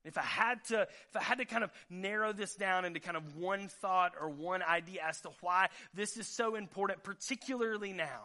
If 0.08 0.16
I 0.16 0.22
had 0.22 0.64
to, 0.68 0.82
if 0.82 1.16
I 1.16 1.22
had 1.22 1.36
to 1.36 1.44
kind 1.44 1.62
of 1.62 1.70
narrow 1.90 2.32
this 2.32 2.54
down 2.54 2.86
into 2.86 2.98
kind 2.98 3.16
of 3.16 3.36
one 3.36 3.68
thought 3.68 4.14
or 4.18 4.30
one 4.30 4.62
idea 4.62 5.02
as 5.06 5.20
to 5.20 5.30
why 5.42 5.68
this 5.92 6.16
is 6.16 6.26
so 6.26 6.54
important, 6.54 7.02
particularly 7.02 7.92
now, 7.92 8.24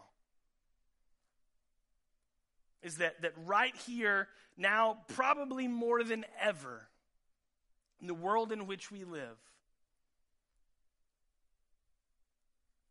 is 2.81 2.97
that, 2.97 3.21
that 3.21 3.33
right 3.45 3.75
here, 3.85 4.29
now, 4.57 4.99
probably 5.09 5.67
more 5.67 6.05
than 6.05 6.23
ever, 6.41 6.87
in 7.99 8.07
the 8.07 8.13
world 8.13 8.53
in 8.53 8.65
which 8.65 8.89
we 8.89 9.03
live, 9.03 9.37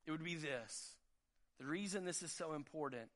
it 0.06 0.10
would 0.10 0.24
be 0.24 0.34
this. 0.34 0.96
The 1.58 1.64
reason 1.64 2.04
this 2.04 2.22
is 2.22 2.30
so 2.30 2.52
important 2.52 3.08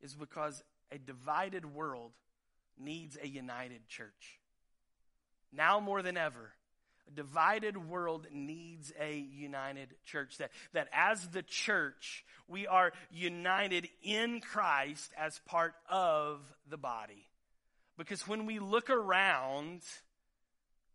is 0.00 0.14
because 0.14 0.62
a 0.92 0.98
divided 0.98 1.74
world 1.74 2.12
needs 2.78 3.18
a 3.20 3.26
united 3.26 3.88
church. 3.88 4.38
Now 5.52 5.80
more 5.80 6.02
than 6.02 6.16
ever, 6.16 6.52
A 7.08 7.10
divided 7.10 7.88
world 7.88 8.26
needs 8.32 8.92
a 9.00 9.16
united 9.16 9.88
church. 10.04 10.38
That, 10.38 10.50
that 10.74 10.88
as 10.92 11.26
the 11.28 11.42
church, 11.42 12.24
we 12.46 12.66
are 12.66 12.92
united 13.10 13.88
in 14.02 14.40
Christ 14.40 15.10
as 15.16 15.40
part 15.46 15.74
of 15.90 16.40
the 16.68 16.76
body. 16.76 17.26
Because 17.96 18.28
when 18.28 18.46
we 18.46 18.58
look 18.58 18.90
around, 18.90 19.80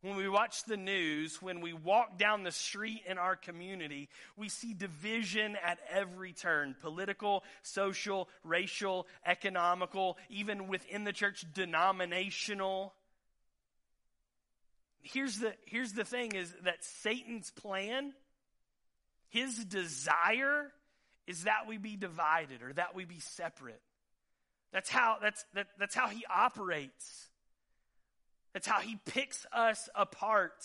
when 0.01 0.15
we 0.15 0.29
watch 0.29 0.63
the 0.65 0.77
news, 0.77 1.41
when 1.41 1.61
we 1.61 1.73
walk 1.73 2.17
down 2.17 2.43
the 2.43 2.51
street 2.51 3.01
in 3.07 3.17
our 3.17 3.35
community, 3.35 4.07
we 4.37 4.49
see 4.49 4.73
division 4.73 5.57
at 5.63 5.79
every 5.91 6.31
turn 6.33 6.75
political, 6.79 7.43
social, 7.63 8.29
racial, 8.43 9.07
economical, 9.25 10.17
even 10.29 10.67
within 10.67 11.03
the 11.03 11.13
church, 11.13 11.43
denominational. 11.53 12.93
Here's 15.03 15.39
the, 15.39 15.53
here's 15.65 15.93
the 15.93 16.05
thing 16.05 16.33
is 16.33 16.53
that 16.63 16.83
Satan's 16.83 17.51
plan, 17.51 18.13
his 19.29 19.63
desire 19.65 20.71
is 21.27 21.43
that 21.43 21.67
we 21.67 21.77
be 21.77 21.95
divided 21.95 22.61
or 22.63 22.73
that 22.73 22.95
we 22.95 23.05
be 23.05 23.19
separate. 23.19 23.81
That's 24.71 24.89
how, 24.89 25.17
that's, 25.21 25.45
that, 25.53 25.67
that's 25.77 25.93
how 25.93 26.07
he 26.07 26.25
operates. 26.33 27.29
That's 28.53 28.67
how 28.67 28.79
he 28.79 28.97
picks 29.05 29.45
us 29.51 29.89
apart. 29.93 30.63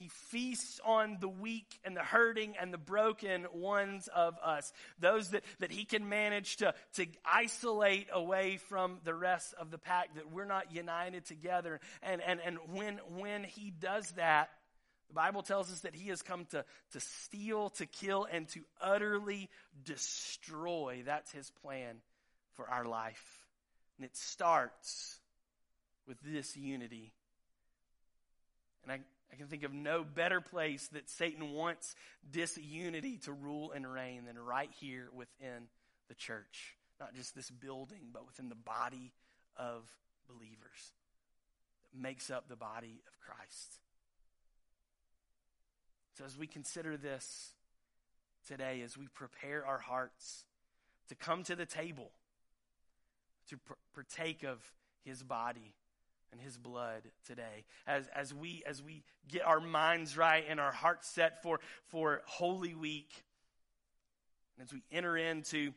He 0.00 0.08
feasts 0.08 0.80
on 0.82 1.18
the 1.20 1.28
weak 1.28 1.78
and 1.84 1.94
the 1.94 2.00
hurting 2.00 2.54
and 2.58 2.72
the 2.72 2.78
broken 2.78 3.46
ones 3.52 4.08
of 4.08 4.34
us. 4.42 4.72
Those 4.98 5.28
that, 5.32 5.44
that 5.58 5.70
he 5.70 5.84
can 5.84 6.08
manage 6.08 6.56
to, 6.56 6.72
to 6.94 7.06
isolate 7.22 8.08
away 8.10 8.56
from 8.56 8.96
the 9.04 9.14
rest 9.14 9.52
of 9.60 9.70
the 9.70 9.76
pack, 9.76 10.14
that 10.14 10.32
we're 10.32 10.46
not 10.46 10.74
united 10.74 11.26
together. 11.26 11.80
And, 12.02 12.22
and, 12.22 12.40
and 12.40 12.56
when, 12.72 12.98
when 13.18 13.44
he 13.44 13.70
does 13.70 14.10
that, 14.12 14.48
the 15.08 15.14
Bible 15.14 15.42
tells 15.42 15.70
us 15.70 15.80
that 15.80 15.94
he 15.94 16.08
has 16.08 16.22
come 16.22 16.46
to, 16.46 16.64
to 16.92 17.00
steal, 17.00 17.68
to 17.70 17.84
kill, 17.84 18.26
and 18.32 18.48
to 18.48 18.60
utterly 18.80 19.50
destroy. 19.84 21.02
That's 21.04 21.30
his 21.30 21.50
plan 21.62 21.96
for 22.54 22.70
our 22.70 22.86
life. 22.86 23.44
And 23.98 24.06
it 24.06 24.16
starts 24.16 25.18
with 26.08 26.16
this 26.24 26.56
unity. 26.56 27.12
And 28.82 28.92
I, 28.92 29.00
I 29.32 29.36
can 29.36 29.46
think 29.46 29.62
of 29.62 29.72
no 29.72 30.04
better 30.04 30.40
place 30.40 30.88
that 30.88 31.08
Satan 31.08 31.52
wants 31.52 31.94
disunity 32.30 33.18
to 33.24 33.32
rule 33.32 33.72
and 33.72 33.90
reign 33.90 34.24
than 34.26 34.38
right 34.38 34.70
here 34.80 35.08
within 35.14 35.68
the 36.08 36.14
church. 36.14 36.76
Not 36.98 37.14
just 37.14 37.34
this 37.34 37.50
building, 37.50 38.10
but 38.12 38.26
within 38.26 38.48
the 38.48 38.54
body 38.54 39.12
of 39.56 39.88
believers 40.28 40.92
that 41.92 42.00
makes 42.00 42.30
up 42.30 42.48
the 42.48 42.56
body 42.56 43.00
of 43.06 43.20
Christ. 43.20 43.78
So, 46.18 46.24
as 46.24 46.36
we 46.36 46.46
consider 46.46 46.96
this 46.96 47.52
today, 48.46 48.82
as 48.82 48.98
we 48.98 49.06
prepare 49.08 49.64
our 49.64 49.78
hearts 49.78 50.44
to 51.08 51.14
come 51.14 51.44
to 51.44 51.56
the 51.56 51.66
table, 51.66 52.10
to 53.48 53.58
partake 53.94 54.42
of 54.42 54.58
his 55.04 55.22
body, 55.22 55.74
and 56.32 56.40
his 56.40 56.56
blood 56.56 57.02
today. 57.26 57.64
As, 57.86 58.08
as 58.14 58.32
we 58.32 58.62
as 58.66 58.82
we 58.82 59.02
get 59.28 59.46
our 59.46 59.60
minds 59.60 60.16
right 60.16 60.44
and 60.48 60.60
our 60.60 60.72
hearts 60.72 61.08
set 61.08 61.42
for 61.42 61.60
for 61.88 62.22
holy 62.26 62.74
week 62.74 63.10
and 64.56 64.66
as 64.66 64.72
we 64.72 64.82
enter 64.92 65.16
into 65.16 65.72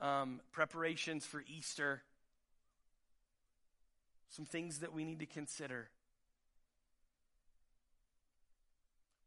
um, 0.00 0.40
preparations 0.52 1.24
for 1.24 1.44
easter 1.46 2.02
some 4.32 4.46
things 4.46 4.78
that 4.78 4.94
we 4.94 5.04
need 5.04 5.18
to 5.18 5.26
consider. 5.26 5.90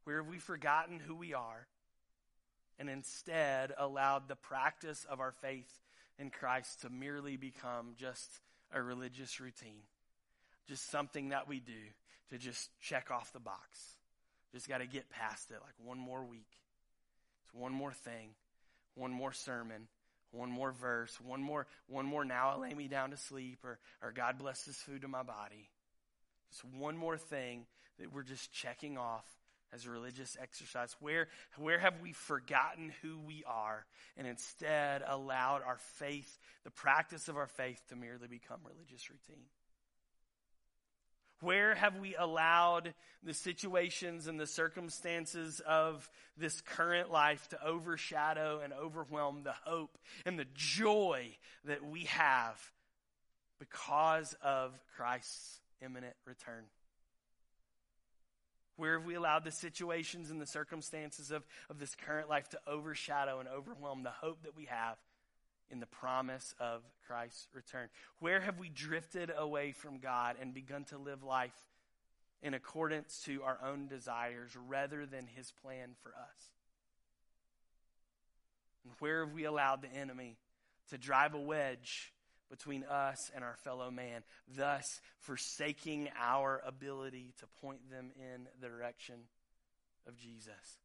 Where 0.02 0.16
have 0.16 0.26
we 0.26 0.38
forgotten 0.38 0.98
who 0.98 1.14
we 1.14 1.32
are 1.32 1.68
and 2.78 2.90
instead 2.90 3.72
allowed 3.78 4.28
the 4.28 4.36
practice 4.36 5.06
of 5.08 5.20
our 5.20 5.32
faith 5.32 5.80
in 6.18 6.30
christ 6.30 6.82
to 6.82 6.90
merely 6.90 7.36
become 7.36 7.94
just 7.96 8.40
a 8.72 8.82
religious 8.82 9.40
routine, 9.40 9.82
just 10.68 10.90
something 10.90 11.30
that 11.30 11.48
we 11.48 11.60
do 11.60 11.72
to 12.30 12.38
just 12.38 12.70
check 12.80 13.10
off 13.10 13.32
the 13.32 13.40
box. 13.40 13.96
Just 14.52 14.68
got 14.68 14.78
to 14.78 14.86
get 14.86 15.10
past 15.10 15.50
it 15.50 15.58
like 15.62 15.74
one 15.84 15.98
more 15.98 16.24
week. 16.24 16.48
It's 17.42 17.54
one 17.54 17.72
more 17.72 17.92
thing, 17.92 18.30
one 18.94 19.12
more 19.12 19.32
sermon, 19.32 19.88
one 20.32 20.50
more 20.50 20.72
verse, 20.72 21.18
one 21.20 21.42
more, 21.42 21.66
one 21.88 22.06
more 22.06 22.24
now 22.24 22.50
I 22.50 22.60
lay 22.60 22.74
me 22.74 22.88
down 22.88 23.10
to 23.10 23.16
sleep 23.16 23.58
or, 23.64 23.78
or 24.02 24.12
God 24.12 24.38
bless 24.38 24.64
this 24.64 24.76
food 24.76 25.02
to 25.02 25.08
my 25.08 25.22
body. 25.22 25.68
Just 26.50 26.64
one 26.76 26.96
more 26.96 27.16
thing 27.16 27.66
that 27.98 28.12
we're 28.12 28.22
just 28.22 28.52
checking 28.52 28.98
off 28.98 29.24
as 29.72 29.86
a 29.86 29.90
religious 29.90 30.36
exercise? 30.40 30.94
Where, 31.00 31.28
where 31.56 31.78
have 31.78 32.00
we 32.00 32.12
forgotten 32.12 32.92
who 33.02 33.18
we 33.18 33.44
are 33.46 33.84
and 34.16 34.26
instead 34.26 35.02
allowed 35.06 35.62
our 35.62 35.78
faith, 35.98 36.38
the 36.64 36.70
practice 36.70 37.28
of 37.28 37.36
our 37.36 37.46
faith, 37.46 37.80
to 37.88 37.96
merely 37.96 38.28
become 38.28 38.60
religious 38.64 39.10
routine? 39.10 39.44
Where 41.40 41.74
have 41.74 41.98
we 41.98 42.16
allowed 42.16 42.94
the 43.22 43.34
situations 43.34 44.26
and 44.26 44.40
the 44.40 44.46
circumstances 44.46 45.60
of 45.66 46.08
this 46.38 46.62
current 46.62 47.10
life 47.10 47.46
to 47.48 47.62
overshadow 47.62 48.60
and 48.64 48.72
overwhelm 48.72 49.42
the 49.42 49.54
hope 49.64 49.98
and 50.24 50.38
the 50.38 50.46
joy 50.54 51.36
that 51.64 51.84
we 51.84 52.04
have 52.04 52.58
because 53.58 54.34
of 54.42 54.72
Christ's 54.96 55.60
imminent 55.82 56.14
return? 56.24 56.64
Where 58.76 58.98
have 58.98 59.06
we 59.06 59.14
allowed 59.14 59.44
the 59.44 59.50
situations 59.50 60.30
and 60.30 60.40
the 60.40 60.46
circumstances 60.46 61.30
of, 61.30 61.46
of 61.70 61.78
this 61.78 61.94
current 61.94 62.28
life 62.28 62.48
to 62.50 62.60
overshadow 62.66 63.40
and 63.40 63.48
overwhelm 63.48 64.02
the 64.02 64.10
hope 64.10 64.42
that 64.42 64.56
we 64.56 64.66
have 64.66 64.96
in 65.70 65.80
the 65.80 65.86
promise 65.86 66.54
of 66.60 66.82
Christ's 67.06 67.48
return? 67.54 67.88
Where 68.20 68.40
have 68.40 68.58
we 68.58 68.68
drifted 68.68 69.32
away 69.36 69.72
from 69.72 69.98
God 69.98 70.36
and 70.40 70.52
begun 70.52 70.84
to 70.84 70.98
live 70.98 71.22
life 71.22 71.56
in 72.42 72.52
accordance 72.54 73.22
to 73.24 73.42
our 73.42 73.58
own 73.64 73.88
desires 73.88 74.50
rather 74.68 75.06
than 75.06 75.26
His 75.26 75.52
plan 75.62 75.90
for 76.02 76.10
us? 76.10 76.50
And 78.84 78.92
where 78.98 79.24
have 79.24 79.34
we 79.34 79.44
allowed 79.44 79.82
the 79.82 79.92
enemy 79.92 80.36
to 80.90 80.98
drive 80.98 81.34
a 81.34 81.40
wedge 81.40 82.12
between 82.50 82.84
us 82.84 83.30
and 83.34 83.42
our 83.42 83.56
fellow 83.64 83.90
man, 83.90 84.22
thus 84.56 85.00
forsaking 85.20 86.08
our 86.20 86.62
ability 86.66 87.32
to 87.40 87.46
point 87.60 87.90
them 87.90 88.10
in 88.16 88.46
the 88.60 88.68
direction 88.68 89.16
of 90.06 90.16
Jesus. 90.16 90.78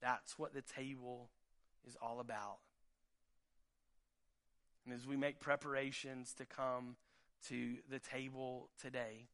That's 0.00 0.38
what 0.38 0.54
the 0.54 0.62
table 0.62 1.28
is 1.86 1.96
all 2.00 2.20
about. 2.20 2.58
And 4.84 4.94
as 4.94 5.06
we 5.06 5.16
make 5.16 5.40
preparations 5.40 6.32
to 6.34 6.46
come 6.46 6.96
to 7.48 7.76
the 7.90 7.98
table 7.98 8.68
today, 8.80 9.26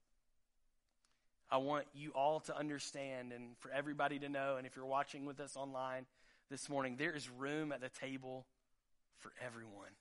I 1.51 1.59
want 1.59 1.85
you 1.95 2.11
all 2.11 2.41
to 2.41 2.59
understand 2.59 3.33
and 3.33 3.57
for 3.59 3.71
everybody 3.71 4.19
to 4.21 4.29
know, 4.29 4.57
and 4.57 4.67
if 4.67 4.75
you're 4.75 4.87
watching 4.87 5.27
with 5.27 5.39
us 5.39 5.57
online 5.57 6.07
this 6.51 6.69
morning, 6.69 6.97
there 6.99 7.13
is 7.13 7.29
room 7.31 7.71
at 7.71 7.81
the 7.81 7.91
table 7.91 8.47
for 9.19 9.33
everyone. 9.45 9.93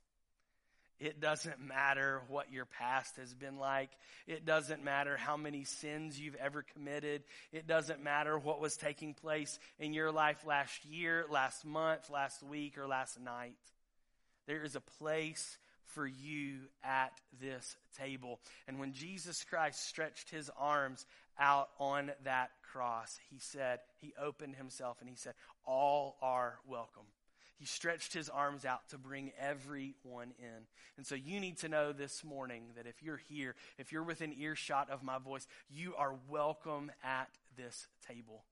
It 0.99 1.19
doesn't 1.19 1.59
matter 1.59 2.21
what 2.29 2.51
your 2.51 2.65
past 2.65 3.17
has 3.17 3.33
been 3.33 3.57
like. 3.57 3.89
It 4.27 4.45
doesn't 4.45 4.83
matter 4.83 5.17
how 5.17 5.35
many 5.35 5.63
sins 5.63 6.19
you've 6.19 6.35
ever 6.35 6.63
committed. 6.73 7.23
It 7.51 7.67
doesn't 7.67 8.03
matter 8.03 8.37
what 8.37 8.61
was 8.61 8.77
taking 8.77 9.13
place 9.13 9.59
in 9.79 9.93
your 9.93 10.11
life 10.11 10.45
last 10.45 10.85
year, 10.85 11.25
last 11.29 11.65
month, 11.65 12.09
last 12.09 12.41
week, 12.43 12.77
or 12.77 12.87
last 12.87 13.19
night. 13.19 13.55
There 14.47 14.63
is 14.63 14.75
a 14.75 14.81
place 14.81 15.57
for 15.87 16.07
you 16.07 16.59
at 16.83 17.11
this 17.41 17.75
table. 17.97 18.39
And 18.67 18.79
when 18.79 18.93
Jesus 18.93 19.43
Christ 19.43 19.87
stretched 19.87 20.29
his 20.29 20.49
arms 20.57 21.05
out 21.39 21.69
on 21.79 22.11
that 22.23 22.51
cross, 22.71 23.19
he 23.29 23.39
said, 23.39 23.79
he 24.01 24.13
opened 24.21 24.55
himself 24.55 24.97
and 25.01 25.09
he 25.09 25.15
said, 25.15 25.33
All 25.65 26.17
are 26.21 26.59
welcome. 26.67 27.03
He 27.59 27.65
stretched 27.65 28.13
his 28.13 28.29
arms 28.29 28.65
out 28.65 28.89
to 28.89 28.97
bring 28.97 29.31
everyone 29.39 30.33
in. 30.39 30.67
And 30.97 31.05
so 31.05 31.15
you 31.15 31.39
need 31.39 31.57
to 31.59 31.69
know 31.69 31.93
this 31.93 32.23
morning 32.23 32.63
that 32.75 32.87
if 32.87 33.01
you're 33.01 33.21
here, 33.29 33.55
if 33.77 33.91
you're 33.91 34.03
within 34.03 34.33
earshot 34.37 34.89
of 34.89 35.03
my 35.03 35.17
voice, 35.19 35.47
you 35.69 35.95
are 35.95 36.15
welcome 36.29 36.91
at 37.03 37.29
this 37.55 37.87
table. 38.07 38.43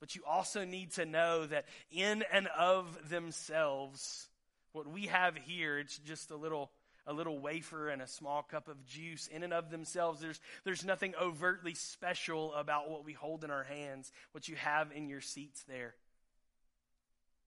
But 0.00 0.14
you 0.14 0.22
also 0.26 0.64
need 0.64 0.92
to 0.92 1.06
know 1.06 1.46
that 1.46 1.64
in 1.90 2.24
and 2.32 2.48
of 2.48 3.08
themselves, 3.08 4.28
what 4.72 4.86
we 4.86 5.06
have 5.06 5.36
here, 5.36 5.78
it's 5.78 5.98
just 5.98 6.30
a 6.30 6.36
little 6.36 6.70
a 7.06 7.12
little 7.12 7.38
wafer 7.38 7.88
and 7.88 8.02
a 8.02 8.06
small 8.06 8.42
cup 8.42 8.68
of 8.68 8.84
juice 8.84 9.28
in 9.28 9.44
and 9.44 9.52
of 9.52 9.70
themselves 9.70 10.20
there's 10.20 10.40
there's 10.64 10.84
nothing 10.84 11.14
overtly 11.20 11.72
special 11.72 12.52
about 12.54 12.90
what 12.90 13.04
we 13.04 13.12
hold 13.12 13.44
in 13.44 13.50
our 13.52 13.62
hands 13.62 14.10
what 14.32 14.48
you 14.48 14.56
have 14.56 14.90
in 14.92 15.08
your 15.08 15.20
seats 15.20 15.64
there 15.68 15.94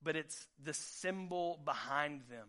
but 0.01 0.15
it's 0.15 0.47
the 0.63 0.73
symbol 0.73 1.59
behind 1.65 2.21
them. 2.29 2.47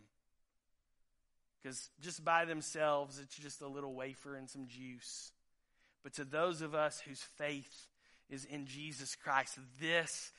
Because 1.63 1.91
just 2.01 2.25
by 2.25 2.45
themselves, 2.45 3.19
it's 3.19 3.37
just 3.37 3.61
a 3.61 3.69
little 3.69 3.95
wafer 3.95 4.35
and 4.35 4.49
some 4.49 4.67
juice. 4.67 5.33
But 6.03 6.15
to 6.15 6.25
those 6.25 6.63
of 6.63 6.75
us 6.75 7.01
whose 7.01 7.21
faith 7.37 7.87
is 8.31 8.45
in 8.45 8.67
Jesus 8.67 9.15
Christ, 9.17 9.59
this 9.81 10.33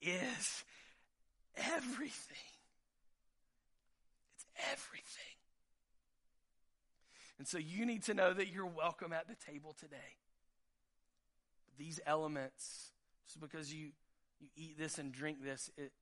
is 0.00 0.64
everything. 1.56 2.36
It's 4.36 4.46
everything. 4.72 5.34
And 7.38 7.46
so 7.46 7.58
you 7.58 7.86
need 7.86 8.04
to 8.04 8.14
know 8.14 8.32
that 8.32 8.48
you're 8.48 8.66
welcome 8.66 9.12
at 9.12 9.28
the 9.28 9.36
table 9.50 9.74
today. 9.78 9.96
These 11.78 12.00
elements, 12.06 12.90
just 13.26 13.40
because 13.40 13.72
you, 13.72 13.88
you 14.40 14.48
eat 14.56 14.78
this 14.78 14.98
and 14.98 15.12
drink 15.12 15.42
this, 15.42 15.70
it, 15.76 15.92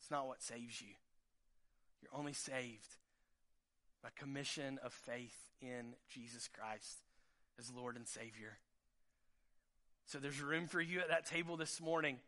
it's 0.00 0.10
not 0.10 0.26
what 0.26 0.42
saves 0.42 0.80
you. 0.80 0.94
You're 2.02 2.18
only 2.18 2.32
saved 2.32 2.96
by 4.02 4.10
commission 4.16 4.78
of 4.84 4.92
faith 4.92 5.36
in 5.60 5.94
Jesus 6.08 6.48
Christ 6.48 6.98
as 7.58 7.72
Lord 7.74 7.96
and 7.96 8.06
Savior. 8.06 8.58
So 10.06 10.18
there's 10.18 10.40
room 10.40 10.68
for 10.68 10.80
you 10.80 11.00
at 11.00 11.08
that 11.08 11.26
table 11.26 11.56
this 11.56 11.80
morning. 11.80 12.18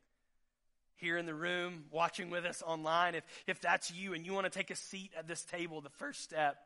Here 0.97 1.17
in 1.17 1.25
the 1.25 1.35
room, 1.35 1.85
watching 1.91 2.29
with 2.29 2.45
us 2.45 2.63
online. 2.67 3.15
If, 3.15 3.25
if 3.47 3.61
that's 3.61 3.91
you 3.91 4.13
and 4.13 4.27
you 4.27 4.35
want 4.35 4.45
to 4.45 4.51
take 4.51 4.71
a 4.71 4.77
seat 4.77 5.13
at 5.17 5.27
this 5.27 5.43
table, 5.45 5.81
the 5.81 5.89
first 5.89 6.23
step 6.23 6.57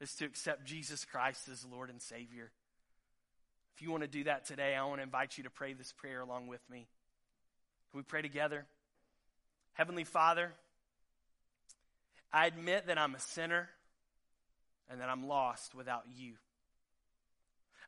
is 0.00 0.14
to 0.16 0.24
accept 0.24 0.64
Jesus 0.64 1.04
Christ 1.04 1.48
as 1.48 1.64
Lord 1.70 1.90
and 1.90 2.02
Savior. 2.02 2.50
If 3.76 3.82
you 3.82 3.90
want 3.90 4.02
to 4.02 4.08
do 4.08 4.24
that 4.24 4.46
today, 4.46 4.74
I 4.74 4.84
want 4.84 4.98
to 4.98 5.04
invite 5.04 5.38
you 5.38 5.44
to 5.44 5.50
pray 5.50 5.74
this 5.74 5.92
prayer 5.92 6.20
along 6.20 6.48
with 6.48 6.60
me. 6.68 6.88
Can 7.90 7.98
we 7.98 8.02
pray 8.02 8.22
together? 8.22 8.66
Heavenly 9.74 10.04
Father, 10.04 10.52
I 12.32 12.46
admit 12.46 12.86
that 12.86 12.98
I'm 12.98 13.14
a 13.14 13.20
sinner 13.20 13.68
and 14.90 15.00
that 15.00 15.08
I'm 15.08 15.26
lost 15.26 15.74
without 15.74 16.04
you. 16.16 16.34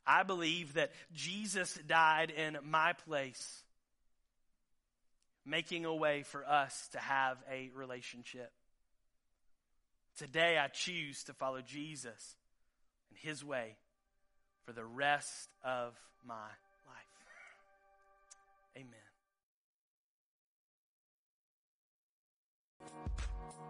I 0.07 0.23
believe 0.23 0.75
that 0.75 0.93
Jesus 1.13 1.77
died 1.87 2.31
in 2.31 2.57
my 2.65 2.93
place, 3.09 3.65
making 5.45 5.85
a 5.85 5.95
way 5.95 6.23
for 6.23 6.45
us 6.45 6.89
to 6.93 6.99
have 6.99 7.39
a 7.51 7.71
relationship. 7.75 8.53
Today, 10.17 10.59
I 10.59 10.69
choose 10.69 11.25
to 11.25 11.35
follow 11.35 11.61
Jesus 11.61 12.37
and 13.11 13.19
his 13.19 13.45
way 13.45 13.77
for 14.65 14.73
the 14.73 14.85
rest 14.85 15.49
of 15.65 15.95
my 16.25 16.35
life. 16.35 17.17
Amen. 18.77 19.06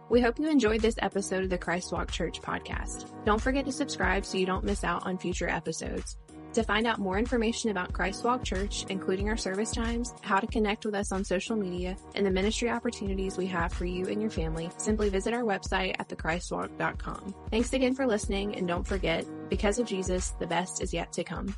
We 0.09 0.21
hope 0.21 0.39
you 0.39 0.49
enjoyed 0.49 0.81
this 0.81 0.95
episode 1.01 1.43
of 1.43 1.49
the 1.49 1.57
Christ 1.57 1.91
Walk 1.91 2.11
Church 2.11 2.41
podcast. 2.41 3.07
Don't 3.25 3.41
forget 3.41 3.65
to 3.65 3.73
subscribe 3.73 4.25
so 4.25 4.37
you 4.37 4.45
don't 4.45 4.63
miss 4.63 4.85
out 4.85 5.05
on 5.05 5.17
future 5.17 5.49
episodes. 5.49 6.17
To 6.53 6.63
find 6.63 6.87
out 6.87 6.97
more 6.97 7.19
information 7.19 7.71
about 7.71 7.91
Christ 7.91 8.23
Walk 8.23 8.43
Church, 8.43 8.85
including 8.87 9.27
our 9.27 9.35
service 9.35 9.71
times, 9.71 10.13
how 10.21 10.39
to 10.39 10.47
connect 10.47 10.85
with 10.85 10.95
us 10.95 11.11
on 11.11 11.25
social 11.25 11.57
media, 11.57 11.97
and 12.15 12.25
the 12.25 12.31
ministry 12.31 12.69
opportunities 12.69 13.37
we 13.37 13.47
have 13.47 13.73
for 13.73 13.83
you 13.83 14.07
and 14.07 14.21
your 14.21 14.31
family, 14.31 14.69
simply 14.77 15.09
visit 15.09 15.33
our 15.33 15.43
website 15.43 15.95
at 15.99 16.07
thechristwalk.com. 16.07 17.35
Thanks 17.51 17.73
again 17.73 17.93
for 17.93 18.07
listening, 18.07 18.55
and 18.55 18.65
don't 18.65 18.87
forget, 18.87 19.25
because 19.49 19.77
of 19.77 19.87
Jesus, 19.87 20.29
the 20.39 20.47
best 20.47 20.81
is 20.81 20.93
yet 20.93 21.11
to 21.13 21.23
come. 21.25 21.53